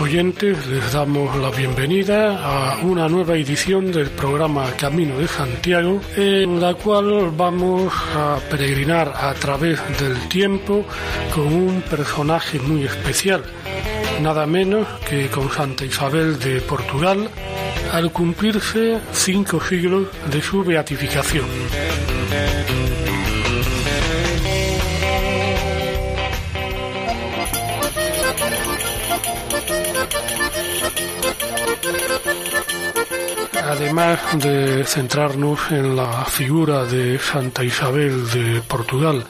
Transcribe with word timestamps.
Oyentes, 0.00 0.66
les 0.66 0.92
damos 0.92 1.36
la 1.36 1.50
bienvenida 1.50 2.38
a 2.38 2.78
una 2.78 3.08
nueva 3.08 3.36
edición 3.36 3.92
del 3.92 4.08
programa 4.10 4.70
Camino 4.76 5.18
de 5.18 5.28
Santiago, 5.28 6.00
en 6.16 6.60
la 6.60 6.74
cual 6.74 7.30
vamos 7.36 7.92
a 8.14 8.38
peregrinar 8.50 9.12
a 9.14 9.34
través 9.34 9.80
del 9.98 10.28
tiempo 10.28 10.84
con 11.34 11.46
un 11.46 11.82
personaje 11.82 12.58
muy 12.58 12.84
especial, 12.84 13.42
nada 14.22 14.46
menos 14.46 14.86
que 15.08 15.28
con 15.28 15.50
Santa 15.50 15.84
Isabel 15.84 16.38
de 16.38 16.60
Portugal, 16.60 17.28
al 17.92 18.12
cumplirse 18.12 18.98
cinco 19.12 19.60
siglos 19.60 20.08
de 20.30 20.40
su 20.40 20.64
beatificación. 20.64 21.46
Además 33.80 34.20
de 34.34 34.84
centrarnos 34.84 35.58
en 35.70 35.96
la 35.96 36.26
figura 36.26 36.84
de 36.84 37.18
Santa 37.18 37.64
Isabel 37.64 38.28
de 38.28 38.60
Portugal 38.60 39.24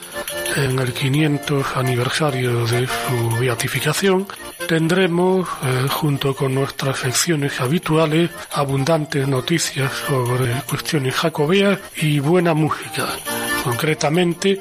en 0.57 0.77
el 0.77 0.91
500 0.91 1.77
aniversario 1.77 2.67
de 2.67 2.85
su 2.85 3.37
beatificación, 3.39 4.27
tendremos, 4.67 5.47
eh, 5.63 5.87
junto 5.89 6.35
con 6.35 6.53
nuestras 6.53 6.99
secciones 6.99 7.61
habituales, 7.61 8.29
abundantes 8.51 9.25
noticias 9.25 9.89
sobre 10.05 10.51
cuestiones 10.69 11.15
jacobeas 11.15 11.79
y 11.95 12.19
buena 12.19 12.53
música, 12.53 13.07
concretamente 13.63 14.59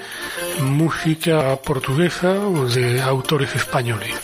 música 0.62 1.56
portuguesa 1.56 2.34
de 2.72 3.02
autores 3.02 3.56
españoles. 3.56 4.14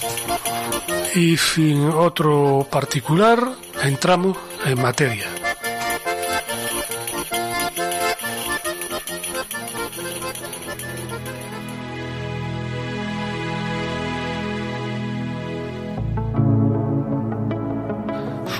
Y 1.17 1.37
sin 1.37 1.91
otro 1.91 2.69
particular, 2.71 3.41
entramos 3.83 4.37
en 4.65 4.81
materia. 4.81 5.36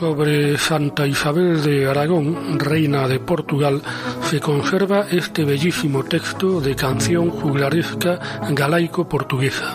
Sobre 0.07 0.57
Santa 0.57 1.05
Isabel 1.05 1.61
de 1.65 1.91
Aragón, 1.91 2.61
reina 2.61 3.09
de 3.09 3.19
Portugal, 3.19 3.83
se 4.23 4.39
conserva 4.39 5.07
este 5.11 5.45
bellísimo 5.45 6.05
texto 6.05 6.61
de 6.61 6.77
canción 6.77 7.29
juglaresca 7.29 8.21
galaico-portuguesa. 8.53 9.75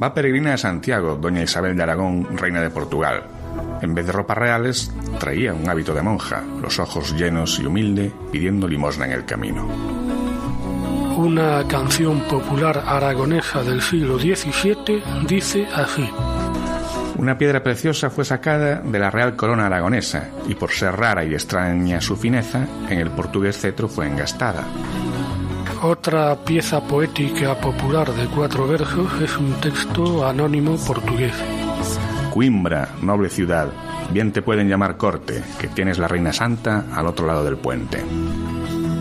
Va 0.00 0.14
peregrina 0.14 0.54
a 0.54 0.56
Santiago, 0.56 1.18
doña 1.20 1.42
Isabel 1.42 1.76
de 1.76 1.82
Aragón, 1.82 2.38
reina 2.38 2.60
de 2.62 2.70
Portugal. 2.70 3.24
En 3.82 3.96
vez 3.96 4.06
de 4.06 4.12
ropas 4.12 4.38
reales, 4.38 4.92
traía 5.18 5.52
un 5.54 5.68
hábito 5.68 5.92
de 5.92 6.02
monja, 6.02 6.44
los 6.62 6.78
ojos 6.78 7.12
llenos 7.18 7.58
y 7.58 7.66
humilde, 7.66 8.12
pidiendo 8.30 8.68
limosna 8.68 9.06
en 9.06 9.12
el 9.12 9.24
camino. 9.24 9.66
Una 11.16 11.66
canción 11.66 12.20
popular 12.28 12.84
aragonesa 12.86 13.64
del 13.64 13.82
siglo 13.82 14.20
XVII 14.20 15.02
dice 15.26 15.66
así. 15.74 16.08
Una 17.16 17.36
piedra 17.36 17.62
preciosa 17.62 18.10
fue 18.10 18.24
sacada 18.24 18.76
de 18.76 18.98
la 18.98 19.10
real 19.10 19.36
corona 19.36 19.66
aragonesa 19.66 20.28
y 20.48 20.54
por 20.54 20.70
ser 20.70 20.96
rara 20.96 21.24
y 21.24 21.34
extraña 21.34 22.00
su 22.00 22.16
fineza, 22.16 22.66
en 22.88 22.98
el 22.98 23.10
portugués 23.10 23.58
cetro 23.58 23.88
fue 23.88 24.06
engastada. 24.06 24.64
Otra 25.82 26.36
pieza 26.36 26.80
poética 26.86 27.54
popular 27.58 28.12
de 28.12 28.26
cuatro 28.26 28.66
versos 28.66 29.08
es 29.22 29.36
un 29.38 29.52
texto 29.60 30.26
anónimo 30.26 30.76
portugués. 30.86 31.32
Coimbra, 32.32 32.90
noble 33.02 33.30
ciudad, 33.30 33.68
bien 34.12 34.32
te 34.32 34.42
pueden 34.42 34.68
llamar 34.68 34.96
corte, 34.96 35.42
que 35.58 35.68
tienes 35.68 35.98
la 35.98 36.06
reina 36.06 36.32
santa 36.32 36.84
al 36.94 37.06
otro 37.06 37.26
lado 37.26 37.44
del 37.44 37.56
puente. 37.56 38.04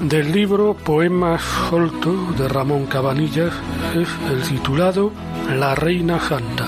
Del 0.03 0.31
libro 0.31 0.73
Poemas 0.73 1.41
Solto 1.69 2.31
de 2.37 2.47
Ramón 2.47 2.85
Cabanillas 2.85 3.53
es 3.95 4.09
el 4.31 4.41
titulado 4.41 5.11
La 5.49 5.75
Reina 5.75 6.19
Santa. 6.21 6.65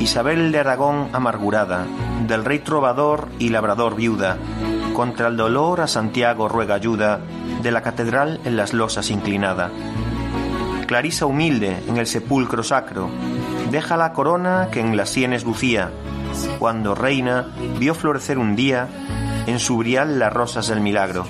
Isabel 0.00 0.50
de 0.50 0.58
Aragón 0.58 1.10
amargurada, 1.12 1.86
del 2.26 2.42
rey 2.42 2.60
trovador 2.60 3.28
y 3.38 3.50
labrador 3.50 3.96
viuda, 3.96 4.38
contra 4.94 5.28
el 5.28 5.36
dolor 5.36 5.82
a 5.82 5.86
Santiago 5.86 6.48
ruega 6.48 6.74
ayuda, 6.74 7.20
de 7.62 7.70
la 7.70 7.82
catedral 7.82 8.40
en 8.46 8.56
las 8.56 8.72
losas 8.72 9.10
inclinada. 9.10 9.70
Clarisa 10.86 11.26
humilde 11.26 11.82
en 11.86 11.98
el 11.98 12.06
sepulcro 12.06 12.62
sacro, 12.62 13.10
deja 13.70 13.98
la 13.98 14.14
corona 14.14 14.68
que 14.72 14.80
en 14.80 14.96
las 14.96 15.10
sienes 15.10 15.44
lucía, 15.44 15.90
cuando 16.58 16.94
reina 16.94 17.48
vio 17.78 17.94
florecer 17.94 18.38
un 18.38 18.56
día 18.56 18.88
en 19.46 19.58
su 19.58 19.76
brial 19.76 20.18
las 20.18 20.32
rosas 20.32 20.68
del 20.68 20.80
milagro. 20.80 21.26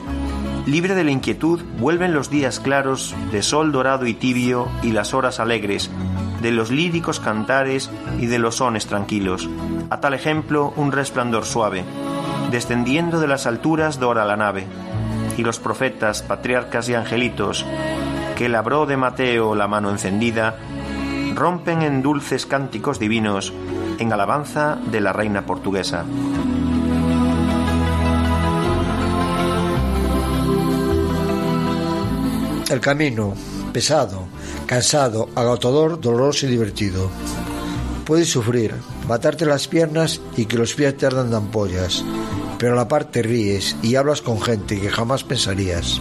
Libre 0.67 0.95
de 0.95 1.03
la 1.03 1.11
inquietud, 1.11 1.61
vuelven 1.81 2.15
los 2.15 2.31
días 2.31 2.61
claros 2.61 3.17
de 3.33 3.43
sol 3.43 3.73
dorado 3.73 4.07
y 4.07 4.15
tibio 4.15 4.69
y 4.83 4.93
las 4.93 5.13
horas 5.13 5.41
alegres, 5.41 5.91
de 6.41 6.51
los 6.51 6.71
líricos 6.71 7.21
cantares 7.21 7.91
y 8.19 8.27
de 8.27 8.39
los 8.39 8.57
sones 8.57 8.87
tranquilos. 8.87 9.49
A 9.91 10.01
tal 10.01 10.15
ejemplo, 10.15 10.73
un 10.77 10.93
resplandor 10.93 11.45
suave, 11.45 11.85
descendiendo 12.51 13.21
de 13.21 13.29
las 13.29 13.47
alturas 13.47 14.01
dora 14.01 14.25
la 14.25 14.37
nave, 14.37 14.67
y 15.37 15.43
los 15.43 15.59
profetas, 15.59 16.23
patriarcas 16.23 16.89
y 16.89 16.95
angelitos, 16.95 17.65
que 18.37 18.49
labró 18.49 18.87
de 18.87 18.97
Mateo 18.97 19.55
la 19.55 19.69
mano 19.69 19.91
encendida, 19.91 20.57
rompen 21.35 21.83
en 21.83 22.03
dulces 22.03 22.47
cánticos 22.47 22.99
divinos 22.99 23.53
en 23.99 24.13
alabanza 24.13 24.79
de 24.91 25.01
la 25.01 25.13
reina 25.13 25.47
portuguesa. 25.47 26.05
El 32.71 32.81
camino, 32.81 33.35
pesado, 33.73 34.29
cansado, 34.65 35.29
agotador, 35.35 36.01
doloroso 36.01 36.47
y 36.47 36.51
divertido. 36.51 37.11
Puedes 38.05 38.31
sufrir, 38.31 38.73
matarte 39.09 39.45
las 39.45 39.67
piernas 39.67 40.21
y 40.37 40.45
que 40.45 40.57
los 40.57 40.75
pies 40.75 40.97
te 40.97 41.05
ardan 41.05 41.31
de 41.31 41.37
ampollas, 41.37 42.05
pero 42.59 42.75
a 42.75 42.77
la 42.77 42.87
par 42.87 43.07
te 43.07 43.23
ríes 43.23 43.75
y 43.83 43.97
hablas 43.97 44.23
con 44.23 44.41
gente 44.41 44.81
que 44.81 44.89
jamás 44.89 45.25
pensarías. 45.25 46.01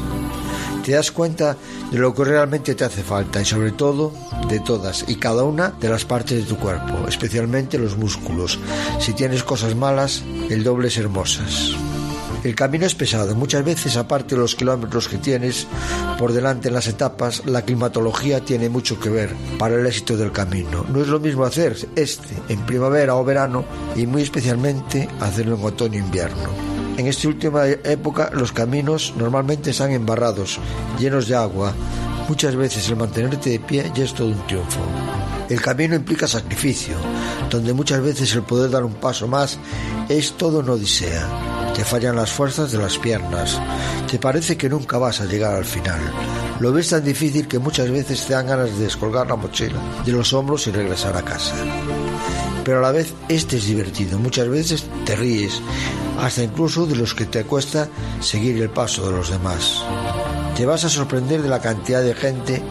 Te 0.86 0.92
das 0.92 1.12
cuenta 1.12 1.58
de 1.92 1.98
lo 1.98 2.14
que 2.14 2.24
realmente 2.24 2.76
te 2.76 2.86
hace 2.86 3.02
falta 3.02 3.42
y 3.42 3.46
sobre 3.46 3.72
todo 3.72 4.14
de 4.48 4.60
todas 4.60 5.06
y 5.08 5.16
cada 5.16 5.46
una 5.46 5.70
de 5.70 5.90
las 5.90 6.06
partes 6.06 6.38
de 6.38 6.44
tu 6.44 6.58
cuerpo, 6.58 7.08
especialmente 7.08 7.80
los 7.80 7.98
músculos. 7.98 8.60
Si 9.00 9.14
tienes 9.14 9.44
cosas 9.44 9.76
malas, 9.76 10.24
el 10.52 10.64
doble 10.64 10.90
es 10.90 10.98
hermosas. 10.98 11.76
El 12.44 12.56
camino 12.56 12.86
es 12.86 12.96
pesado, 12.96 13.36
muchas 13.36 13.66
veces 13.66 13.98
aparte 13.98 14.34
de 14.34 14.42
los 14.42 14.56
kilómetros 14.56 15.10
que 15.10 15.18
tienes 15.18 15.68
por 16.18 16.32
delante 16.32 16.70
en 16.70 16.74
las 16.74 16.88
etapas, 16.88 17.46
la 17.46 17.64
climatología 17.64 18.40
tiene 18.46 18.70
mucho 18.70 18.98
que 18.98 19.10
ver 19.10 19.36
para 19.58 19.76
el 19.76 19.86
éxito 19.86 20.16
del 20.16 20.32
camino. 20.32 20.86
No 20.88 21.02
es 21.02 21.08
lo 21.10 21.20
mismo 21.20 21.44
hacer 21.44 21.76
este 21.98 22.36
en 22.48 22.66
primavera 22.66 23.16
o 23.16 23.26
verano 23.26 23.66
y 23.96 24.08
muy 24.08 24.22
especialmente 24.22 25.10
hacerlo 25.20 25.58
en 25.58 25.66
otoño 25.66 25.96
e 25.96 25.98
invierno. 25.98 26.50
En 26.98 27.08
esta 27.08 27.28
última 27.28 27.68
época 27.68 28.30
los 28.34 28.54
caminos 28.54 29.14
normalmente 29.18 29.72
están 29.72 29.92
embarrados, 29.92 30.60
llenos 30.98 31.28
de 31.28 31.36
agua. 31.36 31.74
Muchas 32.30 32.56
veces 32.56 32.88
el 32.88 32.96
mantenerte 32.96 33.50
de 33.50 33.60
pie 33.60 33.92
ya 33.94 34.06
es 34.06 34.14
todo 34.14 34.28
un 34.28 34.48
triunfo. 34.48 34.80
El 35.50 35.62
camino 35.62 35.96
implica 35.96 36.28
sacrificio, 36.28 36.96
donde 37.50 37.74
muchas 37.74 38.02
veces 38.02 38.34
el 38.34 38.44
poder 38.44 38.70
dar 38.70 38.86
un 38.86 38.94
paso 38.94 39.28
más 39.28 39.58
es 40.08 40.34
todo 40.34 40.60
una 40.60 40.74
odisea. 40.74 41.59
Te 41.80 41.86
fallan 41.86 42.18
las 42.18 42.30
fuerzas 42.30 42.74
de 42.74 42.78
las 42.78 42.98
piernas. 42.98 43.58
Te 44.12 44.20
parece 44.20 44.58
que 44.58 44.68
nunca 44.68 44.98
vas 44.98 45.22
a 45.22 45.26
llegar 45.26 45.56
al 45.56 45.64
final. 45.64 46.02
Lo 46.60 46.74
ves 46.74 46.90
tan 46.90 47.06
difícil 47.06 47.48
que 47.48 47.58
muchas 47.58 47.90
veces 47.90 48.26
te 48.26 48.34
dan 48.34 48.48
ganas 48.48 48.78
de 48.78 48.84
descolgar 48.84 49.28
la 49.28 49.38
mochila 49.38 49.80
de 50.04 50.12
los 50.12 50.34
hombros 50.34 50.68
y 50.68 50.72
regresar 50.72 51.16
a 51.16 51.22
casa. 51.22 51.56
Pero 52.66 52.80
a 52.80 52.82
la 52.82 52.92
vez 52.92 53.14
este 53.30 53.56
es 53.56 53.66
divertido. 53.66 54.20
Muchas 54.20 54.50
veces 54.50 54.84
te 55.06 55.16
ríes, 55.16 55.62
hasta 56.20 56.44
incluso 56.44 56.86
de 56.86 56.98
los 56.98 57.16
que 57.16 57.26
te 57.26 57.46
cuesta 57.46 57.88
seguir 58.20 58.62
el 58.62 58.70
paso 58.70 59.06
de 59.06 59.16
los 59.16 59.30
demás. 59.30 59.82
Te 60.58 60.66
vas 60.66 60.84
a 60.84 60.90
sorprender 60.90 61.42
de 61.42 61.48
la 61.48 61.62
cantidad 61.62 62.04
de 62.04 62.14
gente 62.14 62.62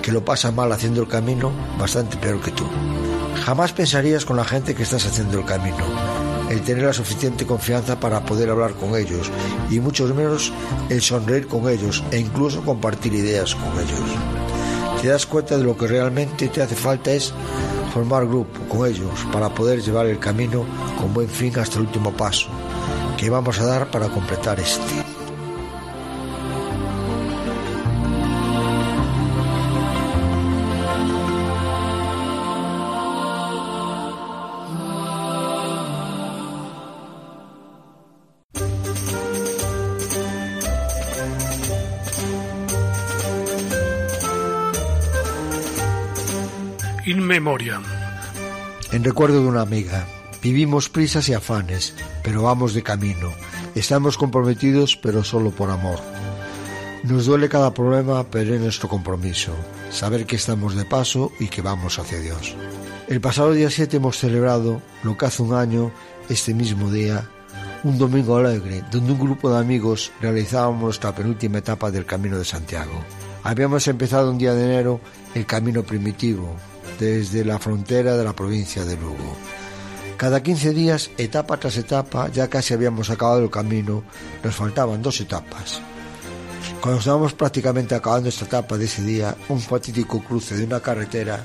que 0.00 0.12
lo 0.12 0.24
pasa 0.24 0.50
mal 0.50 0.72
haciendo 0.72 1.02
el 1.02 1.08
camino 1.08 1.52
bastante 1.78 2.16
peor 2.16 2.40
que 2.40 2.52
tú. 2.52 2.66
Jamás 3.44 3.72
pensarías 3.72 4.24
con 4.24 4.38
la 4.38 4.44
gente 4.44 4.74
que 4.74 4.84
estás 4.84 5.04
haciendo 5.04 5.40
el 5.40 5.44
camino, 5.44 5.84
el 6.50 6.62
tener 6.62 6.84
la 6.84 6.92
suficiente 6.92 7.46
confianza 7.46 7.98
para 7.98 8.24
poder 8.24 8.50
hablar 8.50 8.74
con 8.74 8.96
ellos 8.96 9.30
y 9.70 9.80
mucho 9.80 10.06
menos 10.14 10.52
el 10.88 11.02
sonreír 11.02 11.46
con 11.46 11.68
ellos 11.68 12.02
e 12.10 12.18
incluso 12.18 12.62
compartir 12.62 13.14
ideas 13.14 13.54
con 13.54 13.72
ellos. 13.72 15.00
Te 15.02 15.08
das 15.08 15.26
cuenta 15.26 15.56
de 15.56 15.64
lo 15.64 15.76
que 15.76 15.86
realmente 15.86 16.48
te 16.48 16.62
hace 16.62 16.74
falta 16.74 17.12
es 17.12 17.32
formar 17.92 18.26
grupo 18.26 18.60
con 18.68 18.88
ellos 18.88 19.26
para 19.32 19.48
poder 19.48 19.82
llevar 19.82 20.06
el 20.06 20.18
camino 20.18 20.64
con 20.98 21.12
buen 21.14 21.28
fin 21.28 21.58
hasta 21.58 21.76
el 21.76 21.86
último 21.86 22.12
paso 22.12 22.48
que 23.16 23.30
vamos 23.30 23.58
a 23.60 23.66
dar 23.66 23.90
para 23.90 24.08
completar 24.08 24.60
este. 24.60 25.15
In 47.36 47.42
Memoriam. 47.42 47.82
En 48.92 49.04
recuerdo 49.04 49.42
de 49.42 49.48
una 49.48 49.60
amiga. 49.60 50.06
Vivimos 50.42 50.88
prisas 50.88 51.28
y 51.28 51.34
afanes, 51.34 51.92
pero 52.22 52.42
vamos 52.42 52.72
de 52.72 52.82
camino. 52.82 53.30
Estamos 53.74 54.16
comprometidos, 54.16 54.96
pero 54.96 55.22
solo 55.22 55.50
por 55.50 55.68
amor. 55.70 55.98
Nos 57.02 57.26
duele 57.26 57.50
cada 57.50 57.74
problema, 57.74 58.24
pero 58.24 58.54
es 58.54 58.60
nuestro 58.62 58.88
compromiso. 58.88 59.52
Saber 59.90 60.24
que 60.24 60.36
estamos 60.36 60.76
de 60.76 60.86
paso 60.86 61.30
y 61.38 61.48
que 61.48 61.60
vamos 61.60 61.98
hacia 61.98 62.20
Dios. 62.20 62.54
El 63.06 63.20
pasado 63.20 63.52
día 63.52 63.68
7 63.68 63.98
hemos 63.98 64.16
celebrado, 64.16 64.80
lo 65.02 65.18
que 65.18 65.26
hace 65.26 65.42
un 65.42 65.52
año, 65.52 65.92
este 66.30 66.54
mismo 66.54 66.90
día, 66.90 67.28
un 67.84 67.98
domingo 67.98 68.38
alegre, 68.38 68.82
donde 68.90 69.12
un 69.12 69.18
grupo 69.18 69.50
de 69.50 69.58
amigos 69.58 70.10
realizábamos 70.22 70.82
nuestra 70.82 71.14
penúltima 71.14 71.58
etapa 71.58 71.90
del 71.90 72.06
Camino 72.06 72.38
de 72.38 72.46
Santiago. 72.46 73.04
Habíamos 73.42 73.86
empezado 73.88 74.30
un 74.30 74.38
día 74.38 74.54
de 74.54 74.64
enero 74.64 75.00
el 75.34 75.44
camino 75.44 75.82
primitivo, 75.82 76.56
desde 76.98 77.44
la 77.44 77.58
frontera 77.58 78.16
de 78.16 78.24
la 78.24 78.34
provincia 78.34 78.84
de 78.84 78.96
Lugo. 78.96 79.36
Cada 80.16 80.42
15 80.42 80.72
días, 80.72 81.10
etapa 81.18 81.58
tras 81.58 81.76
etapa, 81.76 82.30
ya 82.32 82.48
casi 82.48 82.72
habíamos 82.72 83.10
acabado 83.10 83.42
el 83.42 83.50
camino, 83.50 84.02
nos 84.42 84.54
faltaban 84.54 85.02
dos 85.02 85.20
etapas. 85.20 85.82
Cuando 86.80 87.00
estábamos 87.00 87.34
prácticamente 87.34 87.94
acabando 87.94 88.28
esta 88.28 88.46
etapa 88.46 88.78
de 88.78 88.86
ese 88.86 89.02
día, 89.02 89.36
un 89.48 89.60
fatídico 89.60 90.22
cruce 90.22 90.56
de 90.56 90.64
una 90.64 90.80
carretera, 90.80 91.44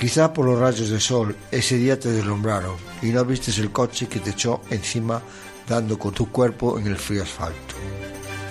quizá 0.00 0.32
por 0.32 0.46
los 0.46 0.58
rayos 0.58 0.90
de 0.90 0.98
sol, 0.98 1.36
ese 1.50 1.76
día 1.76 2.00
te 2.00 2.10
deslumbraron 2.10 2.76
y 3.00 3.06
no 3.06 3.24
vistes 3.24 3.58
el 3.58 3.70
coche 3.70 4.08
que 4.08 4.20
te 4.20 4.30
echó 4.30 4.60
encima 4.70 5.22
dando 5.68 5.98
con 5.98 6.12
tu 6.12 6.32
cuerpo 6.32 6.78
en 6.78 6.88
el 6.88 6.96
frío 6.96 7.22
asfalto. 7.22 7.76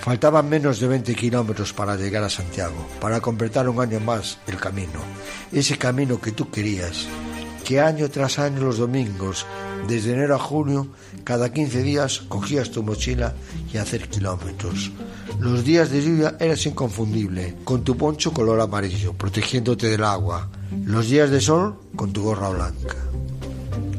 Faltaban 0.00 0.48
menos 0.48 0.80
de 0.80 0.88
20 0.88 1.14
kilómetros 1.14 1.74
para 1.74 1.94
llegar 1.94 2.24
a 2.24 2.30
Santiago, 2.30 2.86
para 3.00 3.20
completar 3.20 3.68
un 3.68 3.80
año 3.80 4.00
más 4.00 4.38
el 4.46 4.56
camino. 4.56 5.00
Ese 5.52 5.76
camino 5.76 6.18
que 6.18 6.32
tú 6.32 6.50
querías, 6.50 7.06
que 7.64 7.80
año 7.80 8.08
tras 8.08 8.38
año 8.38 8.60
los 8.62 8.78
domingos, 8.78 9.44
desde 9.86 10.14
enero 10.14 10.36
a 10.36 10.38
junio, 10.38 10.88
cada 11.22 11.52
15 11.52 11.82
días 11.82 12.20
cogías 12.28 12.70
tu 12.70 12.82
mochila 12.82 13.34
y 13.72 13.76
hacer 13.76 14.08
kilómetros. 14.08 14.90
Los 15.38 15.64
días 15.64 15.90
de 15.90 16.02
lluvia 16.02 16.34
eras 16.40 16.64
inconfundible, 16.64 17.56
con 17.64 17.84
tu 17.84 17.94
poncho 17.94 18.32
color 18.32 18.58
amarillo, 18.58 19.12
protegiéndote 19.12 19.88
del 19.88 20.04
agua. 20.04 20.48
Los 20.82 21.10
días 21.10 21.30
de 21.30 21.42
sol, 21.42 21.78
con 21.94 22.10
tu 22.10 22.22
gorra 22.22 22.48
blanca. 22.48 22.96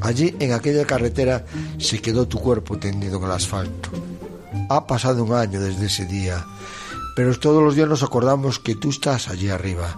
Allí, 0.02 0.36
en 0.40 0.54
aquella 0.54 0.86
carretera, 0.86 1.46
se 1.78 2.02
quedó 2.02 2.28
tu 2.28 2.40
cuerpo 2.40 2.80
tendido 2.80 3.20
en 3.20 3.26
el 3.26 3.32
asfalto 3.32 3.92
ha 4.70 4.88
pasado 4.88 5.24
un 5.24 5.34
año 5.34 5.60
desde 5.60 5.86
ese 5.86 6.06
día, 6.06 6.46
pero 7.16 7.38
todos 7.38 7.64
los 7.64 7.76
días 7.76 7.90
nos 7.90 8.04
acordamos 8.04 8.60
que 8.60 8.76
tú 8.76 8.90
estás 8.90 9.28
allí 9.28 9.50
arriba, 9.50 9.96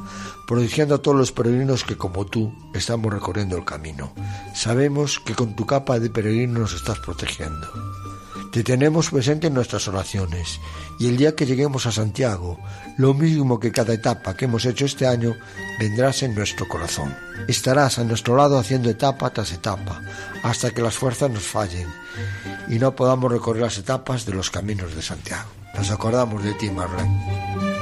protegiendo 0.47 0.95
a 0.95 1.01
todos 1.01 1.17
los 1.17 1.31
peregrinos 1.31 1.83
que 1.83 1.97
como 1.97 2.25
tú 2.25 2.53
estamos 2.73 3.13
recorriendo 3.13 3.57
el 3.57 3.65
camino. 3.65 4.13
Sabemos 4.55 5.19
que 5.19 5.35
con 5.35 5.55
tu 5.55 5.65
capa 5.65 5.99
de 5.99 6.09
peregrino 6.09 6.59
nos 6.59 6.73
estás 6.73 6.99
protegiendo. 6.99 7.67
Te 8.53 8.63
tenemos 8.63 9.09
presente 9.09 9.47
en 9.47 9.55
nuestras 9.55 9.87
oraciones 9.87 10.59
y 10.99 11.07
el 11.07 11.17
día 11.17 11.35
que 11.35 11.47
lleguemos 11.47 11.87
a 11.87 11.91
Santiago, 11.91 12.59
lo 12.97 13.15
mismo 13.15 13.59
que 13.59 13.71
cada 13.71 13.95
etapa 13.95 14.35
que 14.35 14.45
hemos 14.45 14.63
hecho 14.67 14.85
este 14.85 15.07
año, 15.07 15.33
vendrás 15.79 16.21
en 16.21 16.35
nuestro 16.35 16.67
corazón. 16.67 17.17
Estarás 17.47 17.97
a 17.97 18.03
nuestro 18.03 18.35
lado 18.35 18.59
haciendo 18.59 18.91
etapa 18.91 19.31
tras 19.31 19.53
etapa, 19.53 20.03
hasta 20.43 20.69
que 20.69 20.83
las 20.83 20.93
fuerzas 20.93 21.31
nos 21.31 21.47
fallen 21.47 21.87
y 22.69 22.77
no 22.77 22.95
podamos 22.95 23.31
recorrer 23.31 23.63
las 23.63 23.79
etapas 23.79 24.23
de 24.27 24.33
los 24.33 24.51
caminos 24.51 24.95
de 24.95 25.01
Santiago. 25.01 25.49
Nos 25.75 25.89
acordamos 25.89 26.43
de 26.43 26.53
ti, 26.53 26.69
Marlene. 26.69 27.72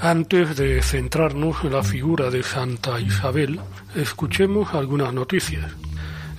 Antes 0.00 0.56
de 0.56 0.80
centrarnos 0.80 1.64
en 1.64 1.72
la 1.72 1.82
figura 1.82 2.30
de 2.30 2.44
Santa 2.44 3.00
Isabel, 3.00 3.58
escuchemos 3.96 4.72
algunas 4.72 5.12
noticias. 5.12 5.72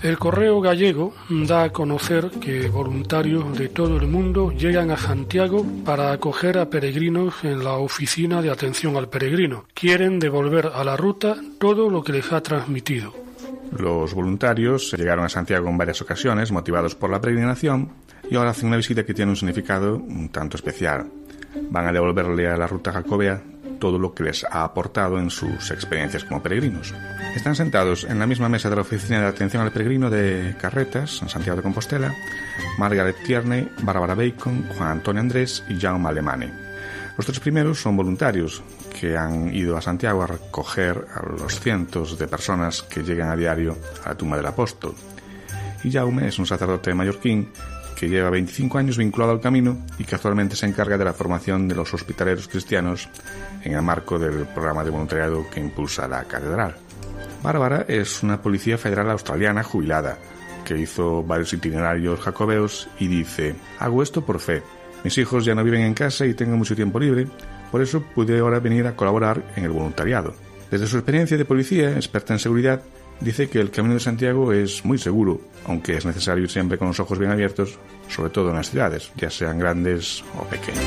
El 0.01 0.17
correo 0.17 0.61
gallego 0.61 1.13
da 1.29 1.63
a 1.63 1.69
conocer 1.71 2.31
que 2.39 2.69
voluntarios 2.69 3.57
de 3.57 3.67
todo 3.67 3.97
el 3.97 4.07
mundo 4.07 4.51
llegan 4.51 4.91
a 4.91 4.97
Santiago 4.97 5.65
para 5.83 6.13
acoger 6.13 6.57
a 6.57 6.69
peregrinos 6.69 7.43
en 7.43 7.61
la 7.61 7.73
oficina 7.73 8.41
de 8.41 8.49
atención 8.49 8.95
al 8.95 9.09
peregrino. 9.09 9.65
Quieren 9.73 10.19
devolver 10.19 10.71
a 10.73 10.85
la 10.85 10.95
ruta 10.95 11.35
todo 11.59 11.89
lo 11.89 12.01
que 12.01 12.13
les 12.13 12.31
ha 12.31 12.41
transmitido. 12.41 13.13
Los 13.77 14.13
voluntarios 14.13 14.93
llegaron 14.97 15.25
a 15.25 15.29
Santiago 15.29 15.67
en 15.67 15.77
varias 15.77 16.01
ocasiones 16.01 16.49
motivados 16.53 16.95
por 16.95 17.09
la 17.09 17.19
peregrinación 17.19 17.89
y 18.31 18.37
ahora 18.37 18.51
hacen 18.51 18.67
una 18.67 18.77
visita 18.77 19.05
que 19.05 19.13
tiene 19.13 19.31
un 19.31 19.35
significado 19.35 19.97
un 19.97 20.29
tanto 20.29 20.55
especial. 20.55 21.07
Van 21.69 21.87
a 21.87 21.91
devolverle 21.91 22.47
a 22.49 22.57
la 22.57 22.67
ruta 22.67 22.91
jacobea 22.91 23.41
todo 23.79 23.97
lo 23.97 24.13
que 24.13 24.23
les 24.23 24.43
ha 24.43 24.63
aportado 24.63 25.17
en 25.19 25.29
sus 25.29 25.71
experiencias 25.71 26.25
como 26.25 26.43
peregrinos. 26.43 26.93
Están 27.35 27.55
sentados 27.55 28.03
en 28.03 28.19
la 28.19 28.27
misma 28.27 28.49
mesa 28.49 28.69
de 28.69 28.75
la 28.75 28.81
Oficina 28.81 29.21
de 29.21 29.27
Atención 29.27 29.63
al 29.63 29.71
Peregrino 29.71 30.09
de 30.09 30.55
Carretas, 30.59 31.21
en 31.21 31.29
Santiago 31.29 31.57
de 31.57 31.63
Compostela, 31.63 32.13
Margaret 32.77 33.15
Tierney, 33.25 33.69
Bárbara 33.81 34.15
Bacon, 34.15 34.67
Juan 34.77 34.91
Antonio 34.91 35.21
Andrés 35.21 35.63
y 35.69 35.79
Jaume 35.79 36.09
Alemane. 36.09 36.51
Los 37.17 37.25
tres 37.25 37.39
primeros 37.39 37.81
son 37.81 37.97
voluntarios 37.97 38.63
que 38.99 39.17
han 39.17 39.53
ido 39.53 39.75
a 39.75 39.81
Santiago 39.81 40.23
a 40.23 40.27
recoger 40.27 41.05
a 41.13 41.25
los 41.25 41.59
cientos 41.59 42.17
de 42.17 42.27
personas 42.27 42.81
que 42.83 43.03
llegan 43.03 43.29
a 43.29 43.35
diario 43.35 43.77
a 44.05 44.09
la 44.09 44.15
tumba 44.15 44.37
del 44.37 44.45
apóstol. 44.45 44.95
Y 45.83 45.91
Jaume 45.91 46.27
es 46.27 46.39
un 46.39 46.45
sacerdote 46.45 46.93
mallorquín 46.93 47.49
que 47.99 48.07
lleva 48.07 48.29
25 48.29 48.77
años 48.77 48.97
vinculado 48.97 49.33
al 49.33 49.41
camino 49.41 49.77
y 49.97 50.05
que 50.05 50.15
actualmente 50.15 50.55
se 50.55 50.65
encarga 50.65 50.97
de 50.97 51.03
la 51.03 51.13
formación 51.13 51.67
de 51.67 51.75
los 51.75 51.93
hospitaleros 51.93 52.47
cristianos 52.47 53.09
en 53.61 53.73
el 53.73 53.81
marco 53.81 54.17
del 54.17 54.45
programa 54.45 54.85
de 54.85 54.89
voluntariado 54.89 55.45
que 55.49 55.59
impulsa 55.59 56.07
la 56.07 56.23
catedral. 56.23 56.75
Bárbara 57.43 57.85
es 57.89 58.23
una 58.23 58.41
policía 58.41 58.77
federal 58.77 59.09
australiana 59.09 59.63
jubilada 59.63 60.17
que 60.63 60.77
hizo 60.77 61.23
varios 61.23 61.51
itinerarios 61.51 62.21
jacobeos 62.21 62.87
y 62.99 63.07
dice, 63.07 63.55
hago 63.79 64.01
esto 64.01 64.25
por 64.25 64.39
fe. 64.39 64.63
Mis 65.03 65.17
hijos 65.17 65.43
ya 65.43 65.53
no 65.53 65.63
viven 65.65 65.81
en 65.81 65.93
casa 65.93 66.25
y 66.25 66.33
tengo 66.33 66.55
mucho 66.55 66.77
tiempo 66.77 67.01
libre, 67.01 67.27
por 67.69 67.81
eso 67.81 68.01
pude 68.15 68.39
ahora 68.39 68.61
venir 68.61 68.87
a 68.87 68.95
colaborar 68.95 69.43
en 69.57 69.65
el 69.65 69.71
voluntariado. 69.71 70.33
Desde 70.71 70.87
su 70.87 70.97
experiencia 70.97 71.37
de 71.37 71.45
policía, 71.45 71.91
experta 71.91 72.31
en 72.31 72.39
seguridad, 72.39 72.81
dice 73.21 73.49
que 73.49 73.59
el 73.59 73.71
Camino 73.71 73.95
de 73.95 73.99
Santiago 73.99 74.53
es 74.53 74.85
muy 74.85 74.97
seguro, 74.97 75.41
aunque 75.65 75.97
es 75.97 76.05
necesario 76.05 76.43
ir 76.43 76.49
siempre 76.49 76.77
con 76.77 76.89
los 76.89 76.99
ojos 76.99 77.19
bien 77.19 77.31
abiertos, 77.31 77.77
sobre 78.07 78.29
todo 78.29 78.49
en 78.49 78.55
las 78.55 78.69
ciudades, 78.69 79.11
ya 79.15 79.29
sean 79.29 79.59
grandes 79.59 80.23
o 80.37 80.43
pequeñas. 80.43 80.83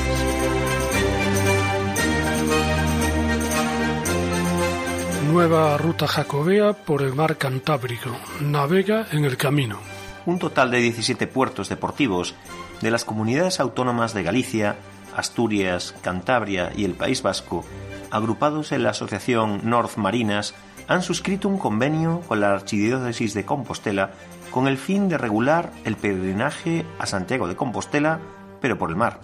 Nueva 5.31 5.77
ruta 5.79 6.07
jacobea 6.07 6.73
por 6.73 7.01
el 7.01 7.15
mar 7.15 7.37
Cantábrico. 7.37 8.11
Navega 8.39 9.07
en 9.11 9.25
el 9.25 9.35
camino. 9.35 9.79
Un 10.27 10.37
total 10.37 10.69
de 10.69 10.77
17 10.77 11.25
puertos 11.25 11.69
deportivos 11.69 12.35
de 12.81 12.91
las 12.91 13.03
comunidades 13.03 13.59
autónomas 13.59 14.13
de 14.13 14.21
Galicia, 14.21 14.75
Asturias, 15.15 15.95
Cantabria 16.01 16.71
y 16.75 16.85
el 16.85 16.93
País 16.93 17.23
Vasco, 17.23 17.65
agrupados 18.11 18.71
en 18.71 18.83
la 18.83 18.91
asociación 18.91 19.61
North 19.63 19.97
Marinas, 19.97 20.53
han 20.87 21.01
suscrito 21.01 21.47
un 21.47 21.57
convenio 21.57 22.21
con 22.27 22.39
la 22.39 22.53
Archidiócesis 22.53 23.33
de 23.33 23.45
Compostela 23.45 24.11
con 24.51 24.67
el 24.67 24.77
fin 24.77 25.09
de 25.09 25.17
regular 25.17 25.71
el 25.83 25.95
peregrinaje 25.95 26.85
a 26.99 27.05
Santiago 27.05 27.47
de 27.47 27.55
Compostela, 27.55 28.19
pero 28.61 28.77
por 28.77 28.89
el 28.89 28.95
mar. 28.95 29.21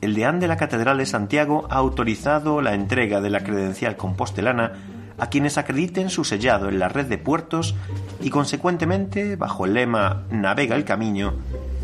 El 0.00 0.14
deán 0.14 0.40
de 0.40 0.48
la 0.48 0.56
Catedral 0.56 0.98
de 0.98 1.06
Santiago 1.06 1.66
ha 1.70 1.76
autorizado 1.76 2.60
la 2.60 2.74
entrega 2.74 3.20
de 3.20 3.30
la 3.30 3.44
credencial 3.44 3.96
compostelana 3.96 4.72
a 5.18 5.28
quienes 5.28 5.58
acrediten 5.58 6.10
su 6.10 6.24
sellado 6.24 6.68
en 6.68 6.80
la 6.80 6.88
red 6.88 7.06
de 7.06 7.18
puertos 7.18 7.76
y 8.20 8.30
consecuentemente, 8.30 9.36
bajo 9.36 9.66
el 9.66 9.74
lema 9.74 10.24
Navega 10.30 10.74
el 10.74 10.84
Camino, 10.84 11.34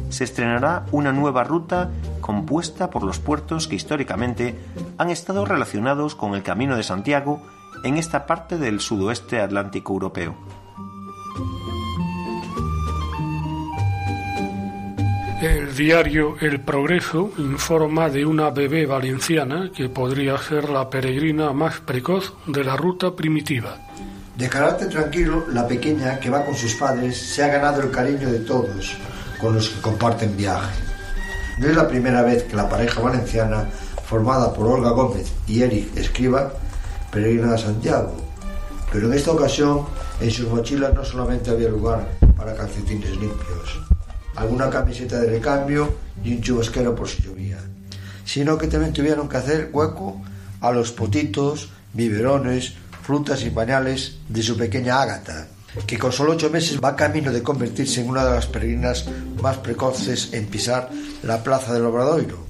se 0.08 0.24
estrenará 0.24 0.86
una 0.90 1.12
nueva 1.12 1.44
ruta 1.44 1.90
compuesta 2.20 2.90
por 2.90 3.04
los 3.04 3.20
puertos 3.20 3.68
que 3.68 3.76
históricamente 3.76 4.58
han 4.96 5.10
estado 5.10 5.44
relacionados 5.44 6.14
con 6.14 6.34
el 6.34 6.42
Camino 6.42 6.76
de 6.76 6.82
Santiago 6.82 7.42
en 7.84 7.96
esta 7.96 8.26
parte 8.26 8.58
del 8.58 8.80
sudoeste 8.80 9.40
atlántico 9.40 9.92
europeo. 9.92 10.36
El 15.40 15.72
diario 15.76 16.34
El 16.40 16.60
Progreso 16.60 17.30
informa 17.38 18.08
de 18.10 18.26
una 18.26 18.50
bebé 18.50 18.86
valenciana 18.86 19.70
que 19.72 19.88
podría 19.88 20.36
ser 20.36 20.68
la 20.68 20.90
peregrina 20.90 21.52
más 21.52 21.78
precoz 21.78 22.34
de 22.46 22.64
la 22.64 22.76
ruta 22.76 23.14
primitiva. 23.14 23.76
De 24.34 24.48
carácter 24.48 24.88
tranquilo, 24.88 25.46
la 25.52 25.68
pequeña 25.68 26.18
que 26.18 26.28
va 26.30 26.44
con 26.44 26.56
sus 26.56 26.74
padres 26.74 27.16
se 27.16 27.44
ha 27.44 27.48
ganado 27.48 27.82
el 27.82 27.92
cariño 27.92 28.28
de 28.30 28.40
todos 28.40 28.96
con 29.40 29.54
los 29.54 29.68
que 29.68 29.80
comparten 29.80 30.36
viaje. 30.36 30.74
No 31.58 31.68
es 31.68 31.76
la 31.76 31.86
primera 31.86 32.22
vez 32.22 32.42
que 32.42 32.56
la 32.56 32.68
pareja 32.68 33.00
valenciana, 33.00 33.68
formada 34.04 34.52
por 34.52 34.66
Olga 34.66 34.90
Gómez 34.90 35.32
y 35.46 35.62
Eric 35.62 35.96
Escriba, 35.96 36.52
peregrina 37.10 37.54
a 37.54 37.58
Santiago, 37.58 38.14
pero 38.92 39.06
en 39.08 39.14
esta 39.14 39.32
ocasión 39.32 39.86
en 40.20 40.30
sus 40.30 40.48
mochilas 40.48 40.94
no 40.94 41.04
solamente 41.04 41.50
había 41.50 41.68
lugar 41.68 42.08
para 42.36 42.54
calcetines 42.54 43.10
limpios, 43.10 43.80
alguna 44.36 44.70
camiseta 44.70 45.20
de 45.20 45.30
recambio 45.30 45.94
y 46.24 46.34
un 46.34 46.42
chubasquero 46.42 46.94
por 46.94 47.08
si 47.08 47.22
llovía, 47.22 47.58
sino 48.24 48.58
que 48.58 48.68
también 48.68 48.92
tuvieron 48.92 49.28
que 49.28 49.36
hacer 49.36 49.70
hueco 49.72 50.20
a 50.60 50.72
los 50.72 50.92
potitos, 50.92 51.70
biberones, 51.92 52.74
frutas 53.02 53.42
y 53.44 53.50
pañales 53.50 54.18
de 54.28 54.42
su 54.42 54.56
pequeña 54.56 55.00
Ágata, 55.00 55.46
que 55.86 55.98
con 55.98 56.12
solo 56.12 56.32
ocho 56.32 56.50
meses 56.50 56.78
va 56.82 56.96
camino 56.96 57.32
de 57.32 57.42
convertirse 57.42 58.00
en 58.00 58.10
una 58.10 58.24
de 58.24 58.32
las 58.32 58.46
peregrinas 58.46 59.06
más 59.42 59.58
precoces 59.58 60.32
en 60.32 60.46
pisar 60.46 60.90
la 61.22 61.42
plaza 61.42 61.72
del 61.72 61.84
Obradoiro. 61.84 62.46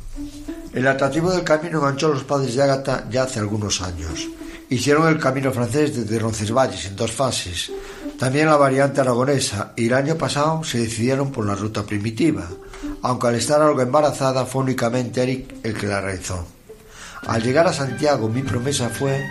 El 0.72 0.86
atractivo 0.86 1.30
del 1.30 1.44
camino 1.44 1.78
enganchó 1.78 2.06
a 2.08 2.10
los 2.10 2.24
padres 2.24 2.54
de 2.54 2.62
Ágata 2.62 3.06
ya 3.10 3.24
hace 3.24 3.38
algunos 3.40 3.80
años. 3.82 4.28
Hicieron 4.70 5.08
el 5.08 5.18
camino 5.18 5.50
francés 5.50 5.96
desde 5.96 6.18
Roncesvalles 6.18 6.84
en 6.87 6.96
dos 6.96 7.12
fases, 7.12 7.72
también 8.18 8.46
la 8.46 8.56
variante 8.56 9.00
aragonesa, 9.00 9.72
y 9.76 9.87
el 9.87 9.94
año 9.94 10.16
pasado 10.16 10.62
se 10.62 10.78
decidieron 10.78 11.32
por 11.32 11.46
la 11.46 11.54
ruta 11.54 11.84
primitiva, 11.84 12.46
aunque 13.02 13.28
al 13.28 13.37
estar 13.37 13.62
algo 13.62 13.80
embarazada 13.80 14.44
fue 14.44 14.62
únicamente 14.62 15.22
Eric 15.22 15.54
el 15.62 15.75
que 15.75 15.87
la 15.87 16.02
realizó. 16.02 16.46
Al 17.26 17.42
llegar 17.42 17.66
a 17.66 17.72
Santiago 17.72 18.28
mi 18.28 18.42
promesa 18.42 18.90
fue 18.90 19.25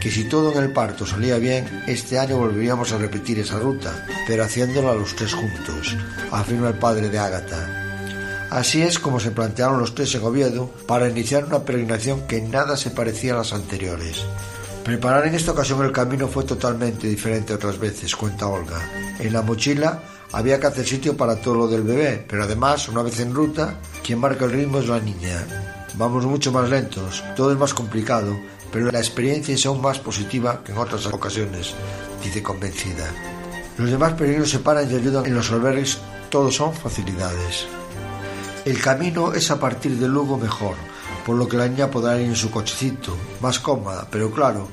que 0.00 0.10
si 0.10 0.24
todo 0.24 0.52
en 0.52 0.58
el 0.62 0.72
parto 0.72 1.06
salía 1.06 1.38
bien, 1.38 1.84
este 1.86 2.18
año 2.18 2.36
volveríamos 2.36 2.92
a 2.92 2.98
repetir 2.98 3.38
esa 3.38 3.58
ruta, 3.58 4.06
pero 4.26 4.44
haciéndola 4.44 4.94
los 4.94 5.16
tres 5.16 5.32
juntos, 5.32 5.96
afirma 6.30 6.68
el 6.68 6.78
padre 6.78 7.08
de 7.08 7.18
Ágata. 7.18 8.48
Así 8.50 8.82
es 8.82 8.98
como 8.98 9.18
se 9.18 9.30
plantearon 9.30 9.78
los 9.78 9.94
tres 9.94 10.14
en 10.14 10.24
Oviedo 10.24 10.70
para 10.86 11.08
iniciar 11.08 11.46
una 11.46 11.64
peregrinación 11.64 12.26
que 12.26 12.36
en 12.36 12.50
nada 12.50 12.76
se 12.76 12.90
parecía 12.90 13.32
a 13.32 13.38
las 13.38 13.54
anteriores. 13.54 14.26
Preparar 14.84 15.28
en 15.28 15.36
esta 15.36 15.52
ocasión 15.52 15.84
el 15.84 15.92
camino 15.92 16.26
fue 16.26 16.42
totalmente 16.42 17.06
diferente 17.06 17.52
a 17.52 17.56
otras 17.56 17.78
veces, 17.78 18.16
cuenta 18.16 18.48
Olga. 18.48 18.80
En 19.20 19.32
la 19.32 19.42
mochila 19.42 20.02
había 20.32 20.58
que 20.58 20.66
hacer 20.66 20.84
sitio 20.84 21.16
para 21.16 21.36
todo 21.36 21.54
lo 21.54 21.68
del 21.68 21.82
bebé, 21.82 22.24
pero 22.28 22.42
además, 22.42 22.88
una 22.88 23.02
vez 23.02 23.20
en 23.20 23.32
ruta, 23.32 23.78
quien 24.02 24.18
marca 24.18 24.44
el 24.44 24.50
ritmo 24.50 24.80
es 24.80 24.88
la 24.88 24.98
niña. 24.98 25.46
Vamos 25.94 26.26
mucho 26.26 26.50
más 26.50 26.68
lentos, 26.68 27.22
todo 27.36 27.52
es 27.52 27.58
más 27.58 27.74
complicado, 27.74 28.36
pero 28.72 28.90
la 28.90 28.98
experiencia 28.98 29.54
es 29.54 29.64
aún 29.66 29.80
más 29.80 30.00
positiva 30.00 30.64
que 30.64 30.72
en 30.72 30.78
otras 30.78 31.06
ocasiones, 31.06 31.74
dice 32.24 32.42
convencida. 32.42 33.06
Los 33.78 33.88
demás 33.88 34.14
peregrinos 34.14 34.50
se 34.50 34.58
paran 34.58 34.90
y 34.90 34.96
ayudan 34.96 35.26
en 35.26 35.34
los 35.36 35.52
albergues, 35.52 35.98
todos 36.28 36.56
son 36.56 36.74
facilidades. 36.74 37.66
El 38.64 38.80
camino 38.80 39.32
es 39.32 39.50
a 39.52 39.60
partir 39.60 39.96
de 39.98 40.08
Lugo 40.08 40.38
mejor, 40.38 40.74
por 41.24 41.36
lo 41.36 41.48
que 41.48 41.56
la 41.56 41.68
niña 41.68 41.90
podrá 41.90 42.18
ir 42.20 42.28
en 42.28 42.36
su 42.36 42.50
cochecito, 42.50 43.16
más 43.40 43.58
cómoda, 43.58 44.06
pero 44.10 44.30
claro, 44.30 44.68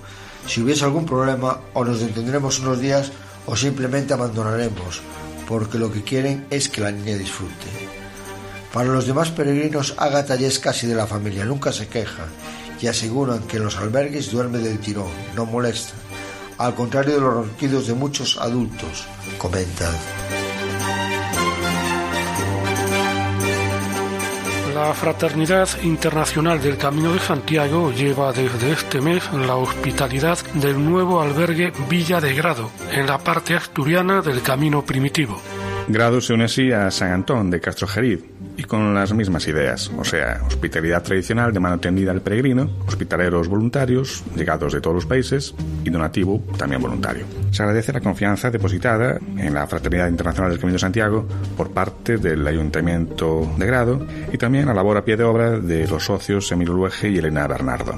si 0.48 0.62
hubiese 0.62 0.86
algún 0.86 1.06
problema 1.06 1.60
o 1.74 1.84
nos 1.84 2.00
detendremos 2.00 2.60
unos 2.60 2.80
días 2.80 3.12
o 3.46 3.56
simplemente 3.56 4.14
abandonaremos, 4.14 5.02
porque 5.48 5.78
lo 5.78 5.92
que 5.92 6.04
quieren 6.04 6.48
es 6.50 6.70
que 6.70 6.82
la 6.82 6.92
niña 6.92 7.18
disfrute. 7.18 7.68
Para 8.74 8.90
los 8.90 9.08
demás 9.08 9.32
peregrinos, 9.32 9.96
Agatha 9.98 10.36
ya 10.36 10.48
es 10.48 10.60
casi 10.60 10.86
de 10.88 10.96
la 10.96 11.08
familia, 11.08 11.46
nunca 11.46 11.72
se 11.72 11.88
queja 11.88 12.26
y 12.82 12.88
aseguran 12.88 13.44
que 13.44 13.58
en 13.58 13.64
los 13.64 13.78
albergues 13.78 14.32
duerme 14.32 14.60
del 14.60 14.80
tirón, 14.80 15.12
no 15.36 15.46
molesta, 15.46 15.94
al 16.58 16.76
contrario 16.76 17.16
de 17.16 17.22
los 17.22 17.34
ronquidos 17.34 17.88
de 17.88 17.94
muchos 17.94 18.38
adultos, 18.38 19.06
comentan. 19.38 19.94
La 24.80 24.94
Fraternidad 24.94 25.68
Internacional 25.84 26.62
del 26.62 26.78
Camino 26.78 27.12
de 27.12 27.20
Santiago 27.20 27.92
lleva 27.92 28.32
desde 28.32 28.72
este 28.72 29.02
mes 29.02 29.22
la 29.34 29.58
hospitalidad 29.58 30.38
del 30.54 30.84
nuevo 30.84 31.22
albergue 31.22 31.74
Villa 31.90 32.22
de 32.22 32.34
Grado, 32.34 32.72
en 32.90 33.06
la 33.06 33.18
parte 33.18 33.56
asturiana 33.56 34.22
del 34.22 34.42
Camino 34.42 34.86
Primitivo. 34.86 35.42
Grado 35.90 36.22
se 36.22 36.34
une 36.34 36.46
así 36.46 36.72
a 36.72 36.90
San 36.92 37.12
Antón 37.12 37.52
de 37.52 37.60
Castrojerid 37.60 38.20
y 38.60 38.64
con 38.66 38.94
las 38.94 39.14
mismas 39.14 39.48
ideas, 39.48 39.90
o 39.98 40.04
sea, 40.04 40.42
hospitalidad 40.46 41.02
tradicional 41.02 41.54
de 41.54 41.62
mano 41.62 41.80
tendida 41.80 42.12
al 42.12 42.22
peregrino, 42.22 42.70
hospitaleros 42.86 43.48
voluntarios, 43.48 44.22
llegados 44.36 44.74
de 44.74 44.82
todos 44.82 44.96
los 44.96 45.06
países 45.06 45.56
y 45.86 45.90
donativo 45.90 46.44
también 46.58 46.82
voluntario. 46.82 47.26
Se 47.52 47.64
agradece 47.64 47.94
la 47.94 48.02
confianza 48.02 48.52
depositada 48.52 49.18
en 49.38 49.54
la 49.54 49.66
Fraternidad 49.66 50.10
Internacional 50.10 50.52
del 50.52 50.60
Camino 50.60 50.74
de 50.74 50.80
Santiago 50.80 51.26
por 51.56 51.72
parte 51.72 52.18
del 52.18 52.46
Ayuntamiento 52.46 53.50
de 53.58 53.66
Grado 53.66 54.06
y 54.34 54.38
también 54.38 54.66
la 54.66 54.74
labor 54.74 54.98
a 54.98 55.06
pie 55.06 55.16
de 55.16 55.24
obra 55.24 55.58
de 55.58 55.88
los 55.88 56.04
socios 56.04 56.52
Emilio 56.52 56.74
Luege 56.74 57.10
y 57.10 57.18
Elena 57.18 57.48
Bernardo. 57.48 57.98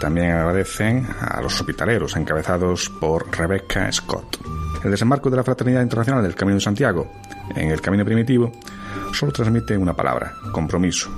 También 0.00 0.32
agradecen 0.32 1.06
a 1.18 1.40
los 1.40 1.58
hospitaleros 1.58 2.14
encabezados 2.16 2.90
por 3.00 3.34
Rebecca 3.34 3.90
Scott. 3.90 4.36
El 4.84 4.90
desembarco 4.90 5.30
de 5.30 5.38
la 5.38 5.44
Fraternidad 5.44 5.80
Internacional 5.80 6.22
del 6.22 6.34
Camino 6.34 6.56
de 6.56 6.60
Santiago 6.60 7.10
en 7.54 7.70
el 7.70 7.80
Camino 7.80 8.04
Primitivo 8.04 8.52
solo 9.12 9.32
transmite 9.32 9.76
una 9.76 9.94
palabra, 9.94 10.34
compromiso. 10.52 11.10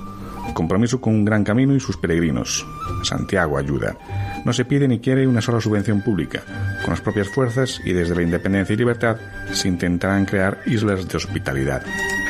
Compromiso 0.54 1.00
con 1.00 1.14
un 1.14 1.24
gran 1.24 1.44
camino 1.44 1.74
y 1.74 1.80
sus 1.80 1.96
peregrinos. 1.96 2.66
Santiago 3.02 3.58
ayuda. 3.58 3.96
No 4.44 4.52
se 4.52 4.64
pide 4.64 4.88
ni 4.88 5.00
quiere 5.00 5.26
una 5.26 5.40
sola 5.40 5.60
subvención 5.60 6.02
pública. 6.02 6.42
Con 6.82 6.90
las 6.90 7.00
propias 7.00 7.28
fuerzas 7.28 7.80
y 7.84 7.92
desde 7.92 8.14
la 8.14 8.22
independencia 8.22 8.74
y 8.74 8.76
libertad 8.76 9.16
se 9.52 9.68
intentarán 9.68 10.24
crear 10.24 10.58
islas 10.66 11.08
de 11.08 11.16
hospitalidad. 11.16 11.82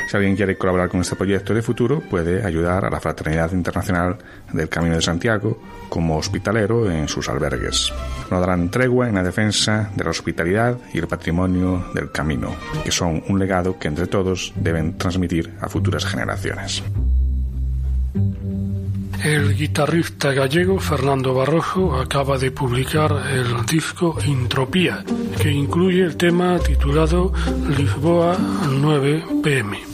Si 0.06 0.16
alguien 0.16 0.36
quiere 0.36 0.56
colaborar 0.56 0.88
con 0.88 1.00
este 1.00 1.16
proyecto 1.16 1.52
de 1.52 1.62
futuro, 1.62 2.00
puede 2.00 2.44
ayudar 2.44 2.84
a 2.84 2.90
la 2.90 3.00
Fraternidad 3.00 3.52
Internacional 3.52 4.16
del 4.52 4.68
Camino 4.68 4.94
de 4.94 5.02
Santiago 5.02 5.60
como 5.88 6.16
hospitalero 6.16 6.90
en 6.90 7.08
sus 7.08 7.28
albergues. 7.28 7.92
No 8.30 8.40
darán 8.40 8.70
tregua 8.70 9.08
en 9.08 9.16
la 9.16 9.22
defensa 9.22 9.90
de 9.94 10.04
la 10.04 10.10
hospitalidad 10.10 10.78
y 10.92 10.98
el 10.98 11.08
patrimonio 11.08 11.86
del 11.92 12.12
camino, 12.12 12.54
que 12.84 12.92
son 12.92 13.22
un 13.28 13.38
legado 13.38 13.78
que 13.78 13.88
entre 13.88 14.06
todos 14.06 14.52
deben 14.56 14.96
transmitir 14.96 15.54
a 15.60 15.68
futuras 15.68 16.04
generaciones. 16.04 16.82
El 19.24 19.56
guitarrista 19.56 20.32
gallego 20.32 20.78
Fernando 20.78 21.34
Barrojo 21.34 21.98
acaba 21.98 22.38
de 22.38 22.52
publicar 22.52 23.10
el 23.32 23.66
disco 23.66 24.16
Intropía, 24.24 25.04
que 25.40 25.50
incluye 25.50 26.02
el 26.04 26.16
tema 26.16 26.58
titulado 26.60 27.32
Lisboa 27.76 28.36
9 28.70 29.24
pm. 29.42 29.85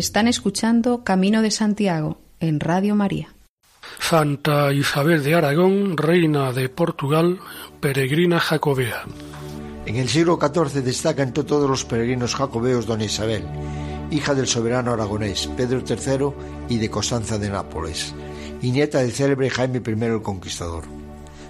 Están 0.00 0.28
escuchando 0.28 1.04
Camino 1.04 1.42
de 1.42 1.50
Santiago 1.50 2.22
en 2.40 2.58
Radio 2.58 2.94
María. 2.94 3.34
Santa 3.98 4.72
Isabel 4.72 5.22
de 5.22 5.34
Aragón, 5.34 5.98
reina 5.98 6.52
de 6.52 6.70
Portugal, 6.70 7.38
peregrina 7.80 8.40
jacobea. 8.40 9.04
En 9.84 9.96
el 9.96 10.08
siglo 10.08 10.38
XIV 10.40 10.82
destaca 10.82 11.22
entre 11.22 11.44
todos 11.44 11.68
los 11.68 11.84
peregrinos 11.84 12.34
jacobeos 12.34 12.86
Dona 12.86 13.04
Isabel, 13.04 13.44
hija 14.10 14.34
del 14.34 14.46
soberano 14.46 14.94
aragonés 14.94 15.50
Pedro 15.54 15.82
III 15.86 16.74
y 16.74 16.78
de 16.78 16.88
Costanza 16.88 17.36
de 17.36 17.50
Nápoles, 17.50 18.14
y 18.62 18.70
nieta 18.70 19.00
del 19.00 19.12
célebre 19.12 19.50
Jaime 19.50 19.82
I 19.86 20.04
el 20.04 20.22
Conquistador. 20.22 20.84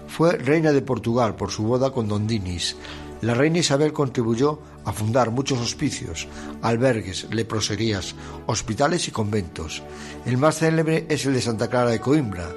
Fue 0.09 0.33
reina 0.33 0.73
de 0.73 0.83
Portugal 0.83 1.37
por 1.37 1.53
su 1.53 1.63
boda 1.63 1.93
con 1.93 2.09
Don 2.09 2.27
Dinis. 2.27 2.77
La 3.21 3.35
reina 3.35 3.59
Isabel 3.59 3.93
contribuyó 3.93 4.59
a 4.85 4.93
fundar 4.93 5.31
muchos 5.31 5.59
hospicios, 5.59 6.29
albergues, 6.63 7.27
leproserías, 7.31 8.15
hospitales 8.47 9.09
y 9.09 9.11
conventos. 9.11 9.83
El 10.27 10.39
más 10.39 10.59
célebre 10.59 11.07
es 11.09 11.27
el 11.27 11.35
de 11.35 11.43
Santa 11.43 11.69
Clara 11.69 11.91
de 11.91 12.01
Coimbra, 12.01 12.49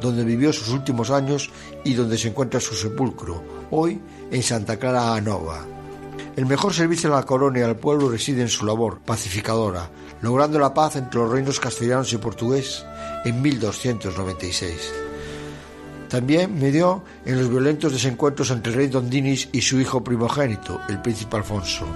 donde 0.00 0.24
vivió 0.24 0.52
sus 0.52 0.68
últimos 0.70 1.10
años 1.10 1.50
y 1.84 1.94
donde 1.94 2.18
se 2.18 2.28
encuentra 2.28 2.60
su 2.60 2.74
sepulcro, 2.74 3.42
hoy 3.70 4.00
en 4.30 4.42
Santa 4.42 4.78
Clara 4.78 5.14
Anova. 5.14 5.64
El 6.36 6.46
mejor 6.46 6.72
servicio 6.72 7.12
a 7.12 7.16
la 7.16 7.26
corona 7.26 7.58
y 7.58 7.62
al 7.62 7.76
pueblo 7.76 8.08
reside 8.08 8.42
en 8.42 8.48
su 8.48 8.64
labor 8.64 9.00
pacificadora, 9.00 9.90
logrando 10.20 10.58
la 10.58 10.72
paz 10.72 10.96
entre 10.96 11.20
los 11.20 11.30
reinos 11.30 11.58
castellanos 11.58 12.12
y 12.12 12.18
portugués 12.18 12.86
en 13.24 13.42
1296. 13.42 15.07
También 16.08 16.58
medió 16.58 17.02
en 17.26 17.38
los 17.38 17.50
violentos 17.50 17.92
desencuentros 17.92 18.50
entre 18.50 18.72
el 18.72 18.78
rey 18.78 18.86
Don 18.88 19.10
Dinis 19.10 19.48
y 19.52 19.60
su 19.60 19.78
hijo 19.78 20.02
primogénito, 20.02 20.80
el 20.88 21.02
príncipe 21.02 21.36
Alfonso. 21.36 21.86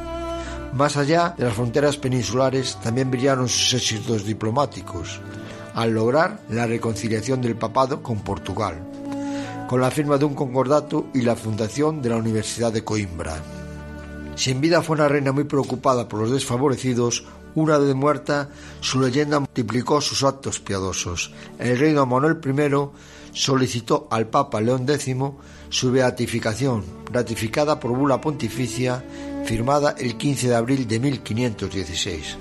Más 0.75 0.97
allá 0.97 1.35
de 1.37 1.45
las 1.45 1.55
fronteras 1.55 1.97
peninsulares 1.97 2.79
también 2.83 3.11
brillaron 3.11 3.49
sus 3.49 3.75
éxitos 3.75 4.25
diplomáticos, 4.25 5.21
al 5.75 5.93
lograr 5.93 6.41
la 6.51 6.67
reconciliación 6.67 7.41
del 7.41 7.57
papado 7.57 8.03
con 8.03 8.21
Portugal, 8.21 8.83
con 9.69 9.81
la 9.81 9.91
firma 9.91 10.19
de 10.19 10.27
un 10.27 10.35
concordato 10.35 11.07
y 11.15 11.23
la 11.23 11.37
fundación 11.37 12.03
de 12.03 12.11
la 12.11 12.17
Universidad 12.17 12.73
de 12.73 12.85
Coimbra. 12.85 13.37
Si 14.35 14.51
en 14.51 14.61
vida 14.61 14.83
fue 14.83 14.97
una 14.97 15.09
reina 15.09 15.33
muy 15.33 15.45
preocupada 15.45 16.09
por 16.09 16.21
los 16.21 16.31
desfavorecidos, 16.31 17.25
una 17.55 17.77
vez 17.77 17.95
muerta, 17.95 18.49
su 18.81 19.01
leyenda 19.01 19.41
multiplicó 19.41 20.01
sus 20.01 20.23
actos 20.23 20.59
piadosos. 20.59 21.33
El 21.59 21.79
rey 21.79 21.93
don 21.93 22.09
Manuel 22.09 22.41
I 22.43 22.53
solicitó 23.33 24.09
al 24.11 24.29
Papa 24.29 24.61
León 24.61 24.87
X 24.89 25.17
su 25.69 25.91
beatificación, 25.91 26.85
ratificada 27.11 27.81
por 27.81 27.97
bula 27.97 28.21
pontificia 28.21 29.05
firmada 29.45 29.95
el 29.99 30.17
15 30.17 30.49
de 30.49 30.55
abril 30.55 30.87
de 30.87 31.01
1516. 31.01 32.37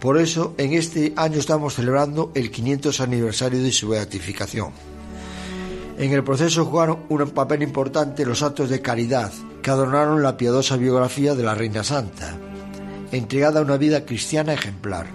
Por 0.00 0.18
eso, 0.18 0.54
en 0.58 0.72
este 0.72 1.12
año 1.16 1.38
estamos 1.38 1.74
celebrando 1.74 2.32
el 2.34 2.50
500 2.50 3.00
aniversario 3.00 3.62
de 3.62 3.70
su 3.70 3.88
beatificación. 3.88 4.70
En 5.98 6.12
el 6.12 6.24
proceso 6.24 6.64
jugaron 6.64 7.00
un 7.08 7.30
papel 7.30 7.62
importante 7.62 8.26
los 8.26 8.42
actos 8.42 8.70
de 8.70 8.80
caridad 8.80 9.32
que 9.62 9.70
adornaron 9.70 10.22
la 10.22 10.36
piadosa 10.36 10.76
biografía 10.76 11.34
de 11.34 11.44
la 11.44 11.54
Reina 11.54 11.84
Santa, 11.84 12.36
entregada 13.12 13.60
a 13.60 13.62
una 13.62 13.76
vida 13.76 14.04
cristiana 14.04 14.54
ejemplar. 14.54 15.06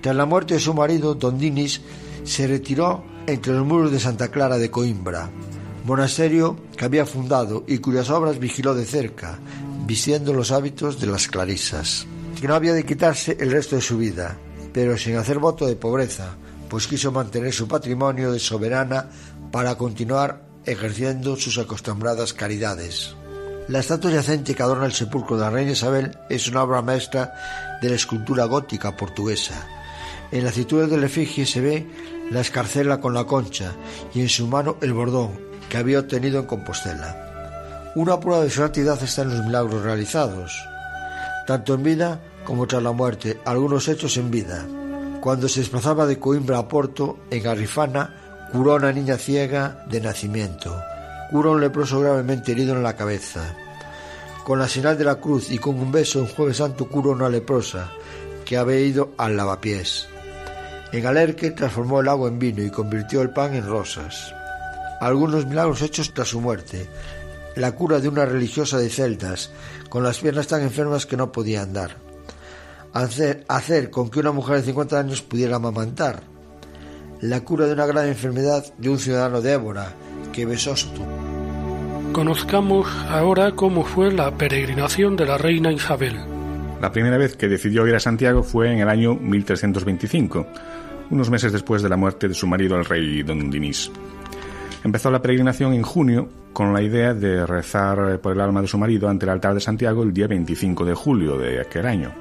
Tras 0.00 0.16
la 0.16 0.26
muerte 0.26 0.54
de 0.54 0.60
su 0.60 0.74
marido, 0.74 1.14
Don 1.14 1.38
Dinis 1.38 1.80
se 2.24 2.46
retiró 2.46 3.04
entre 3.26 3.52
los 3.52 3.66
muros 3.66 3.92
de 3.92 4.00
Santa 4.00 4.30
Clara 4.30 4.58
de 4.58 4.70
Coimbra, 4.70 5.30
monasterio 5.84 6.56
que 6.76 6.84
había 6.84 7.06
fundado 7.06 7.64
y 7.66 7.78
cuyas 7.78 8.10
obras 8.10 8.38
vigiló 8.38 8.74
de 8.74 8.84
cerca, 8.84 9.38
vistiendo 9.86 10.32
los 10.32 10.52
hábitos 10.52 11.00
de 11.00 11.06
las 11.06 11.28
clarisas 11.28 12.06
que 12.40 12.48
no 12.48 12.54
había 12.54 12.72
de 12.72 12.86
quitarse 12.86 13.36
el 13.38 13.50
resto 13.50 13.76
de 13.76 13.82
su 13.82 13.98
vida, 13.98 14.38
pero 14.72 14.96
sin 14.96 15.16
hacer 15.16 15.38
voto 15.38 15.66
de 15.66 15.76
pobreza, 15.76 16.36
pues 16.70 16.86
quiso 16.86 17.12
mantener 17.12 17.52
su 17.52 17.68
patrimonio 17.68 18.32
de 18.32 18.38
soberana 18.38 19.10
para 19.52 19.76
continuar 19.76 20.42
ejerciendo 20.64 21.36
sus 21.36 21.58
acostumbradas 21.58 22.32
caridades. 22.32 23.14
La 23.68 23.80
estatua 23.80 24.10
yacente 24.10 24.54
que 24.54 24.62
adorna 24.62 24.86
el 24.86 24.92
sepulcro 24.92 25.36
de 25.36 25.42
la 25.42 25.50
reina 25.50 25.72
Isabel 25.72 26.16
es 26.30 26.48
una 26.48 26.62
obra 26.62 26.80
maestra 26.80 27.78
de 27.82 27.90
la 27.90 27.96
escultura 27.96 28.46
gótica 28.46 28.96
portuguesa. 28.96 29.68
En 30.32 30.44
la 30.44 30.52
cintura 30.52 30.86
del 30.86 31.04
efigie 31.04 31.44
se 31.44 31.60
ve 31.60 31.86
la 32.30 32.40
escarcela 32.40 33.00
con 33.00 33.14
la 33.14 33.24
concha 33.24 33.72
y 34.14 34.20
en 34.20 34.28
su 34.28 34.46
mano 34.46 34.76
el 34.80 34.92
bordón 34.92 35.30
que 35.68 35.76
había 35.76 36.00
obtenido 36.00 36.38
en 36.38 36.46
Compostela. 36.46 37.92
Una 37.96 38.20
prueba 38.20 38.44
de 38.44 38.50
su 38.50 38.60
santidad 38.60 39.02
está 39.02 39.22
en 39.22 39.30
los 39.30 39.44
milagros 39.44 39.82
realizados, 39.82 40.52
tanto 41.46 41.74
en 41.74 41.82
vida 41.82 42.20
como 42.44 42.66
tras 42.66 42.82
la 42.82 42.92
muerte, 42.92 43.40
algunos 43.44 43.88
hechos 43.88 44.16
en 44.16 44.30
vida. 44.30 44.66
Cuando 45.20 45.48
se 45.48 45.60
desplazaba 45.60 46.06
de 46.06 46.18
Coimbra 46.18 46.58
a 46.58 46.68
Porto, 46.68 47.18
en 47.30 47.42
Garrifana, 47.42 48.48
curó 48.52 48.72
a 48.72 48.76
una 48.76 48.92
niña 48.92 49.16
ciega 49.16 49.84
de 49.88 50.00
nacimiento. 50.00 50.80
Curó 51.30 51.52
un 51.52 51.60
leproso 51.60 52.00
gravemente 52.00 52.52
herido 52.52 52.74
en 52.74 52.82
la 52.82 52.96
cabeza. 52.96 53.54
Con 54.44 54.58
la 54.58 54.68
señal 54.68 54.96
de 54.96 55.04
la 55.04 55.16
cruz 55.16 55.50
y 55.50 55.58
con 55.58 55.78
un 55.78 55.92
beso 55.92 56.20
en 56.20 56.28
Jueves 56.28 56.56
Santo 56.56 56.88
curó 56.88 57.10
a 57.10 57.14
una 57.14 57.28
leprosa 57.28 57.90
que 58.44 58.56
había 58.56 58.80
ido 58.80 59.10
al 59.18 59.36
lavapiés. 59.36 60.08
En 60.92 61.06
Alerque 61.06 61.50
transformó 61.52 62.00
el 62.00 62.08
agua 62.08 62.28
en 62.28 62.38
vino 62.38 62.62
y 62.62 62.70
convirtió 62.70 63.22
el 63.22 63.30
pan 63.30 63.54
en 63.54 63.66
rosas. 63.66 64.34
Algunos 65.00 65.46
milagros 65.46 65.82
hechos 65.82 66.12
tras 66.12 66.28
su 66.28 66.40
muerte. 66.40 66.88
La 67.56 67.72
cura 67.72 68.00
de 68.00 68.08
una 68.08 68.24
religiosa 68.24 68.78
de 68.78 68.90
celdas, 68.90 69.50
con 69.88 70.02
las 70.02 70.18
piernas 70.18 70.46
tan 70.46 70.62
enfermas 70.62 71.06
que 71.06 71.16
no 71.16 71.32
podía 71.32 71.62
andar 71.62 71.96
hacer, 72.92 73.44
hacer 73.48 73.90
con 73.90 74.10
que 74.10 74.20
una 74.20 74.32
mujer 74.32 74.56
de 74.56 74.62
50 74.62 74.98
años 74.98 75.22
pudiera 75.22 75.56
amamantar, 75.56 76.22
la 77.20 77.40
cura 77.40 77.66
de 77.66 77.74
una 77.74 77.86
gran 77.86 78.08
enfermedad 78.08 78.64
de 78.78 78.88
un 78.88 78.98
ciudadano 78.98 79.40
de 79.40 79.52
Évora 79.52 79.92
que 80.32 80.46
besó 80.46 80.76
su 80.76 80.88
tumba. 80.90 81.12
Conozcamos 82.12 82.88
ahora 83.08 83.52
cómo 83.52 83.84
fue 83.84 84.12
la 84.12 84.36
peregrinación 84.36 85.16
de 85.16 85.26
la 85.26 85.38
reina 85.38 85.70
Isabel. 85.70 86.16
La 86.80 86.90
primera 86.90 87.18
vez 87.18 87.36
que 87.36 87.48
decidió 87.48 87.86
ir 87.86 87.94
a 87.94 88.00
Santiago 88.00 88.42
fue 88.42 88.72
en 88.72 88.80
el 88.80 88.88
año 88.88 89.14
1325, 89.14 90.46
unos 91.10 91.30
meses 91.30 91.52
después 91.52 91.82
de 91.82 91.88
la 91.88 91.96
muerte 91.96 92.28
de 92.28 92.34
su 92.34 92.46
marido 92.46 92.76
el 92.76 92.84
rey 92.84 93.22
Don 93.22 93.50
Dinis. 93.50 93.90
Empezó 94.82 95.10
la 95.10 95.20
peregrinación 95.20 95.74
en 95.74 95.82
junio 95.82 96.28
con 96.52 96.72
la 96.72 96.82
idea 96.82 97.12
de 97.12 97.44
rezar 97.44 98.18
por 98.20 98.32
el 98.32 98.40
alma 98.40 98.62
de 98.62 98.68
su 98.68 98.78
marido 98.78 99.08
ante 99.08 99.26
el 99.26 99.30
altar 99.30 99.54
de 99.54 99.60
Santiago 99.60 100.02
el 100.02 100.12
día 100.12 100.26
25 100.26 100.84
de 100.84 100.94
julio 100.94 101.36
de 101.36 101.60
aquel 101.60 101.86
año. 101.86 102.12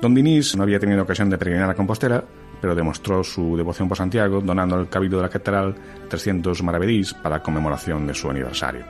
Don 0.00 0.14
Dinis 0.14 0.56
no 0.56 0.64
había 0.64 0.78
tenido 0.78 1.02
ocasión 1.02 1.30
de 1.30 1.38
peregrinar 1.38 1.70
a 1.70 1.74
Compostela, 1.74 2.22
pero 2.60 2.74
demostró 2.74 3.24
su 3.24 3.56
devoción 3.56 3.88
por 3.88 3.96
Santiago 3.96 4.40
donando 4.40 4.76
al 4.76 4.88
cabildo 4.88 5.16
de 5.16 5.22
la 5.22 5.28
catedral 5.28 5.74
300 6.08 6.62
maravedís 6.62 7.14
para 7.14 7.42
conmemoración 7.42 8.06
de 8.06 8.14
su 8.14 8.28
aniversario. 8.28 8.84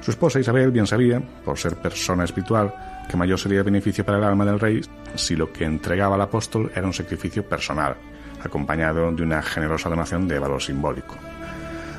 Su 0.00 0.12
esposa 0.12 0.40
Isabel 0.40 0.70
bien 0.70 0.86
sabía, 0.86 1.20
por 1.44 1.58
ser 1.58 1.76
persona 1.76 2.24
espiritual, 2.24 2.72
que 3.08 3.16
mayor 3.16 3.38
sería 3.38 3.58
el 3.58 3.64
beneficio 3.64 4.04
para 4.04 4.18
el 4.18 4.24
alma 4.24 4.46
del 4.46 4.60
rey 4.60 4.80
si 5.14 5.36
lo 5.36 5.52
que 5.52 5.64
entregaba 5.64 6.14
al 6.14 6.22
apóstol 6.22 6.70
era 6.74 6.86
un 6.86 6.92
sacrificio 6.92 7.46
personal, 7.46 7.96
acompañado 8.42 9.10
de 9.12 9.22
una 9.22 9.42
generosa 9.42 9.88
donación 9.88 10.28
de 10.28 10.38
valor 10.38 10.62
simbólico. 10.62 11.16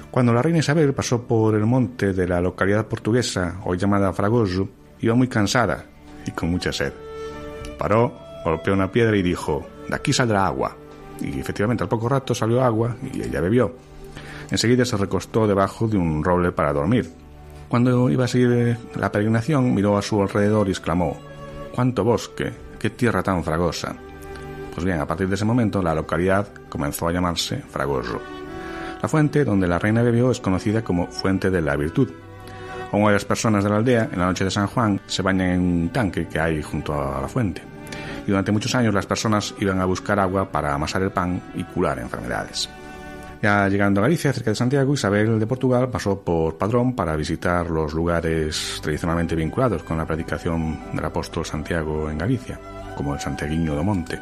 Cuando 0.09 0.33
la 0.33 0.41
reina 0.41 0.59
Isabel 0.59 0.93
pasó 0.93 1.23
por 1.23 1.55
el 1.55 1.65
monte 1.65 2.13
de 2.13 2.27
la 2.27 2.41
localidad 2.41 2.85
portuguesa, 2.85 3.59
hoy 3.63 3.77
llamada 3.77 4.11
Fragoso, 4.11 4.67
iba 4.99 5.15
muy 5.15 5.27
cansada 5.27 5.85
y 6.25 6.31
con 6.31 6.51
mucha 6.51 6.73
sed. 6.73 6.93
Paró 7.77 8.13
golpeó 8.43 8.73
una 8.73 8.91
piedra 8.91 9.15
y 9.15 9.21
dijo, 9.21 9.65
de 9.87 9.95
aquí 9.95 10.13
saldrá 10.13 10.45
agua. 10.45 10.75
Y 11.19 11.39
efectivamente 11.39 11.83
al 11.83 11.89
poco 11.89 12.09
rato 12.09 12.33
salió 12.33 12.63
agua 12.63 12.95
y 13.13 13.21
ella 13.21 13.41
bebió. 13.41 13.73
Enseguida 14.49 14.85
se 14.85 14.97
recostó 14.97 15.47
debajo 15.47 15.87
de 15.87 15.97
un 15.97 16.23
roble 16.23 16.51
para 16.51 16.73
dormir. 16.73 17.09
Cuando 17.69 18.09
iba 18.09 18.25
a 18.25 18.27
seguir 18.27 18.77
la 18.95 19.11
peregrinación, 19.11 19.73
miró 19.73 19.97
a 19.97 20.01
su 20.01 20.21
alrededor 20.21 20.67
y 20.67 20.71
exclamó, 20.71 21.17
¡Cuánto 21.73 22.03
bosque! 22.03 22.51
¡Qué 22.77 22.89
tierra 22.89 23.23
tan 23.23 23.43
fragosa! 23.43 23.95
Pues 24.73 24.85
bien, 24.85 24.99
a 24.99 25.07
partir 25.07 25.27
de 25.27 25.35
ese 25.35 25.45
momento 25.45 25.81
la 25.81 25.93
localidad 25.93 26.47
comenzó 26.69 27.07
a 27.07 27.11
llamarse 27.11 27.57
Fragoso. 27.57 28.21
La 29.01 29.09
fuente 29.09 29.43
donde 29.43 29.67
la 29.67 29.79
reina 29.79 30.01
bebió 30.01 30.31
es 30.31 30.39
conocida 30.39 30.83
como 30.83 31.07
Fuente 31.07 31.49
de 31.49 31.61
la 31.61 31.75
Virtud. 31.75 32.09
Aún 32.91 33.03
varias 33.03 33.25
personas 33.25 33.63
de 33.63 33.69
la 33.69 33.77
aldea, 33.77 34.09
en 34.11 34.19
la 34.19 34.27
noche 34.27 34.43
de 34.43 34.51
San 34.51 34.67
Juan, 34.67 34.99
se 35.07 35.21
bañan 35.21 35.49
en 35.49 35.61
un 35.61 35.89
tanque 35.89 36.27
que 36.27 36.39
hay 36.39 36.61
junto 36.61 36.93
a 36.93 37.21
la 37.21 37.27
fuente 37.27 37.71
y 38.25 38.27
durante 38.27 38.51
muchos 38.51 38.73
años 38.75 38.93
las 38.93 39.05
personas 39.05 39.53
iban 39.59 39.79
a 39.79 39.85
buscar 39.85 40.19
agua 40.19 40.51
para 40.51 40.73
amasar 40.73 41.01
el 41.01 41.11
pan 41.11 41.41
y 41.55 41.63
curar 41.63 41.99
enfermedades. 41.99 42.69
Ya 43.41 43.67
llegando 43.67 43.99
a 43.99 44.03
Galicia, 44.03 44.31
cerca 44.31 44.51
de 44.51 44.55
Santiago, 44.55 44.93
Isabel 44.93 45.39
de 45.39 45.47
Portugal 45.47 45.89
pasó 45.89 46.19
por 46.19 46.59
Padrón 46.59 46.95
para 46.95 47.15
visitar 47.15 47.71
los 47.71 47.91
lugares 47.93 48.79
tradicionalmente 48.83 49.35
vinculados 49.35 49.81
con 49.81 49.97
la 49.97 50.05
predicación 50.05 50.79
del 50.93 51.05
apóstol 51.05 51.43
Santiago 51.43 52.09
en 52.09 52.19
Galicia, 52.19 52.59
como 52.95 53.15
el 53.15 53.19
Santiaguiño 53.19 53.73
do 53.73 53.83
Monte, 53.83 54.19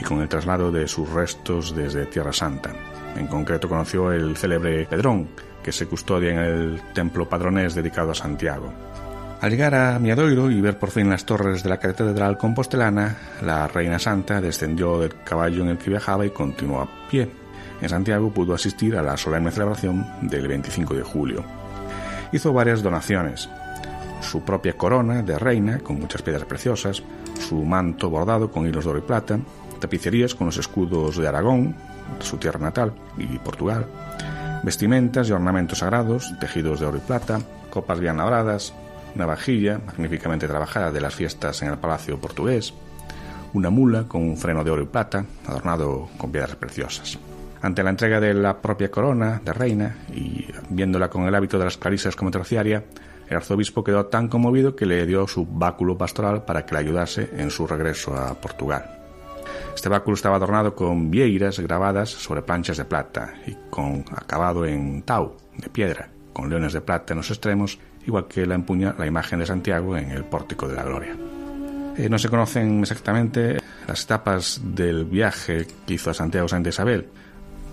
y 0.00 0.04
con 0.04 0.20
el 0.20 0.28
traslado 0.28 0.70
de 0.70 0.88
sus 0.88 1.08
restos 1.10 1.74
desde 1.74 2.06
Tierra 2.06 2.32
Santa. 2.32 2.72
En 3.16 3.26
concreto 3.26 3.68
conoció 3.68 4.12
el 4.12 4.36
célebre 4.36 4.86
Pedrón, 4.86 5.28
que 5.62 5.72
se 5.72 5.86
custodia 5.86 6.30
en 6.30 6.38
el 6.38 6.82
templo 6.92 7.28
padronés 7.28 7.74
dedicado 7.74 8.10
a 8.10 8.14
Santiago. 8.14 8.72
Al 9.40 9.50
llegar 9.50 9.74
a 9.74 9.98
Miadoiro 9.98 10.50
y 10.50 10.60
ver 10.60 10.78
por 10.78 10.90
fin 10.90 11.10
las 11.10 11.26
torres 11.26 11.62
de 11.62 11.68
la 11.68 11.78
catedral 11.78 12.38
compostelana, 12.38 13.16
la 13.42 13.68
Reina 13.68 13.98
Santa 13.98 14.40
descendió 14.40 14.98
del 14.98 15.22
caballo 15.24 15.62
en 15.62 15.68
el 15.68 15.78
que 15.78 15.90
viajaba 15.90 16.24
y 16.24 16.30
continuó 16.30 16.80
a 16.80 16.88
pie. 17.10 17.30
En 17.80 17.88
Santiago 17.88 18.30
pudo 18.30 18.54
asistir 18.54 18.96
a 18.96 19.02
la 19.02 19.16
solemne 19.16 19.50
celebración 19.50 20.06
del 20.22 20.48
25 20.48 20.94
de 20.94 21.02
julio. 21.02 21.44
Hizo 22.32 22.52
varias 22.52 22.82
donaciones, 22.82 23.48
su 24.20 24.42
propia 24.42 24.72
corona 24.76 25.22
de 25.22 25.38
reina 25.38 25.78
con 25.80 26.00
muchas 26.00 26.22
piedras 26.22 26.46
preciosas, 26.46 27.02
su 27.38 27.62
manto 27.64 28.08
bordado 28.08 28.50
con 28.50 28.66
hilos 28.66 28.84
de 28.84 28.90
oro 28.90 28.98
y 28.98 29.02
plata, 29.02 29.38
tapicerías 29.86 30.34
con 30.34 30.46
los 30.46 30.58
escudos 30.58 31.16
de 31.16 31.28
Aragón, 31.28 31.76
su 32.18 32.38
tierra 32.38 32.58
natal, 32.58 32.92
y 33.16 33.38
Portugal, 33.38 33.86
vestimentas 34.64 35.28
y 35.28 35.32
ornamentos 35.32 35.78
sagrados, 35.78 36.34
tejidos 36.40 36.80
de 36.80 36.86
oro 36.86 36.98
y 36.98 37.00
plata, 37.00 37.40
copas 37.70 38.00
bien 38.00 38.16
labradas, 38.16 38.74
una 39.14 39.26
vajilla 39.26 39.80
magníficamente 39.86 40.48
trabajada 40.48 40.90
de 40.90 41.00
las 41.00 41.14
fiestas 41.14 41.62
en 41.62 41.68
el 41.68 41.78
palacio 41.78 42.18
portugués, 42.18 42.74
una 43.52 43.70
mula 43.70 44.08
con 44.08 44.22
un 44.22 44.36
freno 44.36 44.64
de 44.64 44.72
oro 44.72 44.82
y 44.82 44.86
plata 44.86 45.24
adornado 45.46 46.08
con 46.18 46.32
piedras 46.32 46.56
preciosas. 46.56 47.16
Ante 47.62 47.84
la 47.84 47.90
entrega 47.90 48.18
de 48.18 48.34
la 48.34 48.60
propia 48.60 48.90
corona 48.90 49.40
de 49.44 49.52
reina 49.52 49.98
y 50.12 50.46
viéndola 50.68 51.08
con 51.08 51.28
el 51.28 51.34
hábito 51.34 51.60
de 51.60 51.64
las 51.64 51.76
clarisas 51.76 52.16
como 52.16 52.32
terciaria, 52.32 52.82
el 53.28 53.36
arzobispo 53.36 53.84
quedó 53.84 54.06
tan 54.06 54.26
conmovido 54.26 54.74
que 54.74 54.84
le 54.84 55.06
dio 55.06 55.28
su 55.28 55.46
báculo 55.46 55.96
pastoral 55.96 56.44
para 56.44 56.66
que 56.66 56.74
le 56.74 56.80
ayudase 56.80 57.30
en 57.36 57.50
su 57.50 57.68
regreso 57.68 58.16
a 58.16 58.34
Portugal. 58.34 58.95
Este 59.76 59.90
báculo 59.90 60.14
estaba 60.14 60.36
adornado 60.36 60.74
con 60.74 61.10
vieiras 61.10 61.60
grabadas 61.60 62.08
sobre 62.08 62.40
planchas 62.40 62.78
de 62.78 62.86
plata 62.86 63.34
y 63.46 63.54
con 63.68 64.06
acabado 64.10 64.64
en 64.64 65.02
tau, 65.02 65.36
de 65.54 65.68
piedra, 65.68 66.08
con 66.32 66.48
leones 66.48 66.72
de 66.72 66.80
plata 66.80 67.12
en 67.12 67.18
los 67.18 67.30
extremos 67.30 67.78
igual 68.06 68.26
que 68.26 68.46
la 68.46 68.54
empuña 68.54 68.94
la 68.98 69.06
imagen 69.06 69.38
de 69.38 69.44
Santiago 69.44 69.94
en 69.98 70.12
el 70.12 70.24
pórtico 70.24 70.66
de 70.66 70.76
la 70.76 70.82
gloria. 70.82 71.14
Eh, 71.94 72.08
no 72.08 72.18
se 72.18 72.30
conocen 72.30 72.80
exactamente 72.80 73.58
las 73.86 74.04
etapas 74.04 74.62
del 74.64 75.04
viaje 75.04 75.66
que 75.86 75.94
hizo 75.94 76.08
a 76.08 76.14
Santiago 76.14 76.48
Santa 76.48 76.70
Isabel. 76.70 77.10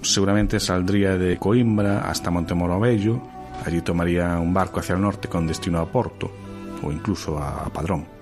Seguramente 0.01 0.59
saldría 0.59 1.17
de 1.17 1.37
Coimbra 1.37 2.01
hasta 2.01 2.29
Montemoro 2.29 2.81
Bello, 2.81 3.21
allí 3.65 3.79
tomaría 3.79 4.37
un 4.39 4.53
barco 4.53 4.81
hacia 4.81 4.95
el 4.95 5.01
norte 5.01 5.29
con 5.29 5.47
destino 5.47 5.79
a 5.79 5.89
Porto 5.89 6.29
o 6.83 6.91
incluso 6.91 7.39
a 7.39 7.69
Padrón. 7.69 8.12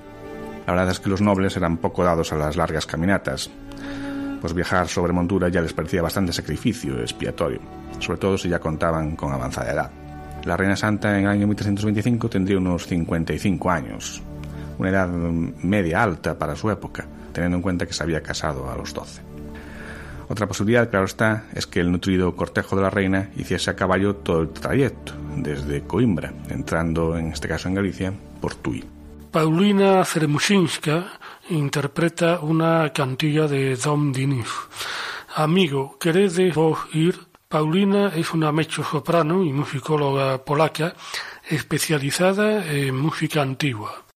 La 0.71 0.77
verdad 0.77 0.93
es 0.93 1.01
que 1.01 1.10
los 1.10 1.19
nobles 1.19 1.57
eran 1.57 1.75
poco 1.75 2.01
dados 2.01 2.31
a 2.31 2.38
las 2.38 2.55
largas 2.55 2.86
caminatas, 2.86 3.49
pues 4.39 4.53
viajar 4.53 4.88
sobre 4.88 5.12
montura 5.12 5.49
ya 5.49 5.60
les 5.60 5.73
parecía 5.73 6.01
bastante 6.01 6.31
sacrificio 6.31 6.97
expiatorio, 7.01 7.60
sobre 7.99 8.17
todo 8.17 8.38
si 8.38 8.47
ya 8.47 8.60
contaban 8.60 9.17
con 9.17 9.34
avanzada 9.34 9.73
edad. 9.73 9.91
La 10.45 10.55
Reina 10.55 10.77
Santa 10.77 11.19
en 11.19 11.25
el 11.25 11.29
año 11.29 11.45
1325 11.47 12.29
tendría 12.29 12.57
unos 12.57 12.88
55 12.88 13.69
años, 13.69 14.21
una 14.77 14.89
edad 14.91 15.10
media 15.10 16.03
alta 16.03 16.39
para 16.39 16.55
su 16.55 16.71
época, 16.71 17.05
teniendo 17.34 17.57
en 17.57 17.63
cuenta 17.63 17.86
que 17.86 17.91
se 17.91 18.03
había 18.03 18.23
casado 18.23 18.71
a 18.71 18.77
los 18.77 18.93
12. 18.93 19.23
Otra 20.29 20.47
posibilidad, 20.47 20.89
claro 20.89 21.03
está, 21.03 21.47
es 21.53 21.67
que 21.67 21.81
el 21.81 21.91
nutrido 21.91 22.34
cortejo 22.38 22.77
de 22.77 22.84
la 22.84 22.89
reina 22.89 23.29
hiciese 23.36 23.71
a 23.71 23.75
caballo 23.75 24.15
todo 24.15 24.43
el 24.43 24.51
trayecto, 24.51 25.12
desde 25.36 25.81
Coimbra, 25.81 26.31
entrando 26.47 27.17
en 27.17 27.34
este 27.34 27.49
caso 27.49 27.67
en 27.67 27.75
Galicia, 27.75 28.13
por 28.39 28.55
Tui. 28.55 29.00
Paulina 29.31 30.03
Ceremusinska 30.03 31.19
interpreta 31.51 32.41
una 32.41 32.91
cantilla 32.91 33.47
de 33.47 33.77
Dom 33.77 34.11
Dinis. 34.11 34.49
Amigo, 35.35 35.97
¿queréis 35.97 36.53
vos 36.53 36.79
ir 36.91 37.17
Paulina 37.47 38.11
es 38.15 38.33
una 38.33 38.51
mezzo-soprano 38.51 39.43
y 39.43 39.53
musicóloga 39.53 40.43
polaca 40.43 40.93
especializada 41.49 42.65
en 42.65 42.95
música 42.95 43.41
antigua. 43.41 44.11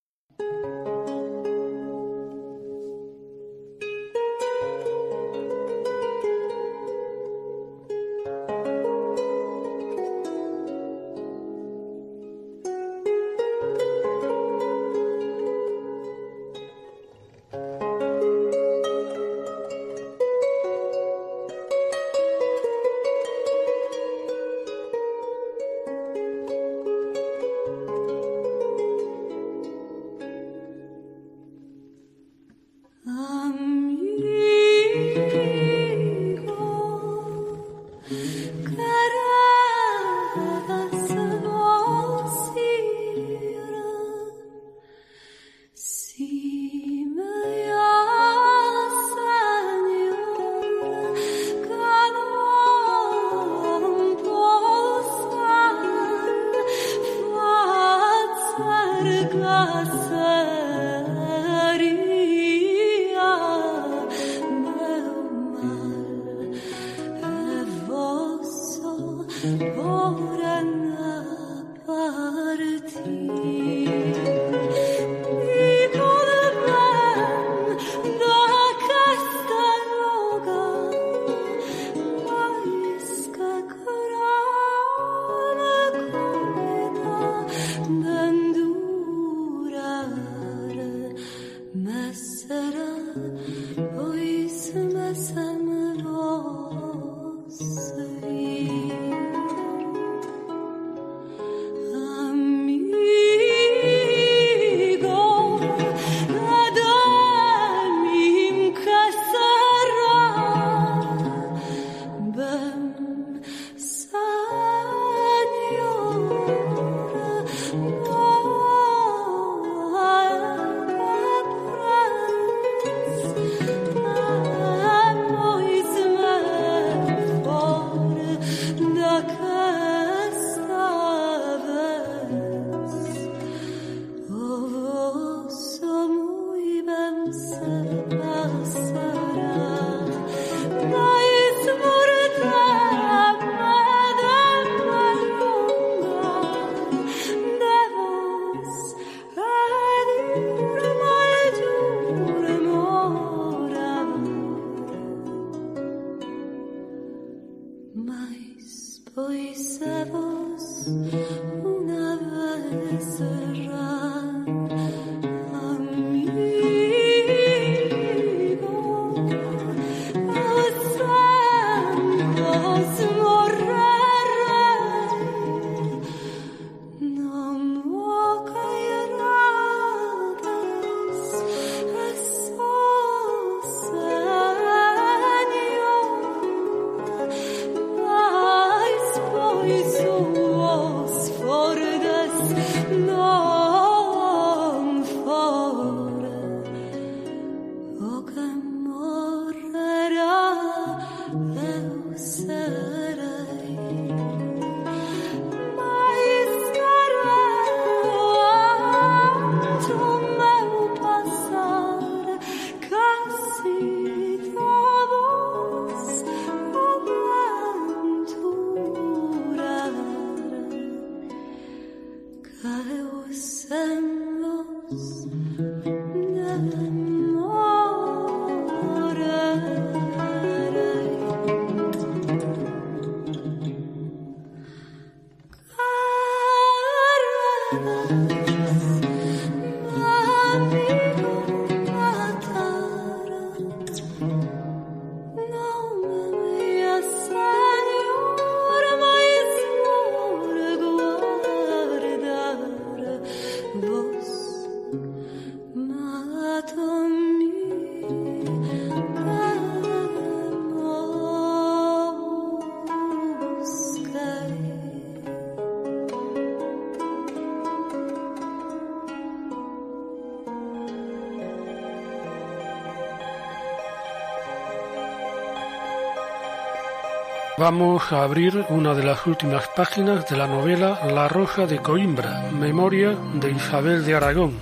Vamos 277.66 278.12
a 278.12 278.22
abrir 278.22 278.64
una 278.70 278.94
de 278.94 279.04
las 279.04 279.26
últimas 279.26 279.68
páginas 279.70 280.30
de 280.30 280.38
la 280.38 280.46
novela 280.46 281.00
La 281.12 281.28
Rosa 281.28 281.66
de 281.66 281.80
Coimbra, 281.80 282.52
memoria 282.52 283.18
de 283.34 283.50
Isabel 283.50 284.06
de 284.06 284.14
Aragón, 284.14 284.60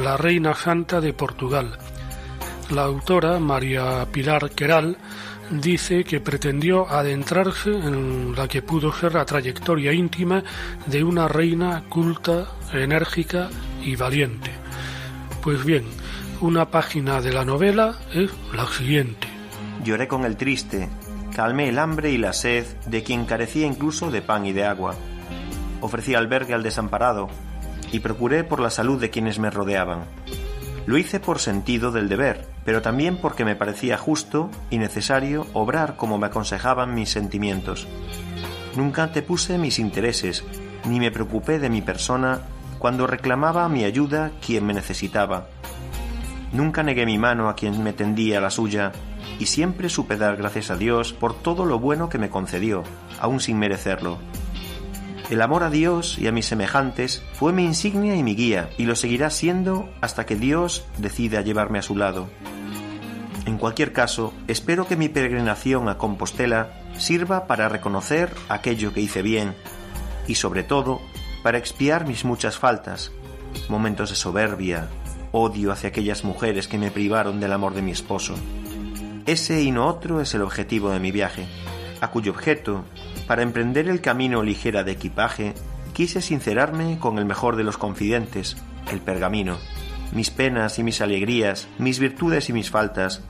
la 0.00 0.16
reina 0.16 0.54
santa 0.54 1.00
de 1.00 1.12
Portugal. 1.12 1.76
La 2.70 2.82
autora, 2.82 3.40
María 3.40 4.06
Pilar 4.12 4.50
Queral, 4.50 4.96
dice 5.50 6.04
que 6.04 6.20
pretendió 6.20 6.88
adentrarse 6.88 7.70
en 7.70 8.36
la 8.36 8.46
que 8.46 8.62
pudo 8.62 8.92
ser 8.92 9.14
la 9.14 9.24
trayectoria 9.24 9.92
íntima 9.92 10.44
de 10.86 11.02
una 11.02 11.26
reina 11.26 11.82
culta, 11.88 12.52
enérgica 12.72 13.48
y 13.82 13.96
valiente. 13.96 14.52
Pues 15.42 15.64
bien, 15.64 15.82
una 16.40 16.70
página 16.70 17.20
de 17.20 17.32
la 17.32 17.44
novela 17.44 17.98
es 18.12 18.30
la 18.54 18.64
siguiente. 18.68 19.26
Lloré 19.82 20.06
con 20.06 20.24
el 20.24 20.36
triste, 20.36 20.88
calmé 21.34 21.68
el 21.68 21.78
hambre 21.78 22.10
y 22.10 22.16
la 22.16 22.32
sed 22.32 22.64
de 22.86 23.02
quien 23.02 23.26
carecía 23.26 23.66
incluso 23.66 24.10
de 24.10 24.22
pan 24.22 24.46
y 24.46 24.52
de 24.52 24.64
agua. 24.64 24.94
Ofrecí 25.80 26.14
albergue 26.14 26.54
al 26.54 26.62
desamparado 26.62 27.28
y 27.92 27.98
procuré 27.98 28.44
por 28.44 28.60
la 28.60 28.70
salud 28.70 29.00
de 29.00 29.10
quienes 29.10 29.38
me 29.38 29.50
rodeaban. 29.50 30.04
Lo 30.86 30.96
hice 30.96 31.18
por 31.18 31.40
sentido 31.40 31.90
del 31.90 32.08
deber, 32.08 32.46
pero 32.64 32.82
también 32.82 33.16
porque 33.16 33.44
me 33.44 33.56
parecía 33.56 33.98
justo 33.98 34.50
y 34.70 34.78
necesario 34.78 35.46
obrar 35.52 35.96
como 35.96 36.18
me 36.18 36.26
aconsejaban 36.26 36.94
mis 36.94 37.10
sentimientos. 37.10 37.86
Nunca 38.76 39.10
te 39.12 39.22
puse 39.22 39.58
mis 39.58 39.78
intereses, 39.78 40.44
ni 40.84 41.00
me 41.00 41.10
preocupé 41.10 41.58
de 41.58 41.70
mi 41.70 41.82
persona 41.82 42.42
cuando 42.78 43.06
reclamaba 43.06 43.68
mi 43.68 43.84
ayuda 43.84 44.30
quien 44.44 44.66
me 44.66 44.74
necesitaba. 44.74 45.48
Nunca 46.52 46.82
negué 46.82 47.06
mi 47.06 47.18
mano 47.18 47.48
a 47.48 47.56
quien 47.56 47.82
me 47.82 47.92
tendía 47.92 48.40
la 48.40 48.50
suya, 48.50 48.92
y 49.38 49.46
siempre 49.46 49.88
supe 49.88 50.16
dar 50.16 50.36
gracias 50.36 50.70
a 50.70 50.76
Dios 50.76 51.12
por 51.12 51.34
todo 51.34 51.64
lo 51.64 51.78
bueno 51.78 52.08
que 52.08 52.18
me 52.18 52.30
concedió, 52.30 52.82
aun 53.20 53.40
sin 53.40 53.58
merecerlo. 53.58 54.18
El 55.30 55.40
amor 55.40 55.62
a 55.62 55.70
Dios 55.70 56.18
y 56.18 56.26
a 56.26 56.32
mis 56.32 56.46
semejantes 56.46 57.22
fue 57.32 57.52
mi 57.52 57.64
insignia 57.64 58.14
y 58.14 58.22
mi 58.22 58.34
guía, 58.34 58.68
y 58.76 58.84
lo 58.84 58.94
seguirá 58.94 59.30
siendo 59.30 59.88
hasta 60.00 60.26
que 60.26 60.36
Dios 60.36 60.84
decida 60.98 61.40
llevarme 61.40 61.78
a 61.78 61.82
su 61.82 61.96
lado. 61.96 62.28
En 63.46 63.58
cualquier 63.58 63.92
caso, 63.92 64.34
espero 64.48 64.86
que 64.86 64.96
mi 64.96 65.08
peregrinación 65.08 65.88
a 65.88 65.98
Compostela 65.98 66.70
sirva 66.96 67.46
para 67.46 67.68
reconocer 67.68 68.34
aquello 68.48 68.92
que 68.92 69.00
hice 69.00 69.22
bien, 69.22 69.54
y 70.28 70.34
sobre 70.36 70.62
todo, 70.62 71.00
para 71.42 71.58
expiar 71.58 72.06
mis 72.06 72.24
muchas 72.24 72.58
faltas, 72.58 73.10
momentos 73.68 74.10
de 74.10 74.16
soberbia, 74.16 74.88
odio 75.32 75.72
hacia 75.72 75.88
aquellas 75.88 76.22
mujeres 76.24 76.68
que 76.68 76.78
me 76.78 76.90
privaron 76.90 77.40
del 77.40 77.52
amor 77.52 77.74
de 77.74 77.82
mi 77.82 77.90
esposo. 77.90 78.34
Ese 79.26 79.62
y 79.62 79.70
no 79.70 79.86
otro 79.86 80.20
es 80.20 80.34
el 80.34 80.42
objetivo 80.42 80.90
de 80.90 81.00
mi 81.00 81.10
viaje, 81.10 81.46
a 82.02 82.10
cuyo 82.10 82.32
objeto, 82.32 82.84
para 83.26 83.40
emprender 83.42 83.88
el 83.88 84.02
camino 84.02 84.42
ligera 84.42 84.84
de 84.84 84.92
equipaje, 84.92 85.54
quise 85.94 86.20
sincerarme 86.20 86.98
con 86.98 87.18
el 87.18 87.24
mejor 87.24 87.56
de 87.56 87.64
los 87.64 87.78
confidentes, 87.78 88.58
el 88.92 89.00
pergamino. 89.00 89.56
Mis 90.12 90.30
penas 90.30 90.78
y 90.78 90.82
mis 90.82 91.00
alegrías, 91.00 91.68
mis 91.78 92.00
virtudes 92.00 92.50
y 92.50 92.52
mis 92.52 92.70
faltas, 92.70 93.22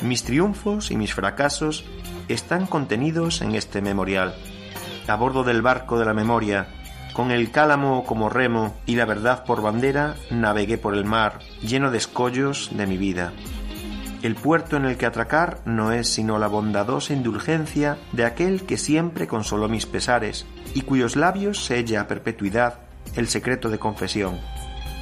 mis 0.00 0.24
triunfos 0.24 0.90
y 0.90 0.96
mis 0.96 1.12
fracasos 1.12 1.84
están 2.28 2.66
contenidos 2.66 3.42
en 3.42 3.54
este 3.54 3.82
memorial. 3.82 4.34
A 5.06 5.16
bordo 5.16 5.44
del 5.44 5.60
barco 5.60 5.98
de 5.98 6.06
la 6.06 6.14
memoria, 6.14 6.68
con 7.12 7.30
el 7.30 7.50
cálamo 7.50 8.04
como 8.04 8.30
remo 8.30 8.74
y 8.86 8.96
la 8.96 9.04
verdad 9.04 9.44
por 9.44 9.60
bandera, 9.60 10.14
navegué 10.30 10.78
por 10.78 10.94
el 10.94 11.04
mar, 11.04 11.40
lleno 11.60 11.90
de 11.90 11.98
escollos 11.98 12.70
de 12.72 12.86
mi 12.86 12.96
vida. 12.96 13.34
El 14.22 14.36
puerto 14.36 14.76
en 14.76 14.84
el 14.84 14.96
que 14.96 15.06
atracar 15.06 15.60
no 15.64 15.90
es 15.90 16.08
sino 16.08 16.38
la 16.38 16.46
bondadosa 16.46 17.12
indulgencia 17.12 17.98
de 18.12 18.24
aquel 18.24 18.62
que 18.62 18.76
siempre 18.76 19.26
consoló 19.26 19.68
mis 19.68 19.86
pesares 19.86 20.46
y 20.74 20.82
cuyos 20.82 21.16
labios 21.16 21.64
sella 21.64 22.02
a 22.02 22.06
perpetuidad 22.06 22.78
el 23.16 23.26
secreto 23.26 23.68
de 23.68 23.80
confesión. 23.80 24.38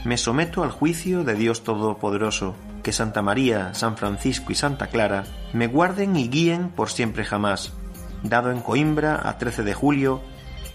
Me 0.05 0.17
someto 0.17 0.65
al 0.65 0.71
juicio 0.71 1.23
de 1.23 1.35
Dios 1.35 1.65
Todopoderoso, 1.65 2.57
que 2.83 2.93
Santa 2.93 3.21
María, 3.21 3.75
San 3.75 3.99
Francisco 3.99 4.53
y 4.53 4.55
Santa 4.55 4.87
Clara 4.87 5.25
me 5.53 5.67
guarden 5.67 6.17
y 6.17 6.31
guíen 6.31 6.71
por 6.71 6.89
siempre 6.89 7.27
jamás, 7.27 7.75
dado 8.23 8.51
en 8.51 8.61
Coimbra 8.61 9.21
a 9.23 9.37
13 9.37 9.65
de 9.65 9.75
julio, 9.75 10.23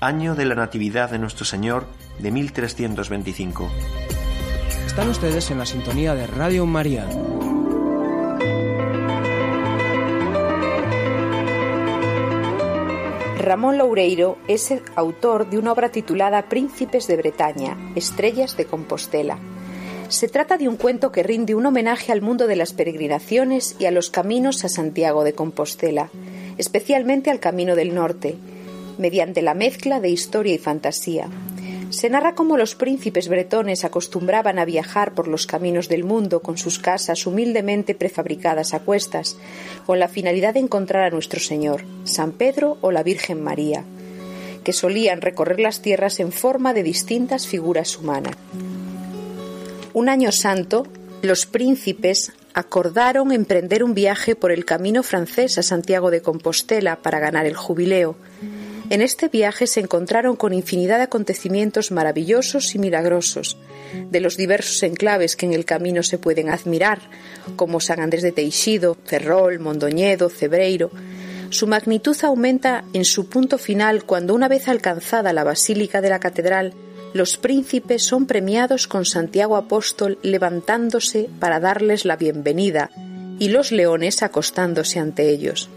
año 0.02 0.36
de 0.36 0.46
la 0.46 0.54
Natividad 0.54 1.10
de 1.10 1.18
nuestro 1.18 1.46
Señor 1.46 1.88
de 2.20 2.30
1325. 2.30 3.72
Están 4.86 5.10
ustedes 5.10 5.50
en 5.50 5.58
la 5.58 5.66
sintonía 5.66 6.14
de 6.14 6.28
Radio 6.28 6.68
María. 6.68 7.08
Ramón 13.46 13.78
Loureiro 13.78 14.40
es 14.48 14.72
el 14.72 14.82
autor 14.96 15.48
de 15.48 15.60
una 15.60 15.72
obra 15.72 15.90
titulada 15.90 16.50
Príncipes 16.50 17.06
de 17.06 17.16
Bretaña, 17.16 17.78
Estrellas 17.96 18.58
de 18.58 18.66
Compostela. 18.66 19.38
Se 20.10 20.28
trata 20.28 20.58
de 20.58 20.68
un 20.68 20.78
cuento 20.78 21.12
que 21.12 21.22
rinde 21.22 21.54
un 21.54 21.68
homenaje 21.68 22.12
al 22.12 22.24
mundo 22.24 22.48
de 22.48 22.56
las 22.56 22.74
peregrinaciones 22.74 23.76
y 23.78 23.86
a 23.86 23.92
los 23.92 24.10
caminos 24.10 24.66
a 24.66 24.70
Santiago 24.70 25.24
de 25.24 25.34
Compostela, 25.34 26.10
especialmente 26.58 27.30
al 27.30 27.40
Camino 27.40 27.76
del 27.76 27.94
Norte, 27.94 28.36
mediante 28.98 29.44
la 29.44 29.54
mezcla 29.54 30.00
de 30.00 30.10
historia 30.10 30.56
y 30.56 30.58
fantasía. 30.58 31.28
Se 31.96 32.10
narra 32.10 32.36
cómo 32.36 32.58
los 32.58 32.76
príncipes 32.76 33.30
bretones 33.30 33.86
acostumbraban 33.86 34.60
a 34.60 34.66
viajar 34.66 35.14
por 35.14 35.30
los 35.30 35.48
caminos 35.48 35.88
del 35.88 36.04
mundo 36.04 36.42
con 36.42 36.58
sus 36.58 36.78
casas 36.78 37.26
humildemente 37.26 37.96
prefabricadas 37.96 38.74
a 38.74 38.82
cuestas, 38.82 39.38
con 39.86 39.98
la 39.98 40.10
finalidad 40.10 40.56
de 40.56 40.60
encontrar 40.60 41.06
a 41.06 41.10
nuestro 41.10 41.40
Señor, 41.40 41.86
San 42.04 42.34
Pedro 42.34 42.78
o 42.82 42.92
la 42.92 43.02
Virgen 43.02 43.42
María, 43.42 43.86
que 44.66 44.74
solían 44.74 45.22
recorrer 45.22 45.62
las 45.62 45.82
tierras 45.82 46.20
en 46.20 46.34
forma 46.34 46.74
de 46.74 46.84
distintas 46.84 47.48
figuras 47.48 47.98
humanas. 47.98 48.36
Un 49.94 50.10
año 50.10 50.34
santo, 50.34 50.86
los 51.22 51.46
príncipes 51.46 52.34
acordaron 52.54 53.32
emprender 53.32 53.86
un 53.86 53.94
viaje 53.94 54.36
por 54.36 54.52
el 54.52 54.66
camino 54.66 55.02
francés 55.02 55.58
a 55.58 55.64
Santiago 55.64 56.12
de 56.12 56.22
Compostela 56.22 56.98
para 56.98 57.20
ganar 57.20 57.46
el 57.46 57.56
jubileo, 57.56 58.18
en 58.90 59.02
este 59.02 59.30
viaje 59.30 59.68
se 59.68 59.80
encontraron 59.80 60.36
con 60.36 60.54
infinidad 60.54 60.98
de 60.98 61.04
acontecimientos 61.04 61.92
maravillosos 61.92 62.76
y 62.76 62.80
milagrosos, 62.80 63.58
de 64.12 64.20
los 64.20 64.38
diversos 64.38 64.84
enclaves 64.84 65.36
que 65.36 65.46
en 65.46 65.54
el 65.54 65.66
camino 65.66 66.04
se 66.04 66.18
pueden 66.18 66.50
admirar, 66.50 67.00
como 67.56 67.80
San 67.80 68.00
Andrés 68.00 68.24
de 68.24 68.32
Teixido, 68.32 68.98
Ferrol, 69.06 69.60
Mondoñedo, 69.60 70.30
Cebreiro. 70.30 70.92
Su 71.50 71.68
magnitud 71.68 72.16
aumenta 72.24 72.84
en 72.94 73.06
su 73.06 73.28
punto 73.28 73.58
final 73.58 74.04
cuando 74.04 74.36
una 74.36 74.48
vez 74.48 74.68
alcanzada 74.68 75.34
la 75.34 75.44
basílica 75.44 76.02
de 76.02 76.10
la 76.10 76.20
catedral, 76.20 76.74
los 77.14 77.38
príncipes 77.38 78.04
son 78.04 78.26
premiados 78.26 78.88
con 78.88 79.06
Santiago 79.06 79.56
Apóstol 79.56 80.20
levantándose 80.22 81.30
para 81.40 81.60
darles 81.60 82.04
la 82.04 82.18
bienvenida 82.18 82.92
y 83.40 83.50
los 83.50 83.72
leones 83.72 84.22
acostándose 84.22 85.00
ante 85.00 85.30
ellos. 85.30 85.70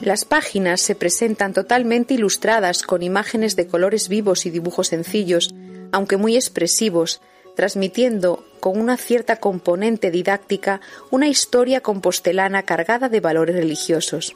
Las 0.00 0.24
páginas 0.24 0.80
se 0.80 0.94
presentan 0.94 1.52
totalmente 1.52 2.14
ilustradas 2.14 2.82
con 2.82 3.02
imágenes 3.02 3.54
de 3.54 3.66
colores 3.66 4.08
vivos 4.08 4.46
y 4.46 4.50
dibujos 4.50 4.88
sencillos, 4.88 5.54
aunque 5.92 6.16
muy 6.16 6.36
expresivos, 6.36 7.20
transmitiendo 7.54 8.42
con 8.60 8.80
una 8.80 8.96
cierta 8.96 9.36
componente 9.36 10.10
didáctica 10.10 10.80
una 11.10 11.28
historia 11.28 11.82
compostelana 11.82 12.62
cargada 12.62 13.10
de 13.10 13.20
valores 13.20 13.54
religiosos. 13.54 14.34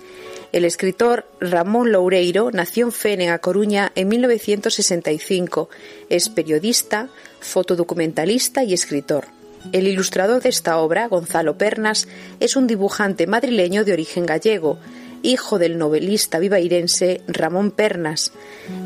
El 0.53 0.67
escritor 0.67 1.27
Ramón 1.41 1.93
Loureiro 1.93 2.51
nació 2.51 2.85
en 2.85 2.93
Fene, 2.93 3.31
a 3.31 3.39
Coruña, 3.39 3.91
en 3.95 4.09
1965. 4.09 5.71
Es 6.11 6.29
periodista, 6.29 7.09
fotodocumentalista 7.41 8.65
y 8.65 8.75
escritor. 8.75 9.29
El 9.73 9.89
ilustrador 9.89 10.43
de 10.43 10.51
esta 10.51 10.77
obra, 10.77 11.09
Gonzalo 11.09 11.57
Pernas, 11.57 12.07
es 12.41 12.55
un 12.55 12.67
dibujante 12.67 13.27
madrileño 13.27 13.85
de 13.85 13.95
origen 13.95 14.27
gallego, 14.27 14.79
hijo 15.25 15.59
del 15.59 15.79
novelista 15.79 16.39
vivairense 16.39 17.22
Ramón 17.27 17.72
Pernas 17.72 18.33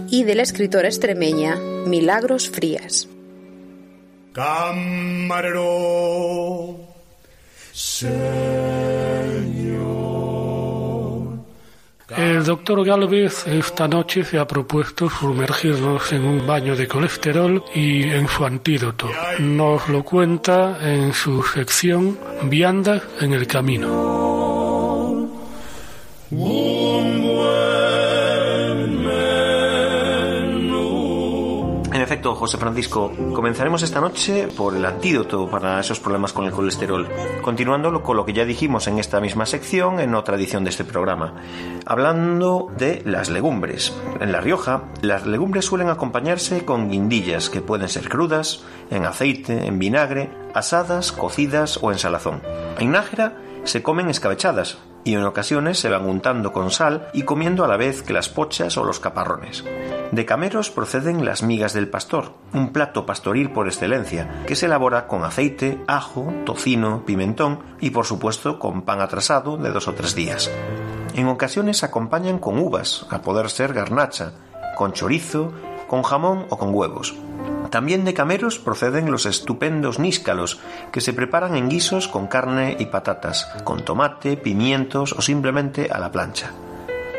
y 0.09 0.25
de 0.25 0.35
la 0.35 0.43
escritora 0.43 0.89
extremeña 0.89 1.57
Milagros 1.57 2.49
Frías. 2.49 3.09
El 12.17 12.45
doctor 12.45 12.85
Galvez 12.85 13.47
esta 13.47 13.87
noche 13.87 14.25
se 14.25 14.39
ha 14.39 14.47
propuesto 14.47 15.11
sumergirnos 15.11 16.13
en 16.13 16.25
un 16.25 16.47
baño 16.47 16.75
de 16.75 16.89
colesterol 16.89 17.63
y 17.75 18.05
en 18.05 18.27
su 18.29 18.45
antídoto. 18.45 19.09
Nos 19.39 19.89
lo 19.89 20.03
cuenta 20.03 20.79
en 20.81 21.13
su 21.13 21.43
sección 21.43 22.19
Viandas 22.45 23.03
en 23.21 23.35
el 23.35 23.47
Camino. 23.47 24.58
Efecto, 32.19 32.35
José 32.35 32.59
Francisco. 32.59 33.13
Comenzaremos 33.33 33.85
esta 33.85 34.01
noche 34.01 34.49
por 34.49 34.75
el 34.75 34.85
antídoto 34.85 35.49
para 35.49 35.79
esos 35.79 36.01
problemas 36.01 36.33
con 36.33 36.47
el 36.47 36.51
colesterol, 36.51 37.07
continuando 37.43 38.03
con 38.03 38.17
lo 38.17 38.27
que 38.27 38.33
ya 38.33 38.45
dijimos 38.45 38.89
en 38.89 38.99
esta 38.99 39.21
misma 39.21 39.47
sección 39.47 40.01
en 40.01 40.17
otra 40.17 40.35
edición 40.35 40.65
de 40.65 40.71
este 40.71 40.83
programa, 40.83 41.35
hablando 41.87 42.73
de 42.77 43.03
las 43.05 43.31
legumbres. 43.31 43.95
En 44.19 44.33
La 44.33 44.41
Rioja, 44.41 44.83
las 45.01 45.27
legumbres 45.27 45.67
suelen 45.67 45.91
acompañarse 45.91 46.65
con 46.65 46.91
guindillas 46.91 47.51
que 47.51 47.61
pueden 47.61 47.89
ser 47.89 48.09
crudas, 48.09 48.65
en 48.91 49.05
aceite, 49.05 49.69
en 49.69 49.79
vinagre, 49.79 50.29
asadas, 50.55 51.13
cocidas 51.13 51.79
o 51.83 51.93
en 51.93 52.01
salazón. 52.01 52.43
En 52.81 52.91
Nájera 52.91 53.37
se 53.63 53.85
comen 53.85 54.11
escabechadas, 54.11 54.79
y 55.09 55.15
en 55.15 55.25
ocasiones 55.25 55.79
se 55.79 55.89
van 55.89 56.07
untando 56.07 56.53
con 56.53 56.71
sal 56.71 57.09
y 57.15 57.23
comiendo 57.23 57.65
a 57.65 57.69
la 57.69 57.79
vez 57.79 58.03
que 58.03 58.13
las 58.13 58.29
pochas 58.29 58.77
o 58.77 58.85
los 58.85 59.01
caparrones. 59.01 59.65
De 60.13 60.27
cameros 60.27 60.71
proceden 60.71 61.25
las 61.25 61.43
migas 61.43 61.73
del 61.73 61.89
pastor, 61.89 62.35
un 62.53 62.75
plato 62.75 63.07
pastoril 63.07 63.51
por 63.51 63.69
excelencia, 63.69 64.43
que 64.47 64.55
se 64.55 64.67
elabora 64.67 65.07
con 65.07 65.25
aceite, 65.25 65.83
ajo, 65.87 66.31
tocino, 66.45 67.07
pimentón 67.07 67.61
y 67.81 67.89
por 67.89 68.05
supuesto 68.05 68.59
con 68.59 68.83
pan 68.83 69.01
atrasado 69.01 69.57
de 69.57 69.71
dos 69.71 69.89
o 69.89 69.95
tres 69.95 70.15
días. 70.15 70.51
En 71.15 71.29
ocasiones 71.29 71.83
acompañan 71.85 72.39
con 72.39 72.59
uvas, 72.59 73.07
a 73.09 73.23
poder 73.23 73.49
ser 73.49 73.73
garnacha, 73.73 74.33
con 74.77 74.93
chorizo, 74.93 75.55
con 75.87 76.03
jamón 76.03 76.45
o 76.51 76.59
con 76.59 76.75
huevos. 76.75 77.15
También 77.71 78.05
de 78.05 78.15
cameros 78.15 78.59
proceden 78.59 79.11
los 79.11 79.27
estupendos 79.27 79.99
níscalos, 79.99 80.61
que 80.93 81.01
se 81.01 81.13
preparan 81.13 81.57
en 81.57 81.69
guisos 81.69 82.09
con 82.09 82.27
carne 82.27 82.77
y 82.79 82.87
patatas, 82.87 83.49
con 83.65 83.85
tomate, 83.85 84.37
pimientos 84.37 85.13
o 85.13 85.23
simplemente 85.23 85.91
a 85.93 85.99
la 85.99 86.11
plancha. 86.11 86.53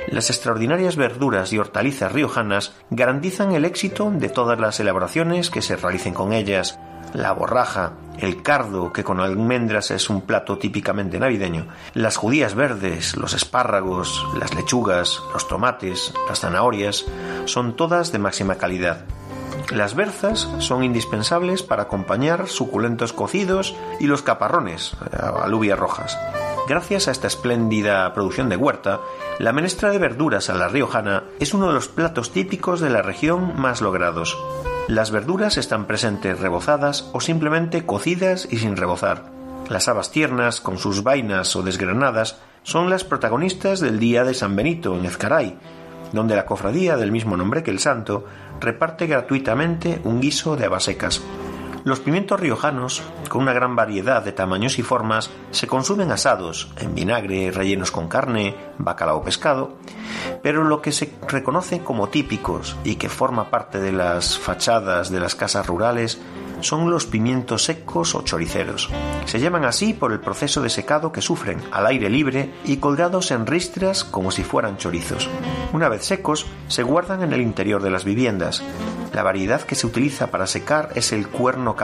Las 0.08 0.32
extraordinarias 0.32 0.96
verduras 0.96 1.54
y 1.54 1.60
hortalizas 1.60 2.12
riojanas 2.12 2.74
garantizan 2.90 3.52
el 3.52 3.64
éxito 3.64 4.12
de 4.12 4.30
todas 4.30 4.60
las 4.60 4.80
elaboraciones 4.80 5.52
que 5.52 5.62
se 5.62 5.76
realicen 5.76 6.16
con 6.16 6.34
ellas. 6.34 6.80
La 7.14 7.32
borraja, 7.32 7.94
el 8.18 8.42
cardo, 8.42 8.92
que 8.92 9.04
con 9.04 9.20
almendras 9.20 9.92
es 9.92 10.10
un 10.10 10.22
plato 10.22 10.58
típicamente 10.58 11.20
navideño, 11.20 11.68
las 11.94 12.18
judías 12.18 12.56
verdes, 12.56 13.18
los 13.18 13.34
espárragos, 13.34 14.26
las 14.40 14.54
lechugas, 14.56 15.20
los 15.34 15.48
tomates, 15.48 16.14
las 16.28 16.40
zanahorias, 16.40 17.06
son 17.46 17.76
todas 17.76 18.12
de 18.12 18.20
máxima 18.20 18.56
calidad. 18.56 19.06
Las 19.72 19.94
berzas 19.94 20.50
son 20.58 20.84
indispensables 20.84 21.62
para 21.62 21.84
acompañar 21.84 22.48
suculentos 22.48 23.14
cocidos 23.14 23.76
y 24.00 24.08
los 24.08 24.24
caparrones, 24.24 24.94
eh, 25.12 25.18
alubias 25.44 25.78
rojas. 25.78 26.18
Gracias 26.68 27.08
a 27.08 27.12
esta 27.12 27.28
espléndida 27.28 28.12
producción 28.14 28.50
de 28.50 28.56
huerta, 28.56 29.00
la 29.38 29.54
menestra 29.54 29.92
de 29.92 30.00
verduras 30.00 30.50
a 30.50 30.56
la 30.56 30.70
riojana 30.70 31.24
es 31.40 31.54
uno 31.54 31.68
de 31.68 31.74
los 31.74 31.88
platos 31.88 32.32
típicos 32.32 32.80
de 32.80 32.90
la 32.90 33.04
región 33.04 33.60
más 33.60 33.82
logrados. 33.82 34.38
Las 34.88 35.12
verduras 35.12 35.58
están 35.58 35.86
presentes 35.86 36.40
rebozadas 36.40 37.10
o 37.14 37.22
simplemente 37.22 37.86
cocidas 37.86 38.48
y 38.50 38.58
sin 38.58 38.76
rebozar. 38.76 39.26
Las 39.70 39.88
habas 39.88 40.12
tiernas, 40.12 40.62
con 40.62 40.80
sus 40.80 41.04
vainas 41.04 41.56
o 41.56 41.62
desgranadas, 41.62 42.38
son 42.64 42.90
las 42.90 43.04
protagonistas 43.04 43.80
del 43.80 44.00
día 44.00 44.24
de 44.24 44.34
San 44.34 44.56
Benito 44.56 44.98
en 44.98 45.06
Ezcaray, 45.06 45.58
donde 46.12 46.36
la 46.36 46.46
cofradía 46.46 46.98
del 46.98 47.12
mismo 47.12 47.38
nombre 47.38 47.62
que 47.62 47.72
el 47.72 47.80
santo 47.80 48.26
reparte 48.60 49.08
gratuitamente 49.08 50.00
un 50.04 50.22
guiso 50.22 50.56
de 50.56 50.66
habas 50.66 50.84
secas. 50.84 51.22
Los 51.90 52.02
pimientos 52.02 52.40
riojanos, 52.40 53.02
con 53.30 53.42
una 53.42 53.52
gran 53.52 53.76
variedad 53.76 54.24
de 54.24 54.32
tamaños 54.32 54.78
y 54.78 54.84
formas, 54.84 55.32
se 55.50 55.66
consumen 55.66 56.12
asados, 56.12 56.72
en 56.78 56.94
vinagre, 56.94 57.50
rellenos 57.50 57.90
con 57.90 58.08
carne, 58.08 58.56
bacalao 58.78 59.18
o 59.18 59.24
pescado, 59.24 59.74
pero 60.44 60.64
lo 60.64 60.84
que 60.84 60.92
se 60.92 61.12
reconoce 61.28 61.80
como 61.80 62.10
típicos 62.10 62.78
y 62.84 62.98
que 62.98 63.10
forma 63.10 63.50
parte 63.50 63.80
de 63.80 63.92
las 63.92 64.38
fachadas 64.38 65.10
de 65.10 65.20
las 65.20 65.34
casas 65.34 65.66
rurales 65.66 66.22
son 66.62 66.92
los 66.92 67.08
pimientos 67.08 67.64
secos 67.64 68.14
o 68.14 68.22
choriceros. 68.22 68.90
Se 69.26 69.40
llaman 69.40 69.66
así 69.66 69.94
por 69.94 70.12
el 70.12 70.20
proceso 70.20 70.62
de 70.62 70.70
secado 70.70 71.12
que 71.12 71.22
sufren 71.22 71.60
al 71.72 71.88
aire 71.88 72.10
libre 72.10 72.54
y 72.66 72.78
colgados 72.78 73.32
en 73.32 73.48
ristras 73.48 74.04
como 74.04 74.30
si 74.30 74.44
fueran 74.44 74.78
chorizos. 74.78 75.28
Una 75.74 75.90
vez 75.90 76.06
secos, 76.06 76.46
se 76.68 76.84
guardan 76.84 77.24
en 77.24 77.34
el 77.34 77.42
interior 77.42 77.82
de 77.82 77.90
las 77.90 78.04
viviendas. 78.04 78.62
La 79.14 79.24
variedad 79.24 79.62
que 79.62 79.76
se 79.76 79.88
utiliza 79.88 80.28
para 80.28 80.48
secar 80.48 80.90
es 80.96 81.12
el 81.12 81.28
cuerno 81.28 81.76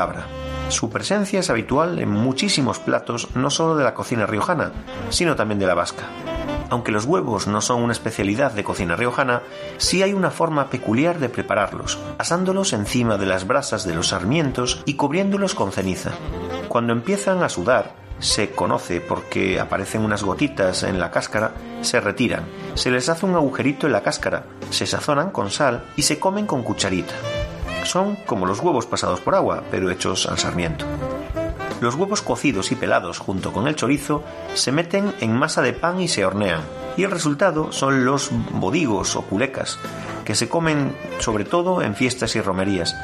Su 0.69 0.89
presencia 0.89 1.39
es 1.39 1.49
habitual 1.49 1.99
en 1.99 2.09
muchísimos 2.09 2.79
platos 2.79 3.29
no 3.35 3.49
solo 3.49 3.77
de 3.77 3.83
la 3.83 3.93
cocina 3.93 4.25
riojana, 4.25 4.71
sino 5.09 5.35
también 5.35 5.59
de 5.59 5.67
la 5.67 5.73
vasca. 5.73 6.03
Aunque 6.69 6.91
los 6.91 7.05
huevos 7.05 7.47
no 7.47 7.61
son 7.61 7.81
una 7.81 7.93
especialidad 7.93 8.51
de 8.51 8.63
cocina 8.63 8.95
riojana, 8.95 9.43
sí 9.77 10.03
hay 10.03 10.13
una 10.13 10.31
forma 10.31 10.69
peculiar 10.69 11.19
de 11.19 11.29
prepararlos, 11.29 11.99
asándolos 12.17 12.73
encima 12.73 13.17
de 13.17 13.27
las 13.27 13.47
brasas 13.47 13.85
de 13.85 13.95
los 13.95 14.07
sarmientos 14.09 14.81
y 14.85 14.95
cubriéndolos 14.95 15.55
con 15.55 15.71
ceniza. 15.71 16.11
Cuando 16.67 16.91
empiezan 16.91 17.43
a 17.43 17.49
sudar, 17.49 17.93
se 18.19 18.51
conoce 18.51 19.01
porque 19.01 19.59
aparecen 19.59 20.01
unas 20.01 20.23
gotitas 20.23 20.83
en 20.83 20.99
la 20.99 21.11
cáscara, 21.11 21.51
se 21.81 21.99
retiran, 21.99 22.45
se 22.73 22.89
les 22.89 23.07
hace 23.09 23.25
un 23.25 23.35
agujerito 23.35 23.85
en 23.85 23.93
la 23.93 24.03
cáscara, 24.03 24.45
se 24.71 24.87
sazonan 24.87 25.31
con 25.31 25.51
sal 25.51 25.85
y 25.95 26.01
se 26.01 26.19
comen 26.19 26.47
con 26.47 26.63
cucharita. 26.63 27.13
Son 27.85 28.15
como 28.25 28.45
los 28.45 28.59
huevos 28.59 28.87
pasados 28.87 29.21
por 29.21 29.35
agua, 29.35 29.63
pero 29.71 29.89
hechos 29.89 30.25
al 30.25 30.39
sarmiento. 30.39 30.85
Los 31.81 31.95
huevos 31.95 32.21
cocidos 32.21 32.71
y 32.71 32.75
pelados 32.75 33.19
junto 33.19 33.53
con 33.53 33.67
el 33.67 33.75
chorizo 33.75 34.23
se 34.55 34.71
meten 34.71 35.13
en 35.19 35.37
masa 35.37 35.61
de 35.61 35.73
pan 35.73 36.01
y 36.01 36.07
se 36.07 36.25
hornean. 36.25 36.61
Y 36.97 37.03
el 37.03 37.11
resultado 37.11 37.71
son 37.71 38.05
los 38.05 38.31
bodigos 38.51 39.15
o 39.15 39.21
culecas, 39.21 39.77
que 40.23 40.35
se 40.35 40.49
comen 40.49 40.95
sobre 41.19 41.43
todo 41.45 41.81
en 41.81 41.93
fiestas 41.93 42.35
y 42.35 42.41
romerías. 42.41 42.95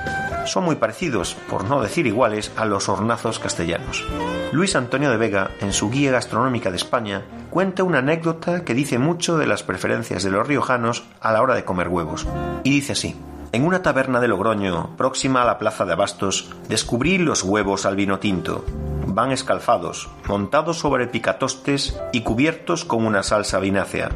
Son 0.46 0.64
muy 0.64 0.76
parecidos, 0.78 1.36
por 1.50 1.66
no 1.66 1.82
decir 1.82 2.08
iguales, 2.08 2.52
a 2.56 2.66
los 2.66 2.90
hornazos 2.90 3.38
castellanos. 3.38 4.04
Luis 4.52 4.76
Antonio 4.76 5.12
de 5.12 5.18
Vega, 5.18 5.52
en 5.60 5.74
su 5.74 5.92
Guía 5.92 6.12
Gastronómica 6.12 6.72
de 6.72 6.78
España, 6.78 7.24
cuenta 7.50 7.84
una 7.84 8.00
anécdota 8.00 8.66
que 8.66 8.74
dice 8.74 8.98
mucho 8.98 9.38
de 9.38 9.46
las 9.46 9.64
preferencias 9.64 10.24
de 10.24 10.32
los 10.32 10.48
riojanos 10.48 11.04
a 11.20 11.32
la 11.32 11.42
hora 11.42 11.54
de 11.54 11.66
comer 11.66 11.90
huevos. 11.90 12.26
Y 12.64 12.72
dice 12.72 12.94
así. 12.94 13.16
En 13.54 13.66
una 13.66 13.82
taberna 13.82 14.22
de 14.22 14.30
Logroño, 14.30 14.96
próxima 14.96 15.42
a 15.42 15.46
la 15.46 15.58
plaza 15.58 15.84
de 15.84 15.92
Abastos, 15.92 16.50
descubrí 16.70 17.18
los 17.18 17.44
huevos 17.44 17.86
al 17.86 17.98
vino 17.98 18.18
tinto. 18.18 18.64
Van 19.08 19.32
escalfados, 19.32 20.10
montados 20.26 20.80
sobre 20.80 21.08
picatostes 21.08 22.00
y 22.14 22.22
cubiertos 22.22 22.86
con 22.86 23.06
una 23.06 23.24
salsa 23.24 23.60
vinácea. 23.60 24.10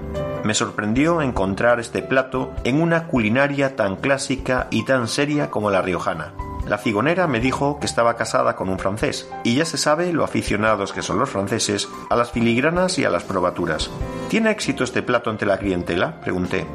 Me 0.45 0.53
sorprendió 0.53 1.21
encontrar 1.21 1.81
este 1.81 2.01
plato 2.01 2.53
en 2.63 2.81
una 2.81 3.07
culinaria 3.07 3.75
tan 3.75 3.97
clásica 3.97 4.67
y 4.71 4.85
tan 4.85 5.09
seria 5.09 5.51
como 5.51 5.69
la 5.69 5.81
riojana. 5.81 6.33
La 6.65 6.77
figonera 6.77 7.27
me 7.27 7.41
dijo 7.41 7.77
que 7.81 7.87
estaba 7.87 8.15
casada 8.15 8.55
con 8.55 8.69
un 8.69 8.79
francés, 8.79 9.29
y 9.43 9.55
ya 9.55 9.65
se 9.65 9.77
sabe 9.77 10.13
lo 10.13 10.23
aficionados 10.23 10.93
que 10.93 11.01
son 11.01 11.19
los 11.19 11.29
franceses 11.29 11.89
a 12.09 12.15
las 12.15 12.31
filigranas 12.31 12.97
y 12.99 13.03
a 13.03 13.09
las 13.09 13.23
probaturas. 13.23 13.91
¿Tiene 14.29 14.51
éxito 14.51 14.85
este 14.85 15.03
plato 15.03 15.29
ante 15.29 15.45
la 15.45 15.57
clientela? 15.57 16.21
pregunté. 16.21 16.65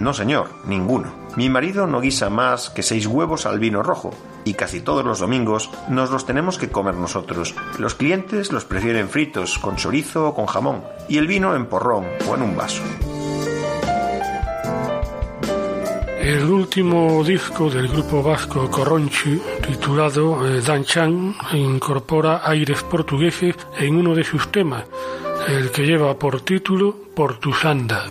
No, 0.00 0.12
señor, 0.12 0.48
ninguno. 0.66 1.27
Mi 1.38 1.48
marido 1.48 1.86
no 1.86 2.00
guisa 2.00 2.30
más 2.30 2.68
que 2.68 2.82
seis 2.82 3.06
huevos 3.06 3.46
al 3.46 3.60
vino 3.60 3.80
rojo, 3.80 4.12
y 4.44 4.54
casi 4.54 4.80
todos 4.80 5.04
los 5.04 5.20
domingos 5.20 5.70
nos 5.88 6.10
los 6.10 6.26
tenemos 6.26 6.58
que 6.58 6.68
comer 6.68 6.96
nosotros. 6.96 7.54
Los 7.78 7.94
clientes 7.94 8.50
los 8.50 8.64
prefieren 8.64 9.08
fritos, 9.08 9.56
con 9.60 9.76
chorizo 9.76 10.26
o 10.26 10.34
con 10.34 10.46
jamón, 10.46 10.82
y 11.08 11.16
el 11.16 11.28
vino 11.28 11.54
en 11.54 11.66
porrón 11.66 12.06
o 12.28 12.34
en 12.34 12.42
un 12.42 12.56
vaso. 12.56 12.82
El 16.20 16.42
último 16.50 17.22
disco 17.22 17.70
del 17.70 17.86
grupo 17.86 18.20
vasco 18.20 18.68
Corronchi, 18.68 19.40
titulado 19.64 20.44
eh, 20.44 20.60
Dan 20.60 20.82
Chan, 20.82 21.36
incorpora 21.52 22.40
aires 22.42 22.82
portugueses 22.82 23.54
en 23.78 23.94
uno 23.94 24.12
de 24.12 24.24
sus 24.24 24.50
temas, 24.50 24.86
el 25.46 25.70
que 25.70 25.86
lleva 25.86 26.18
por 26.18 26.40
título 26.40 26.96
Portusanda. 27.14 28.10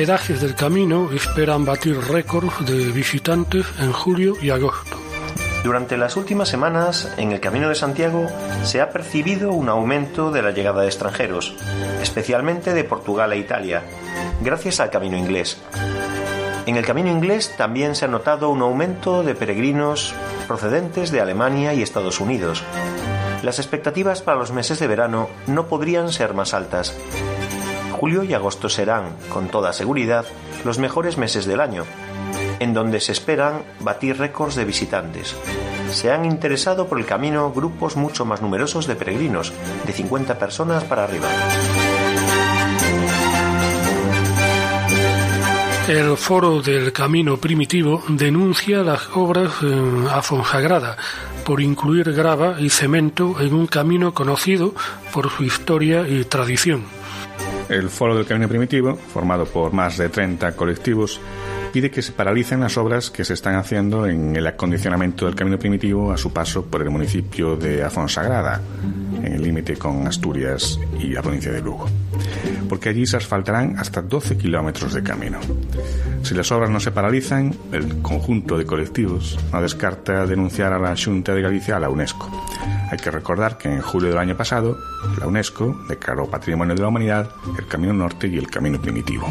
Hospedajes 0.00 0.40
del 0.40 0.54
camino 0.54 1.10
esperan 1.12 1.66
batir 1.66 1.98
récords 2.00 2.64
de 2.64 2.90
visitantes 2.90 3.66
en 3.80 3.92
julio 3.92 4.32
y 4.40 4.48
agosto. 4.48 4.96
Durante 5.62 5.98
las 5.98 6.16
últimas 6.16 6.48
semanas, 6.48 7.12
en 7.18 7.32
el 7.32 7.40
Camino 7.40 7.68
de 7.68 7.74
Santiago 7.74 8.26
se 8.62 8.80
ha 8.80 8.88
percibido 8.88 9.52
un 9.52 9.68
aumento 9.68 10.30
de 10.30 10.40
la 10.40 10.52
llegada 10.52 10.80
de 10.80 10.86
extranjeros, 10.86 11.54
especialmente 12.00 12.72
de 12.72 12.82
Portugal 12.84 13.34
e 13.34 13.40
Italia, 13.40 13.82
gracias 14.40 14.80
al 14.80 14.88
Camino 14.88 15.18
Inglés. 15.18 15.60
En 16.64 16.76
el 16.76 16.86
Camino 16.86 17.10
Inglés 17.10 17.54
también 17.58 17.94
se 17.94 18.06
ha 18.06 18.08
notado 18.08 18.48
un 18.48 18.62
aumento 18.62 19.22
de 19.22 19.34
peregrinos 19.34 20.14
procedentes 20.48 21.10
de 21.10 21.20
Alemania 21.20 21.74
y 21.74 21.82
Estados 21.82 22.20
Unidos. 22.20 22.64
Las 23.42 23.58
expectativas 23.58 24.22
para 24.22 24.38
los 24.38 24.50
meses 24.50 24.78
de 24.78 24.86
verano 24.86 25.28
no 25.46 25.66
podrían 25.66 26.10
ser 26.10 26.32
más 26.32 26.54
altas. 26.54 26.96
Julio 28.00 28.24
y 28.24 28.32
agosto 28.32 28.70
serán, 28.70 29.14
con 29.28 29.48
toda 29.48 29.74
seguridad, 29.74 30.24
los 30.64 30.78
mejores 30.78 31.18
meses 31.18 31.44
del 31.44 31.60
año, 31.60 31.84
en 32.58 32.72
donde 32.72 32.98
se 32.98 33.12
esperan 33.12 33.62
batir 33.80 34.16
récords 34.16 34.54
de 34.54 34.64
visitantes. 34.64 35.36
Se 35.90 36.10
han 36.10 36.24
interesado 36.24 36.88
por 36.88 36.98
el 36.98 37.04
camino 37.04 37.52
grupos 37.52 37.96
mucho 37.96 38.24
más 38.24 38.40
numerosos 38.40 38.86
de 38.86 38.96
peregrinos, 38.96 39.52
de 39.86 39.92
50 39.92 40.38
personas 40.38 40.82
para 40.84 41.04
arriba. 41.04 41.28
El 45.86 46.16
foro 46.16 46.62
del 46.62 46.94
Camino 46.94 47.36
Primitivo 47.36 48.02
denuncia 48.08 48.82
las 48.82 49.14
obras 49.14 49.52
en 49.60 50.06
Afonsagrada 50.08 50.96
por 51.44 51.60
incluir 51.60 52.10
grava 52.14 52.58
y 52.60 52.70
cemento 52.70 53.38
en 53.40 53.52
un 53.52 53.66
camino 53.66 54.14
conocido 54.14 54.72
por 55.12 55.28
su 55.28 55.44
historia 55.44 56.08
y 56.08 56.24
tradición. 56.24 56.99
El 57.70 57.88
Foro 57.88 58.16
del 58.16 58.26
Camino 58.26 58.48
Primitivo, 58.48 58.96
formado 58.96 59.46
por 59.46 59.72
más 59.72 59.96
de 59.96 60.08
30 60.08 60.56
colectivos, 60.56 61.20
pide 61.72 61.90
que 61.90 62.02
se 62.02 62.12
paralicen 62.12 62.60
las 62.60 62.76
obras 62.76 63.10
que 63.10 63.24
se 63.24 63.34
están 63.34 63.54
haciendo 63.54 64.06
en 64.06 64.34
el 64.36 64.46
acondicionamiento 64.46 65.26
del 65.26 65.34
Camino 65.34 65.58
Primitivo 65.58 66.12
a 66.12 66.16
su 66.16 66.32
paso 66.32 66.64
por 66.64 66.82
el 66.82 66.90
municipio 66.90 67.56
de 67.56 67.82
Afonsagrada, 67.84 68.60
en 69.22 69.32
el 69.32 69.42
límite 69.42 69.76
con 69.76 70.06
Asturias 70.06 70.78
y 70.98 71.08
la 71.08 71.22
provincia 71.22 71.52
de 71.52 71.60
Lugo, 71.60 71.88
porque 72.68 72.88
allí 72.88 73.06
se 73.06 73.16
asfaltarán 73.16 73.78
hasta 73.78 74.02
12 74.02 74.36
kilómetros 74.36 74.94
de 74.94 75.02
camino. 75.02 75.38
Si 76.22 76.34
las 76.34 76.50
obras 76.52 76.70
no 76.70 76.80
se 76.80 76.90
paralizan, 76.90 77.54
el 77.72 78.02
conjunto 78.02 78.58
de 78.58 78.66
colectivos 78.66 79.38
no 79.52 79.62
descarta 79.62 80.26
denunciar 80.26 80.72
a 80.72 80.78
la 80.78 80.94
Junta 80.96 81.34
de 81.34 81.42
Galicia 81.42 81.76
a 81.76 81.80
la 81.80 81.88
UNESCO. 81.88 82.30
Hay 82.90 82.98
que 82.98 83.10
recordar 83.10 83.56
que 83.56 83.68
en 83.68 83.80
julio 83.80 84.08
del 84.08 84.18
año 84.18 84.36
pasado, 84.36 84.76
la 85.18 85.26
UNESCO 85.26 85.84
declaró 85.88 86.28
Patrimonio 86.28 86.74
de 86.74 86.82
la 86.82 86.88
Humanidad 86.88 87.30
el 87.58 87.66
Camino 87.68 87.92
Norte 87.92 88.26
y 88.26 88.36
el 88.36 88.50
Camino 88.50 88.80
Primitivo. 88.80 89.28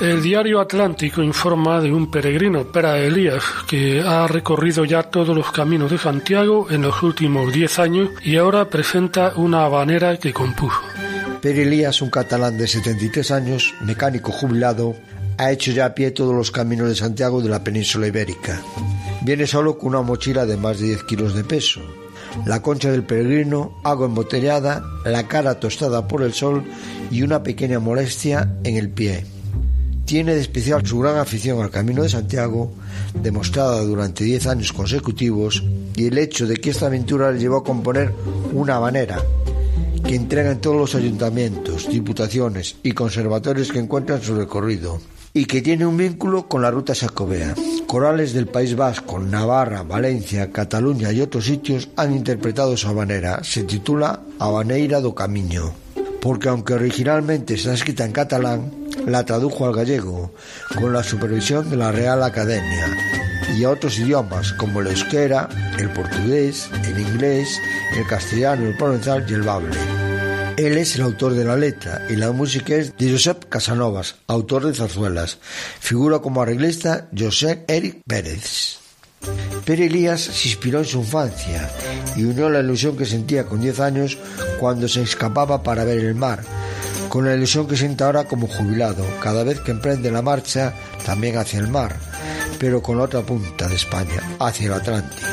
El 0.00 0.22
diario 0.22 0.60
Atlántico 0.60 1.22
informa 1.22 1.78
de 1.82 1.92
un 1.92 2.10
peregrino, 2.10 2.64
Pera 2.64 2.98
Elías, 2.98 3.44
que 3.68 4.00
ha 4.00 4.26
recorrido 4.26 4.86
ya 4.86 5.02
todos 5.02 5.36
los 5.36 5.52
caminos 5.52 5.90
de 5.90 5.98
Santiago 5.98 6.68
en 6.70 6.80
los 6.80 7.02
últimos 7.02 7.52
10 7.52 7.78
años 7.78 8.08
y 8.22 8.36
ahora 8.36 8.70
presenta 8.70 9.34
una 9.36 9.66
habanera 9.66 10.16
que 10.16 10.32
compuso. 10.32 10.80
Pere 11.42 11.64
Elías, 11.64 12.00
un 12.00 12.08
catalán 12.08 12.56
de 12.56 12.66
73 12.66 13.30
años, 13.30 13.74
mecánico 13.82 14.32
jubilado, 14.32 14.96
ha 15.36 15.52
hecho 15.52 15.70
ya 15.70 15.84
a 15.84 15.94
pie 15.94 16.12
todos 16.12 16.34
los 16.34 16.50
caminos 16.50 16.88
de 16.88 16.94
Santiago 16.94 17.42
de 17.42 17.50
la 17.50 17.62
península 17.62 18.06
ibérica. 18.06 18.58
Viene 19.20 19.46
solo 19.46 19.76
con 19.76 19.90
una 19.90 20.00
mochila 20.00 20.46
de 20.46 20.56
más 20.56 20.80
de 20.80 20.86
10 20.86 21.04
kilos 21.04 21.34
de 21.34 21.44
peso, 21.44 21.82
la 22.46 22.62
concha 22.62 22.90
del 22.90 23.04
peregrino, 23.04 23.78
agua 23.84 24.06
embotellada, 24.06 24.82
la 25.04 25.28
cara 25.28 25.60
tostada 25.60 26.08
por 26.08 26.22
el 26.22 26.32
sol 26.32 26.64
y 27.10 27.20
una 27.20 27.42
pequeña 27.42 27.80
molestia 27.80 28.56
en 28.64 28.78
el 28.78 28.88
pie. 28.88 29.26
Tiene 30.10 30.34
de 30.34 30.40
especial 30.40 30.84
su 30.84 30.98
gran 30.98 31.18
afición 31.18 31.62
al 31.62 31.70
Camino 31.70 32.02
de 32.02 32.08
Santiago, 32.08 32.72
demostrada 33.22 33.80
durante 33.82 34.24
10 34.24 34.48
años 34.48 34.72
consecutivos, 34.72 35.62
y 35.94 36.06
el 36.06 36.18
hecho 36.18 36.48
de 36.48 36.56
que 36.56 36.70
esta 36.70 36.86
aventura 36.86 37.30
le 37.30 37.38
llevó 37.38 37.58
a 37.58 37.62
componer 37.62 38.12
una 38.52 38.74
habanera, 38.74 39.22
que 40.04 40.16
entrega 40.16 40.50
en 40.50 40.60
todos 40.60 40.76
los 40.76 40.96
ayuntamientos, 40.96 41.88
diputaciones 41.88 42.74
y 42.82 42.90
conservatorios 42.90 43.70
que 43.70 43.78
encuentran 43.78 44.20
su 44.20 44.34
recorrido, 44.34 45.00
y 45.32 45.44
que 45.44 45.62
tiene 45.62 45.86
un 45.86 45.96
vínculo 45.96 46.48
con 46.48 46.62
la 46.62 46.72
ruta 46.72 46.92
sacobea. 46.92 47.54
Corales 47.86 48.32
del 48.32 48.48
País 48.48 48.74
Vasco, 48.74 49.20
Navarra, 49.20 49.84
Valencia, 49.84 50.50
Cataluña 50.50 51.12
y 51.12 51.20
otros 51.20 51.44
sitios 51.44 51.88
han 51.94 52.16
interpretado 52.16 52.76
su 52.76 52.88
habanera. 52.88 53.44
Se 53.44 53.62
titula 53.62 54.18
Habaneira 54.40 55.00
do 55.00 55.14
Camiño, 55.14 55.72
porque 56.20 56.48
aunque 56.48 56.74
originalmente 56.74 57.54
está 57.54 57.74
escrita 57.74 58.04
en 58.04 58.12
catalán, 58.12 58.72
la 59.06 59.24
tradujo 59.24 59.66
al 59.66 59.74
gallego 59.74 60.34
con 60.78 60.92
la 60.92 61.02
supervisión 61.02 61.70
de 61.70 61.76
la 61.76 61.92
Real 61.92 62.22
Academia 62.22 62.86
y 63.56 63.64
a 63.64 63.70
otros 63.70 63.98
idiomas 63.98 64.52
como 64.52 64.80
el 64.80 64.88
euskera, 64.88 65.48
el 65.78 65.90
portugués, 65.92 66.68
el 66.84 67.00
inglés, 67.00 67.58
el 67.96 68.06
castellano, 68.06 68.66
el 68.66 68.76
provenzal 68.76 69.24
y 69.28 69.34
el 69.34 69.42
bable. 69.42 69.76
Él 70.56 70.76
es 70.76 70.96
el 70.96 71.02
autor 71.02 71.32
de 71.34 71.44
la 71.44 71.56
letra 71.56 72.06
y 72.10 72.16
la 72.16 72.32
música 72.32 72.74
es 72.74 72.96
de 72.96 73.10
Josep 73.10 73.48
Casanovas, 73.48 74.16
autor 74.26 74.66
de 74.66 74.74
zarzuelas. 74.74 75.38
Figura 75.80 76.18
como 76.18 76.42
arreglista 76.42 77.08
José 77.16 77.64
Eric 77.66 78.02
Pérez. 78.06 78.79
Pere 79.64 79.86
Elías 79.86 80.20
se 80.20 80.48
inspiró 80.48 80.80
en 80.80 80.84
su 80.84 80.98
infancia 80.98 81.70
y 82.16 82.24
unió 82.24 82.48
la 82.48 82.60
ilusión 82.60 82.96
que 82.96 83.06
sentía 83.06 83.44
con 83.44 83.60
10 83.60 83.80
años 83.80 84.18
cuando 84.58 84.88
se 84.88 85.02
escapaba 85.02 85.62
para 85.62 85.84
ver 85.84 85.98
el 85.98 86.14
mar, 86.14 86.42
con 87.08 87.24
la 87.24 87.34
ilusión 87.34 87.68
que 87.68 87.76
siente 87.76 88.02
ahora 88.02 88.24
como 88.24 88.48
jubilado, 88.48 89.04
cada 89.22 89.44
vez 89.44 89.60
que 89.60 89.70
emprende 89.70 90.10
la 90.10 90.22
marcha 90.22 90.74
también 91.04 91.36
hacia 91.36 91.60
el 91.60 91.68
mar, 91.68 91.96
pero 92.58 92.82
con 92.82 93.00
otra 93.00 93.22
punta 93.22 93.68
de 93.68 93.76
España, 93.76 94.36
hacia 94.38 94.66
el 94.66 94.72
Atlántico. 94.72 95.28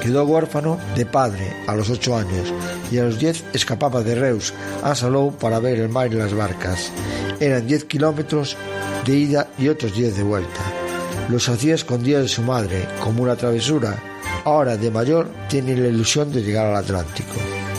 Quedó 0.00 0.24
huérfano 0.24 0.78
de 0.96 1.04
padre 1.04 1.56
a 1.66 1.74
los 1.74 1.90
8 1.90 2.16
años 2.16 2.52
y 2.90 2.98
a 2.98 3.04
los 3.04 3.18
10 3.18 3.44
escapaba 3.52 4.02
de 4.02 4.14
Reus 4.14 4.54
a 4.82 4.94
Salou 4.94 5.36
para 5.36 5.58
ver 5.58 5.80
el 5.80 5.88
mar 5.88 6.12
y 6.12 6.16
las 6.16 6.32
barcas. 6.32 6.90
Eran 7.40 7.66
10 7.66 7.84
kilómetros 7.84 8.56
de 9.04 9.14
ida 9.14 9.48
y 9.58 9.68
otros 9.68 9.94
10 9.94 10.16
de 10.16 10.22
vuelta. 10.22 10.77
Los 11.28 11.48
hacía 11.48 11.74
escondidas 11.74 12.22
de 12.22 12.28
su 12.28 12.42
madre, 12.42 12.88
como 13.00 13.22
una 13.22 13.36
travesura. 13.36 13.96
Ahora, 14.44 14.76
de 14.76 14.90
mayor, 14.90 15.30
tiene 15.48 15.76
la 15.76 15.88
ilusión 15.88 16.32
de 16.32 16.42
llegar 16.42 16.66
al 16.66 16.76
Atlántico. 16.76 17.34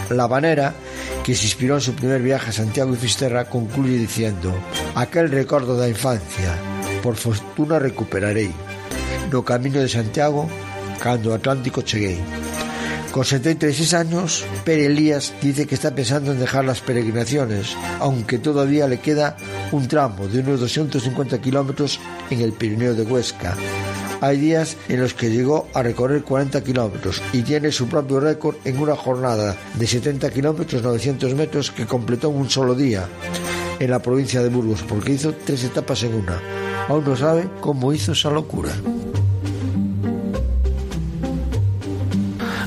La 0.09 0.23
Habanera, 0.23 0.73
que 1.23 1.35
se 1.35 1.45
inspiró 1.45 1.75
en 1.75 1.81
su 1.81 1.93
primer 1.93 2.21
viaje 2.21 2.49
a 2.49 2.53
Santiago 2.53 2.93
y 2.93 2.97
Fisterra, 2.97 3.45
concluye 3.45 3.97
diciendo 3.97 4.53
Aquel 4.95 5.29
recuerdo 5.31 5.77
da 5.77 5.89
infancia, 5.89 6.55
por 7.01 7.15
fortuna 7.15 7.79
recuperarei. 7.79 8.51
No 9.31 9.43
camino 9.43 9.79
de 9.79 9.89
Santiago, 9.89 10.49
cando 10.99 11.29
ao 11.29 11.37
Atlántico 11.37 11.81
cheguei. 11.81 12.17
Con 13.11 13.25
76 13.25 13.93
años, 13.93 14.45
Pere 14.63 14.85
Elías 14.85 15.33
dice 15.41 15.65
que 15.65 15.73
está 15.73 15.95
pensando 15.95 16.31
en 16.31 16.39
dejar 16.39 16.65
las 16.65 16.81
peregrinaciones, 16.81 17.75
aunque 17.99 18.37
todavía 18.37 18.87
le 18.87 18.99
queda 18.99 19.35
un 19.71 19.87
tramo 19.87 20.27
de 20.27 20.39
unos 20.39 20.59
250 20.59 21.39
kilómetros 21.39 21.99
en 22.29 22.41
el 22.41 22.53
Pirineo 22.53 22.93
de 22.93 23.03
Huesca. 23.03 23.55
Hay 24.21 24.37
días 24.37 24.75
en 24.89 25.01
los 25.01 25.13
que 25.13 25.29
llegó 25.29 25.67
a 25.73 25.81
recorrer 25.81 26.23
40 26.23 26.61
kilómetros 26.63 27.21
y 27.31 27.41
tiene 27.41 27.71
su 27.71 27.87
propio 27.87 28.19
récord 28.19 28.55
en 28.65 28.79
una 28.79 28.95
jornada 28.95 29.55
de 29.75 29.87
70 29.87 30.29
kilómetros 30.31 30.83
900 30.83 31.35
metros 31.35 31.71
que 31.71 31.85
completó 31.85 32.29
en 32.29 32.37
un 32.37 32.49
solo 32.49 32.75
día 32.75 33.07
en 33.79 33.91
la 33.91 34.01
provincia 34.01 34.43
de 34.43 34.49
Burgos, 34.49 34.83
porque 34.83 35.13
hizo 35.13 35.33
tres 35.33 35.63
etapas 35.63 36.03
en 36.03 36.15
una. 36.15 36.37
Aún 36.89 37.05
no 37.05 37.15
sabe 37.15 37.47
cómo 37.61 37.93
hizo 37.93 38.11
esa 38.11 38.29
locura. 38.29 38.71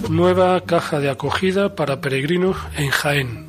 Nueva 0.08 0.60
caja 0.62 1.00
de 1.00 1.10
acogida 1.10 1.74
para 1.74 2.00
peregrinos 2.00 2.56
en 2.76 2.90
Jaén. 2.90 3.41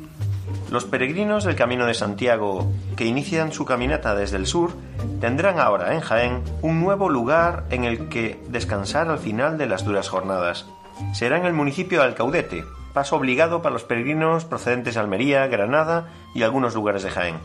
Los 0.70 0.84
peregrinos 0.84 1.44
del 1.44 1.56
Camino 1.56 1.86
de 1.86 1.94
Santiago 1.94 2.70
que 2.96 3.04
inician 3.04 3.52
su 3.52 3.64
caminata 3.64 4.14
desde 4.14 4.36
el 4.36 4.46
sur 4.46 4.72
tendrán 5.20 5.58
ahora 5.58 5.94
en 5.94 6.00
Jaén 6.00 6.42
un 6.62 6.80
nuevo 6.80 7.08
lugar 7.08 7.64
en 7.70 7.84
el 7.84 8.08
que 8.08 8.42
descansar 8.48 9.08
al 9.08 9.18
final 9.18 9.58
de 9.58 9.66
las 9.66 9.84
duras 9.84 10.08
jornadas. 10.08 10.66
Será 11.12 11.36
en 11.38 11.44
el 11.44 11.52
municipio 11.52 12.00
de 12.00 12.06
Alcaudete, 12.06 12.64
paso 12.92 13.16
obligado 13.16 13.62
para 13.62 13.72
los 13.72 13.84
peregrinos 13.84 14.44
procedentes 14.44 14.94
de 14.94 15.00
Almería, 15.00 15.46
Granada 15.46 16.08
y 16.34 16.42
algunos 16.42 16.74
lugares 16.74 17.02
de 17.02 17.10
Jaén. 17.10 17.36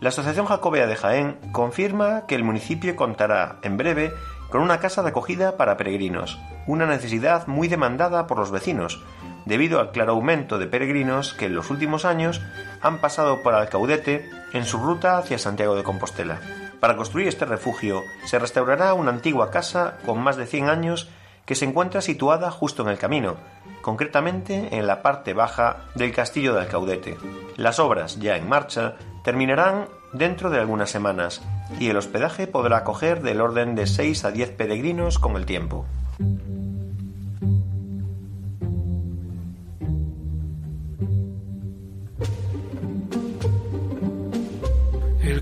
La 0.00 0.10
Asociación 0.10 0.46
Jacobea 0.46 0.86
de 0.86 0.96
Jaén 0.96 1.38
confirma 1.52 2.26
que 2.26 2.34
el 2.34 2.44
municipio 2.44 2.94
contará 2.96 3.56
en 3.62 3.76
breve 3.76 4.12
con 4.50 4.60
una 4.60 4.78
casa 4.78 5.02
de 5.02 5.08
acogida 5.08 5.56
para 5.56 5.76
peregrinos, 5.76 6.38
una 6.66 6.86
necesidad 6.86 7.46
muy 7.46 7.68
demandada 7.68 8.26
por 8.26 8.38
los 8.38 8.50
vecinos, 8.50 9.02
debido 9.46 9.80
al 9.80 9.92
claro 9.92 10.12
aumento 10.12 10.58
de 10.58 10.66
peregrinos 10.66 11.32
que 11.32 11.46
en 11.46 11.54
los 11.54 11.70
últimos 11.70 12.04
años 12.04 12.42
han 12.82 12.98
pasado 13.00 13.42
por 13.42 13.54
Alcaudete 13.54 14.28
en 14.52 14.66
su 14.66 14.78
ruta 14.78 15.16
hacia 15.16 15.38
Santiago 15.38 15.74
de 15.74 15.84
Compostela. 15.84 16.40
Para 16.80 16.96
construir 16.96 17.28
este 17.28 17.46
refugio 17.46 18.02
se 18.26 18.38
restaurará 18.38 18.92
una 18.92 19.10
antigua 19.10 19.50
casa 19.50 19.96
con 20.04 20.20
más 20.20 20.36
de 20.36 20.46
100 20.46 20.68
años 20.68 21.08
que 21.46 21.54
se 21.54 21.64
encuentra 21.64 22.00
situada 22.00 22.50
justo 22.50 22.82
en 22.82 22.88
el 22.88 22.98
camino, 22.98 23.36
concretamente 23.80 24.76
en 24.76 24.86
la 24.86 25.00
parte 25.00 25.32
baja 25.32 25.84
del 25.94 26.12
castillo 26.12 26.52
de 26.54 26.62
Alcaudete. 26.62 27.16
Las 27.56 27.78
obras, 27.78 28.18
ya 28.18 28.36
en 28.36 28.48
marcha, 28.48 28.96
terminarán 29.22 29.86
dentro 30.12 30.50
de 30.50 30.58
algunas 30.58 30.90
semanas 30.90 31.40
y 31.78 31.88
el 31.88 31.96
hospedaje 31.96 32.46
podrá 32.46 32.78
acoger 32.78 33.22
del 33.22 33.40
orden 33.40 33.74
de 33.74 33.86
6 33.86 34.24
a 34.24 34.30
10 34.32 34.50
peregrinos 34.50 35.18
con 35.18 35.36
el 35.36 35.46
tiempo. 35.46 35.86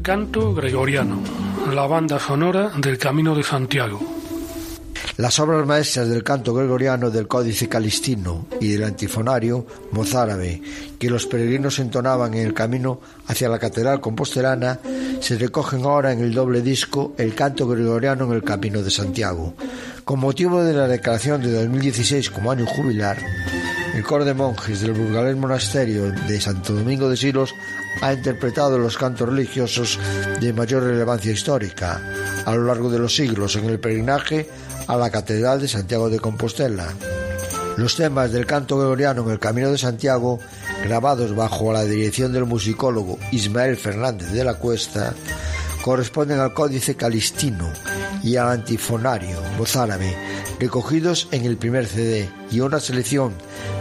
Canto 0.05 0.53
gregoriano, 0.53 1.19
la 1.73 1.87
banda 1.87 2.19
sonora 2.19 2.71
del 2.77 2.99
Camino 2.99 3.35
de 3.35 3.43
Santiago. 3.43 3.99
Las 5.17 5.41
obras 5.41 5.67
maestras 5.67 6.11
del 6.11 6.23
canto 6.23 6.53
gregoriano 6.53 7.11
del 7.11 7.27
Códice 7.27 7.71
Calistino 7.71 8.45
y 8.61 8.69
del 8.73 8.85
antifonario 8.85 9.67
mozárabe 9.93 10.61
que 10.99 11.09
los 11.09 11.25
peregrinos 11.25 11.79
entonaban 11.79 12.35
en 12.35 12.45
el 12.45 12.53
camino 12.53 13.01
hacia 13.29 13.49
la 13.49 13.59
Catedral 13.59 14.03
Compostelana 14.03 14.79
se 15.21 15.39
recogen 15.39 15.85
ahora 15.85 16.13
en 16.13 16.21
el 16.21 16.35
doble 16.35 16.61
disco 16.61 17.15
El 17.17 17.35
canto 17.35 17.67
gregoriano 17.67 18.27
en 18.27 18.33
el 18.33 18.43
Camino 18.43 18.83
de 18.83 18.91
Santiago. 18.91 19.55
Con 20.05 20.21
motivo 20.21 20.63
de 20.63 20.75
la 20.75 20.87
declaración 20.87 21.41
de 21.41 21.51
2016 21.51 22.29
como 22.29 22.51
año 22.51 22.67
jubilar, 22.67 23.17
el 23.95 24.03
coro 24.03 24.27
de 24.27 24.35
monjes 24.35 24.83
del 24.83 24.93
burgalés 24.93 25.39
monasterio 25.39 26.13
de 26.13 26.41
Santo 26.43 26.75
Domingo 26.75 27.09
de 27.09 27.17
Silos 27.17 27.55
ha 28.01 28.13
interpretado 28.13 28.79
los 28.79 28.97
cantos 28.97 29.29
religiosos 29.29 29.99
de 30.41 30.53
mayor 30.53 30.83
relevancia 30.83 31.33
histórica 31.33 32.01
a 32.45 32.55
lo 32.55 32.65
largo 32.65 32.91
de 32.91 32.99
los 32.99 33.15
siglos 33.15 33.57
en 33.57 33.67
el 33.67 33.81
peregrinaje 33.81 34.49
a 34.87 34.97
la 34.97 35.11
Catedral 35.11 35.61
de 35.61 35.69
Santiago 35.69 36.11
de 36.11 36.21
Compostela. 36.21 36.89
Los 37.77 37.97
temas 37.97 38.31
del 38.31 38.47
canto 38.47 38.79
gregoriano 38.79 39.23
en 39.23 39.31
el 39.31 39.39
Camino 39.39 39.71
de 39.71 39.79
Santiago, 39.79 40.39
grabados 40.85 41.35
bajo 41.35 41.73
la 41.73 41.85
dirección 41.85 42.33
del 42.33 42.45
musicólogo 42.45 43.19
Ismael 43.33 43.77
Fernández 43.77 44.31
de 44.31 44.45
la 44.45 44.55
Cuesta, 44.55 45.15
corresponden 45.83 46.39
al 46.39 46.55
Códice 46.55 46.95
Calistino 46.95 47.69
y 48.23 48.37
al 48.37 48.49
Antifonario 48.49 49.39
mozárabe, 49.59 50.17
recogidos 50.61 51.29
en 51.31 51.45
el 51.45 51.57
primer 51.57 51.87
CD 51.87 52.29
y 52.51 52.61
una 52.61 52.81
selección 52.81 53.35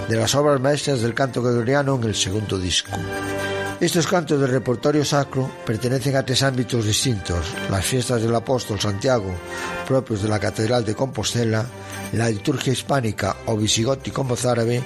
de 0.10 0.18
las 0.18 0.36
obras 0.36 0.60
maestras 0.60 1.02
del 1.02 1.14
canto 1.14 1.42
gregoriano 1.42 1.96
en 1.96 2.04
el 2.04 2.16
segundo 2.16 2.58
disco. 2.58 2.92
Estos 3.84 4.08
cantos 4.08 4.40
del 4.40 4.50
repertorio 4.50 5.04
sacro 5.04 5.52
pertenecen 5.66 6.16
a 6.16 6.24
tres 6.24 6.42
ámbitos 6.42 6.86
distintos, 6.86 7.46
las 7.70 7.84
fiestas 7.84 8.22
del 8.22 8.34
apóstol 8.34 8.80
Santiago, 8.80 9.36
propios 9.86 10.24
de 10.24 10.30
la 10.30 10.40
Catedral 10.40 10.86
de 10.86 10.96
Compostela, 10.96 11.66
la 12.14 12.30
liturgia 12.30 12.72
hispánica 12.72 13.36
o 13.46 13.58
visigótico 13.58 14.24
mozárabe 14.24 14.82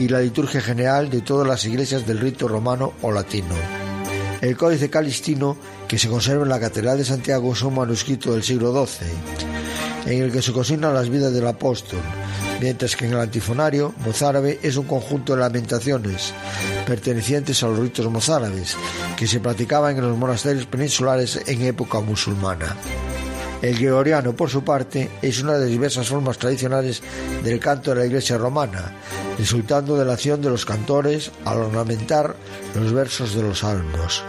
y 0.00 0.08
la 0.08 0.18
liturgia 0.18 0.60
general 0.60 1.08
de 1.08 1.20
todas 1.20 1.46
las 1.46 1.64
iglesias 1.66 2.04
del 2.04 2.18
rito 2.18 2.48
romano 2.48 2.94
o 3.02 3.12
latino. 3.12 3.54
El 4.40 4.56
Códice 4.56 4.90
Calistino, 4.90 5.56
que 5.86 5.96
se 5.96 6.08
conserva 6.08 6.42
en 6.42 6.48
la 6.48 6.58
Catedral 6.58 6.98
de 6.98 7.04
Santiago, 7.04 7.52
es 7.52 7.62
un 7.62 7.76
manuscrito 7.76 8.32
del 8.32 8.42
siglo 8.42 8.72
XII, 8.84 9.06
en 10.06 10.20
el 10.20 10.32
que 10.32 10.42
se 10.42 10.52
consignan 10.52 10.94
las 10.94 11.08
vidas 11.08 11.32
del 11.32 11.46
apóstol, 11.46 12.00
mientras 12.62 12.94
que 12.94 13.06
en 13.06 13.12
el 13.14 13.18
antifonario 13.18 13.92
mozárabe 14.06 14.60
es 14.62 14.76
un 14.76 14.86
conjunto 14.86 15.34
de 15.34 15.40
lamentaciones 15.40 16.32
pertenecientes 16.86 17.60
a 17.62 17.66
los 17.66 17.80
ritos 17.80 18.08
mozárabes 18.08 18.76
que 19.16 19.26
se 19.26 19.40
practicaban 19.40 19.96
en 19.96 20.08
los 20.08 20.16
monasterios 20.16 20.66
peninsulares 20.66 21.40
en 21.46 21.62
época 21.62 21.98
musulmana. 21.98 22.76
El 23.62 23.78
gregoriano, 23.78 24.34
por 24.34 24.48
su 24.48 24.62
parte, 24.62 25.10
es 25.22 25.42
una 25.42 25.54
de 25.54 25.60
las 25.60 25.68
diversas 25.68 26.08
formas 26.08 26.38
tradicionales 26.38 27.02
del 27.42 27.58
canto 27.58 27.90
de 27.90 27.96
la 27.96 28.06
iglesia 28.06 28.38
romana, 28.38 28.92
resultando 29.38 29.96
de 29.96 30.04
la 30.04 30.12
acción 30.12 30.40
de 30.40 30.50
los 30.50 30.64
cantores 30.64 31.32
al 31.44 31.58
ornamentar 31.58 32.36
los 32.76 32.92
versos 32.92 33.34
de 33.34 33.42
los 33.42 33.58
salmos. 33.60 34.22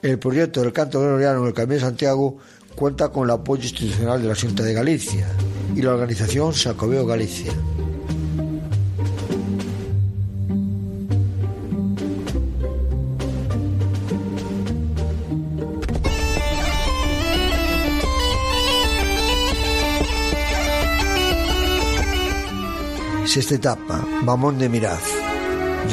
El 0.00 0.18
proyecto 0.18 0.62
del 0.62 0.72
canto 0.72 1.00
gregoriano 1.00 1.42
en 1.42 1.48
el 1.48 1.54
Camino 1.54 1.74
de 1.74 1.80
Santiago 1.80 2.38
cuenta 2.74 3.10
con 3.10 3.24
el 3.24 3.30
apoyo 3.32 3.64
institucional 3.64 4.22
de 4.22 4.28
la 4.28 4.34
Junta 4.34 4.62
de 4.62 4.72
Galicia 4.72 5.26
y 5.76 5.82
la 5.82 5.92
organización 5.92 6.54
Sacobeo 6.54 7.04
Galicia. 7.04 7.52
Sexta 23.26 23.54
etapa, 23.56 24.02
Mamón 24.22 24.58
de 24.58 24.70
Miraz. 24.70 25.02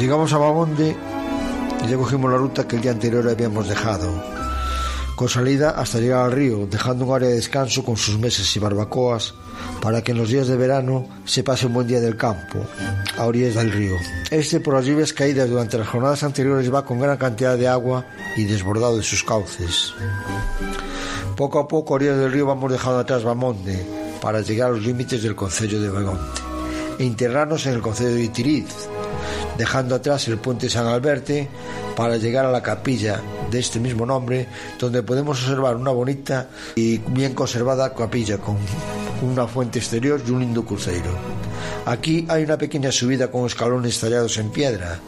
Llegamos 0.00 0.32
a 0.32 0.38
Mamonde 0.38 0.96
y 1.84 1.88
ya 1.90 1.96
cogimos 1.98 2.30
la 2.30 2.38
ruta 2.38 2.66
que 2.66 2.76
el 2.76 2.82
día 2.82 2.92
anterior 2.92 3.28
habíamos 3.28 3.68
dejado, 3.68 4.08
con 5.16 5.28
salida 5.28 5.70
hasta 5.70 5.98
llegar 5.98 6.24
al 6.24 6.32
río, 6.32 6.66
dejando 6.66 7.04
un 7.04 7.14
área 7.14 7.28
de 7.28 7.36
descanso 7.36 7.84
con 7.84 7.96
sus 7.96 8.18
meses 8.18 8.54
y 8.56 8.58
barbacoas 8.58 9.34
para 9.80 10.02
que 10.02 10.12
en 10.12 10.18
los 10.18 10.28
días 10.28 10.48
de 10.48 10.56
verano 10.56 11.06
se 11.24 11.42
pase 11.42 11.66
un 11.66 11.74
buen 11.74 11.86
día 11.86 12.00
del 12.00 12.16
campo, 12.16 12.66
a 13.16 13.24
orillas 13.24 13.54
del 13.54 13.70
río. 13.70 13.96
Este, 14.30 14.60
por 14.60 14.74
las 14.74 14.86
lluvias 14.86 15.12
caídas 15.12 15.48
durante 15.48 15.78
las 15.78 15.88
jornadas 15.88 16.22
anteriores, 16.22 16.72
va 16.72 16.84
con 16.84 17.00
gran 17.00 17.16
cantidad 17.16 17.56
de 17.56 17.68
agua 17.68 18.06
y 18.36 18.44
desbordado 18.44 18.96
de 18.96 19.02
sus 19.02 19.22
cauces. 19.22 19.94
Poco 21.36 21.58
a 21.58 21.68
poco, 21.68 21.94
a 21.94 21.96
orillas 21.96 22.18
del 22.18 22.32
río, 22.32 22.46
vamos 22.46 22.72
dejando 22.72 22.98
atrás 22.98 23.22
Bamonde 23.22 23.84
para 24.20 24.40
llegar 24.40 24.68
a 24.68 24.72
los 24.72 24.82
límites 24.82 25.22
del 25.22 25.36
concello 25.36 25.80
de 25.80 25.90
Begonte 25.90 26.54
e 26.98 27.04
internarnos 27.04 27.66
en 27.66 27.74
el 27.74 27.82
concello 27.82 28.14
de 28.14 28.22
Itiriz, 28.22 28.66
dejando 29.58 29.94
atrás 29.94 30.28
el 30.28 30.38
puente 30.38 30.68
San 30.70 30.86
Alberte 30.86 31.48
para 31.96 32.16
llegar 32.16 32.44
a 32.46 32.50
la 32.50 32.62
capilla 32.62 33.20
de 33.50 33.58
este 33.58 33.80
mismo 33.80 34.06
nombre, 34.06 34.48
donde 34.78 35.02
podemos 35.02 35.40
observar 35.42 35.76
una 35.76 35.90
bonita 35.90 36.48
y 36.74 36.98
bien 36.98 37.34
conservada 37.34 37.94
capilla 37.94 38.38
con 38.38 38.56
una 39.22 39.46
fuente 39.46 39.78
exterior 39.78 40.20
y 40.26 40.30
un 40.30 40.40
lindo 40.40 40.64
cruceiro. 40.64 41.10
Aquí 41.86 42.26
hay 42.28 42.44
una 42.44 42.58
pequeña 42.58 42.90
subida 42.90 43.30
con 43.30 43.46
escalones 43.46 44.00
tallados 44.00 44.36
en 44.38 44.50
piedra, 44.50 45.00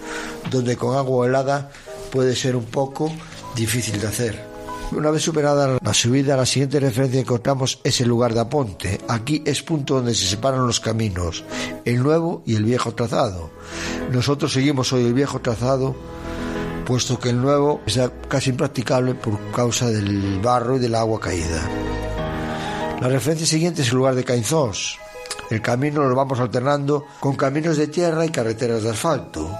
donde 0.50 0.76
con 0.76 0.96
agua 0.96 1.26
helada 1.26 1.70
puede 2.10 2.36
ser 2.36 2.56
un 2.56 2.64
poco 2.64 3.12
difícil 3.54 4.00
de 4.00 4.06
hacer. 4.06 4.56
Una 4.92 5.10
vez 5.10 5.22
superada 5.22 5.78
la 5.82 5.94
subida, 5.94 6.36
la 6.36 6.46
siguiente 6.46 6.78
referencia 6.78 7.18
que 7.18 7.24
encontramos 7.24 7.80
es 7.82 8.00
el 8.00 8.08
lugar 8.08 8.34
de 8.34 8.40
Aponte. 8.40 9.00
Aquí 9.08 9.42
es 9.44 9.62
punto 9.62 9.96
donde 9.96 10.14
se 10.14 10.26
separan 10.26 10.64
los 10.64 10.78
caminos, 10.78 11.44
el 11.84 12.02
nuevo 12.02 12.42
y 12.46 12.54
el 12.54 12.64
viejo 12.64 12.94
trazado. 12.94 13.50
Nosotros 14.12 14.52
seguimos 14.52 14.92
hoy 14.92 15.04
el 15.04 15.12
viejo 15.12 15.40
trazado, 15.40 15.96
puesto 16.86 17.18
que 17.18 17.30
el 17.30 17.42
nuevo 17.42 17.82
es 17.84 18.00
casi 18.28 18.50
impracticable 18.50 19.14
por 19.14 19.38
causa 19.50 19.88
del 19.90 20.38
barro 20.40 20.76
y 20.76 20.78
del 20.78 20.94
agua 20.94 21.20
caída. 21.20 21.68
La 23.00 23.08
referencia 23.08 23.46
siguiente 23.46 23.82
es 23.82 23.88
el 23.88 23.96
lugar 23.96 24.14
de 24.14 24.24
Cainzós. 24.24 24.98
El 25.50 25.60
camino 25.60 26.04
lo 26.04 26.14
vamos 26.14 26.40
alternando 26.40 27.06
con 27.20 27.34
caminos 27.34 27.76
de 27.76 27.88
tierra 27.88 28.24
y 28.24 28.30
carreteras 28.30 28.84
de 28.84 28.90
asfalto. 28.90 29.50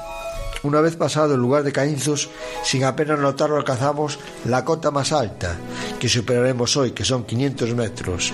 Una 0.62 0.81
vez 0.81 0.97
pasado 0.97 1.35
el 1.35 1.41
lugar 1.41 1.64
de 1.64 1.72
Caínzos, 1.72 2.31
sin 2.64 2.85
apenas 2.85 3.18
notarlo 3.18 3.57
alcanzamos 3.57 4.18
la 4.45 4.64
cota 4.64 4.91
más 4.91 5.12
alta, 5.12 5.57
que 5.99 6.09
superaremos 6.09 6.77
hoy, 6.77 6.93
que 6.93 7.05
son 7.05 7.24
500 7.24 7.74
metros. 7.74 8.33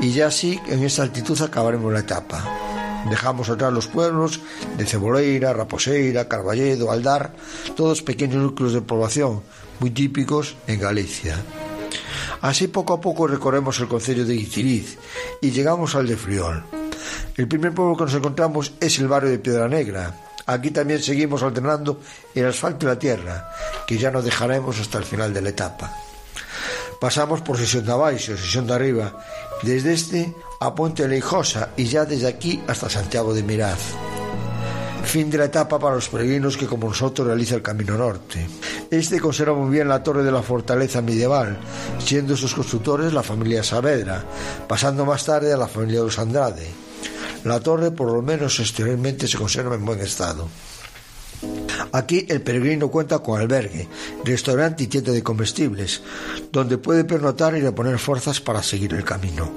Y 0.00 0.12
ya 0.12 0.28
así, 0.28 0.60
en 0.68 0.84
esta 0.84 1.02
altitud 1.02 1.40
acabaremos 1.42 1.92
la 1.92 2.00
etapa. 2.00 2.65
Dejamos 3.08 3.48
atrás 3.48 3.72
los 3.72 3.88
pueblos 3.88 4.40
de 4.76 4.84
Ceboleira, 4.84 5.52
Raposeira, 5.52 6.28
Carballedo, 6.28 6.90
Aldar, 6.90 7.32
todos 7.76 8.02
pequeños 8.02 8.42
núcleos 8.42 8.72
de 8.72 8.82
población, 8.82 9.42
muy 9.80 9.90
típicos 9.90 10.56
en 10.66 10.80
Galicia. 10.80 11.36
Así 12.40 12.68
poco 12.68 12.94
a 12.94 13.00
poco 13.00 13.26
recorremos 13.26 13.78
el 13.80 13.88
concello 13.88 14.24
de 14.24 14.34
Guitiriz 14.34 14.98
y 15.40 15.50
llegamos 15.50 15.94
al 15.94 16.06
de 16.06 16.16
Friol. 16.16 16.64
El 17.36 17.48
primer 17.48 17.72
pueblo 17.74 17.96
que 17.96 18.04
nos 18.04 18.14
encontramos 18.14 18.72
es 18.80 18.98
el 18.98 19.08
barrio 19.08 19.30
de 19.30 19.38
Piedra 19.38 19.68
Negra, 19.68 20.14
Aquí 20.46 20.70
también 20.70 21.02
seguimos 21.02 21.42
alternando 21.42 22.00
el 22.32 22.46
asfalto 22.46 22.86
y 22.86 22.88
la 22.88 22.98
tierra, 22.98 23.50
que 23.84 23.98
ya 23.98 24.12
no 24.12 24.22
dejaremos 24.22 24.78
hasta 24.78 24.98
el 24.98 25.04
final 25.04 25.34
de 25.34 25.42
la 25.42 25.48
etapa. 25.48 25.92
Pasamos 27.00 27.42
por 27.42 27.58
Sesión 27.58 27.84
de 27.84 27.92
Abaixo, 27.92 28.36
Sesión 28.36 28.66
de 28.66 28.74
Arriba, 28.74 29.12
desde 29.62 29.92
este 29.92 30.34
a 30.60 30.74
Ponte 30.74 31.06
Leijosa 31.06 31.70
y 31.76 31.84
ya 31.84 32.04
desde 32.04 32.26
aquí 32.26 32.62
hasta 32.66 32.88
Santiago 32.88 33.34
de 33.34 33.42
Miraz. 33.42 33.78
Fin 35.04 35.30
de 35.30 35.38
la 35.38 35.44
etapa 35.44 35.78
para 35.78 35.94
los 35.94 36.08
peregrinos 36.08 36.56
que 36.56 36.66
como 36.66 36.88
nosotros 36.88 37.28
realiza 37.28 37.54
el 37.54 37.62
Camino 37.62 37.96
Norte. 37.96 38.48
Este 38.90 39.20
conserva 39.20 39.54
muy 39.54 39.70
bien 39.70 39.88
la 39.88 40.02
torre 40.02 40.24
de 40.24 40.32
la 40.32 40.42
fortaleza 40.42 41.00
medieval, 41.00 41.58
siendo 41.98 42.36
sus 42.36 42.54
constructores 42.54 43.12
la 43.12 43.22
familia 43.22 43.62
Saavedra, 43.62 44.24
pasando 44.66 45.04
más 45.04 45.24
tarde 45.24 45.52
a 45.52 45.56
la 45.56 45.68
familia 45.68 46.00
de 46.00 46.06
los 46.06 46.18
Andrade. 46.18 46.66
La 47.44 47.60
torre, 47.60 47.92
por 47.92 48.10
lo 48.10 48.22
menos 48.22 48.58
exteriormente, 48.58 49.28
se 49.28 49.38
conserva 49.38 49.76
en 49.76 49.84
buen 49.84 50.00
estado. 50.00 50.48
Aquí 51.92 52.26
el 52.28 52.42
peregrino 52.42 52.90
cuenta 52.90 53.20
con 53.20 53.40
albergue, 53.40 53.88
restaurante 54.24 54.84
y 54.84 54.86
tienda 54.86 55.12
de 55.12 55.22
comestibles, 55.22 56.02
donde 56.52 56.78
puede 56.78 57.04
pernotar 57.04 57.56
y 57.56 57.60
reponer 57.60 57.98
fuerzas 57.98 58.40
para 58.40 58.62
seguir 58.62 58.94
el 58.94 59.04
camino. 59.04 59.50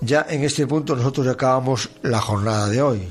Ya 0.00 0.26
en 0.28 0.42
este 0.44 0.66
punto 0.66 0.96
nosotros 0.96 1.26
acabamos 1.28 1.90
la 2.02 2.20
jornada 2.20 2.68
de 2.68 2.82
hoy 2.82 3.08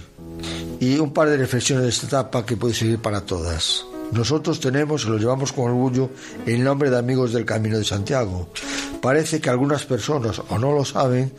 y 0.79 0.99
un 0.99 1.13
par 1.13 1.29
de 1.29 1.37
reflexiones 1.37 1.83
de 1.83 1.89
esta 1.89 2.07
etapa 2.07 2.45
que 2.45 2.57
puede 2.57 2.73
servir 2.73 2.99
para 2.99 3.21
todas. 3.21 3.85
Nosotros 4.11 4.59
tenemos 4.59 5.05
y 5.05 5.07
lo 5.07 5.17
llevamos 5.17 5.53
con 5.53 5.65
orgullo 5.65 6.09
el 6.45 6.63
nombre 6.63 6.89
de 6.89 6.97
amigos 6.97 7.31
del 7.31 7.45
Camino 7.45 7.77
de 7.77 7.85
Santiago. 7.85 8.49
Parece 9.01 9.39
que 9.39 9.49
algunas 9.49 9.85
personas 9.85 10.41
o 10.49 10.57
no 10.59 10.73
lo 10.73 10.83
saben 10.83 11.31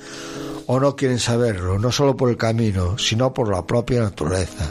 o 0.67 0.81
no 0.81 0.97
quieren 0.97 1.19
saberlo, 1.19 1.79
no 1.79 1.93
solo 1.93 2.17
por 2.17 2.31
el 2.31 2.37
camino, 2.37 2.99
sino 2.99 3.33
por 3.33 3.49
la 3.51 3.67
propia 3.67 4.01
naturaleza. 4.01 4.67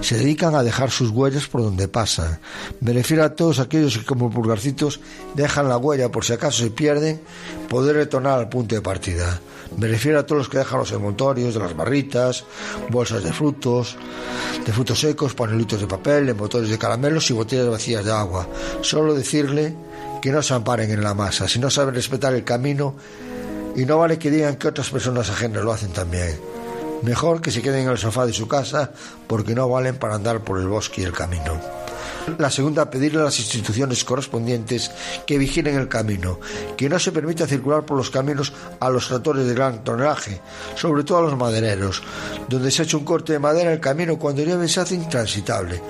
Se 0.00 0.16
dedican 0.16 0.54
a 0.54 0.62
dejar 0.62 0.90
sus 0.90 1.10
huellas 1.10 1.46
por 1.46 1.62
donde 1.62 1.88
pasan. 1.88 2.38
Me 2.80 2.92
refiero 2.92 3.24
a 3.24 3.34
todos 3.34 3.58
aquellos 3.58 3.98
que 3.98 4.04
como 4.04 4.30
pulgarcitos 4.30 5.00
dejan 5.34 5.68
la 5.68 5.78
huella 5.78 6.10
por 6.10 6.24
si 6.24 6.32
acaso 6.32 6.62
se 6.62 6.70
pierden, 6.70 7.20
poder 7.68 7.96
retornar 7.96 8.38
al 8.38 8.48
punto 8.48 8.74
de 8.74 8.82
partida. 8.82 9.40
Me 9.76 9.88
refiero 9.88 10.18
a 10.18 10.26
todos 10.26 10.38
los 10.38 10.48
que 10.48 10.58
dejan 10.58 10.78
los 10.78 10.92
envoltorios 10.92 11.54
de 11.54 11.60
las 11.60 11.76
barritas, 11.76 12.44
bolsas 12.88 13.22
de 13.22 13.32
frutos, 13.32 13.96
de 14.64 14.72
frutos 14.72 15.00
secos, 15.00 15.34
panelitos 15.34 15.80
de 15.80 15.86
papel, 15.86 16.28
envoltorios 16.28 16.70
de 16.70 16.78
caramelos 16.78 17.28
y 17.30 17.32
botellas 17.32 17.68
vacías 17.68 18.04
de 18.04 18.12
agua. 18.12 18.46
Solo 18.82 19.14
decirle 19.14 19.74
que 20.22 20.30
no 20.30 20.42
se 20.42 20.54
amparen 20.54 20.90
en 20.90 21.02
la 21.02 21.14
masa. 21.14 21.48
Si 21.48 21.58
no 21.58 21.70
saben 21.70 21.94
respetar 21.94 22.34
el 22.34 22.44
camino, 22.44 22.94
y 23.76 23.84
no 23.84 23.98
vale 23.98 24.18
que 24.18 24.30
digan 24.30 24.56
que 24.56 24.68
otras 24.68 24.90
personas 24.90 25.30
ajenas 25.30 25.62
lo 25.62 25.72
hacen 25.72 25.92
también. 25.92 26.40
Mejor 27.02 27.40
que 27.40 27.50
se 27.50 27.62
queden 27.62 27.84
en 27.84 27.90
el 27.90 27.98
sofá 27.98 28.26
de 28.26 28.32
su 28.32 28.48
casa 28.48 28.90
porque 29.26 29.54
no 29.54 29.68
valen 29.68 29.96
para 29.96 30.14
andar 30.14 30.42
por 30.42 30.58
el 30.58 30.66
bosque 30.66 31.02
y 31.02 31.04
el 31.04 31.12
camino. 31.12 31.60
La 32.38 32.50
segunda, 32.50 32.90
pedirle 32.90 33.20
a 33.20 33.24
las 33.24 33.38
instituciones 33.38 34.02
correspondientes 34.02 34.90
que 35.26 35.38
vigilen 35.38 35.76
el 35.76 35.86
camino, 35.86 36.40
que 36.76 36.88
no 36.88 36.98
se 36.98 37.12
permita 37.12 37.46
circular 37.46 37.86
por 37.86 37.96
los 37.96 38.10
caminos 38.10 38.52
a 38.80 38.90
los 38.90 39.06
tractores 39.06 39.46
de 39.46 39.54
gran 39.54 39.84
tonelaje, 39.84 40.40
sobre 40.74 41.04
todo 41.04 41.18
a 41.18 41.22
los 41.22 41.36
madereros, 41.36 42.02
donde 42.48 42.72
se 42.72 42.82
ha 42.82 42.84
hecho 42.84 42.98
un 42.98 43.04
corte 43.04 43.34
de 43.34 43.38
madera 43.38 43.72
el 43.72 43.78
camino 43.78 44.18
cuando 44.18 44.42
llueve 44.42 44.68
se 44.68 44.80
hace 44.80 44.96
intransitable. 44.96 45.80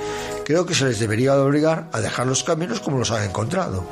Creo 0.44 0.66
que 0.66 0.74
se 0.74 0.84
les 0.84 1.00
debería 1.00 1.34
obligar 1.40 1.88
a 1.90 2.00
dejar 2.00 2.26
los 2.26 2.44
caminos 2.44 2.80
como 2.80 2.98
los 2.98 3.10
han 3.10 3.24
encontrado. 3.24 3.84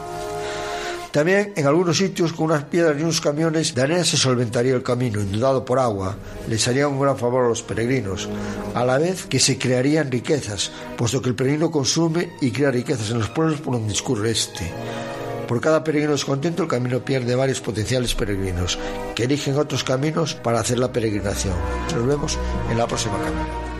También 1.14 1.52
en 1.54 1.64
algunos 1.68 1.98
sitios 1.98 2.32
con 2.32 2.46
unas 2.46 2.64
piedras 2.64 2.96
y 2.98 3.04
unos 3.04 3.20
camiones 3.20 3.72
de 3.72 3.82
arena 3.82 4.02
se 4.02 4.16
solventaría 4.16 4.74
el 4.74 4.82
camino, 4.82 5.20
inundado 5.20 5.64
por 5.64 5.78
agua. 5.78 6.16
Les 6.48 6.66
haría 6.66 6.88
un 6.88 6.98
gran 6.98 7.16
favor 7.16 7.44
a 7.44 7.48
los 7.48 7.62
peregrinos, 7.62 8.28
a 8.74 8.84
la 8.84 8.98
vez 8.98 9.24
que 9.26 9.38
se 9.38 9.56
crearían 9.56 10.10
riquezas, 10.10 10.72
puesto 10.96 11.22
que 11.22 11.28
el 11.28 11.36
peregrino 11.36 11.70
consume 11.70 12.30
y 12.40 12.50
crea 12.50 12.72
riquezas 12.72 13.10
en 13.10 13.20
los 13.20 13.30
pueblos 13.30 13.60
por 13.60 13.74
donde 13.74 13.90
discurre 13.90 14.32
este. 14.32 14.68
Por 15.46 15.60
cada 15.60 15.84
peregrino 15.84 16.10
descontento 16.10 16.64
el 16.64 16.68
camino 16.68 17.04
pierde 17.04 17.36
varios 17.36 17.60
potenciales 17.60 18.12
peregrinos, 18.16 18.76
que 19.14 19.22
eligen 19.22 19.56
otros 19.56 19.84
caminos 19.84 20.34
para 20.34 20.58
hacer 20.58 20.80
la 20.80 20.90
peregrinación. 20.90 21.54
Nos 21.94 22.04
vemos 22.08 22.38
en 22.68 22.76
la 22.76 22.88
próxima 22.88 23.18
cámara. 23.18 23.73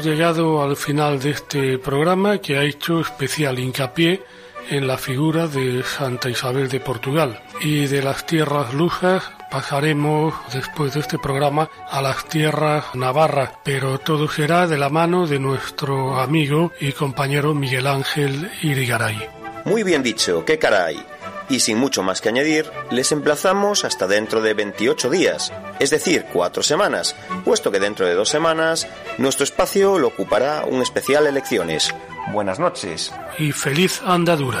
Llegado 0.00 0.62
al 0.62 0.76
final 0.76 1.20
de 1.20 1.30
este 1.30 1.78
programa 1.78 2.38
que 2.38 2.56
ha 2.56 2.64
hecho 2.64 3.00
especial 3.00 3.58
hincapié 3.58 4.22
en 4.70 4.86
la 4.86 4.98
figura 4.98 5.46
de 5.46 5.82
Santa 5.82 6.30
Isabel 6.30 6.68
de 6.68 6.80
Portugal 6.80 7.40
y 7.60 7.86
de 7.86 8.02
las 8.02 8.26
tierras 8.26 8.72
lujas 8.72 9.22
pasaremos 9.50 10.34
después 10.52 10.94
de 10.94 11.00
este 11.00 11.18
programa 11.18 11.68
a 11.90 12.00
las 12.00 12.24
tierras 12.28 12.94
navarras, 12.94 13.50
pero 13.64 13.98
todo 13.98 14.28
será 14.28 14.66
de 14.66 14.78
la 14.78 14.88
mano 14.88 15.26
de 15.26 15.38
nuestro 15.38 16.20
amigo 16.20 16.72
y 16.80 16.92
compañero 16.92 17.54
Miguel 17.54 17.86
Ángel 17.86 18.50
Irigaray. 18.62 19.18
Muy 19.64 19.82
bien 19.82 20.02
dicho, 20.02 20.44
qué 20.44 20.58
caray. 20.58 21.04
Y 21.50 21.60
sin 21.60 21.76
mucho 21.78 22.02
más 22.02 22.20
que 22.20 22.30
añadir, 22.30 22.70
les 22.90 23.12
emplazamos 23.12 23.84
hasta 23.84 24.06
dentro 24.06 24.40
de 24.40 24.54
28 24.54 25.10
días, 25.10 25.52
es 25.80 25.90
decir, 25.90 26.26
cuatro 26.32 26.62
semanas, 26.62 27.16
puesto 27.44 27.70
que 27.70 27.80
dentro 27.80 28.06
de 28.06 28.14
dos 28.14 28.28
semanas 28.28 28.86
nuestro 29.18 29.44
espacio 29.44 29.98
lo 29.98 30.08
ocupará 30.08 30.64
un 30.64 30.80
especial 30.80 31.26
elecciones. 31.26 31.92
Buenas 32.32 32.58
noches. 32.58 33.12
Y 33.38 33.52
feliz 33.52 34.00
andadura. 34.04 34.60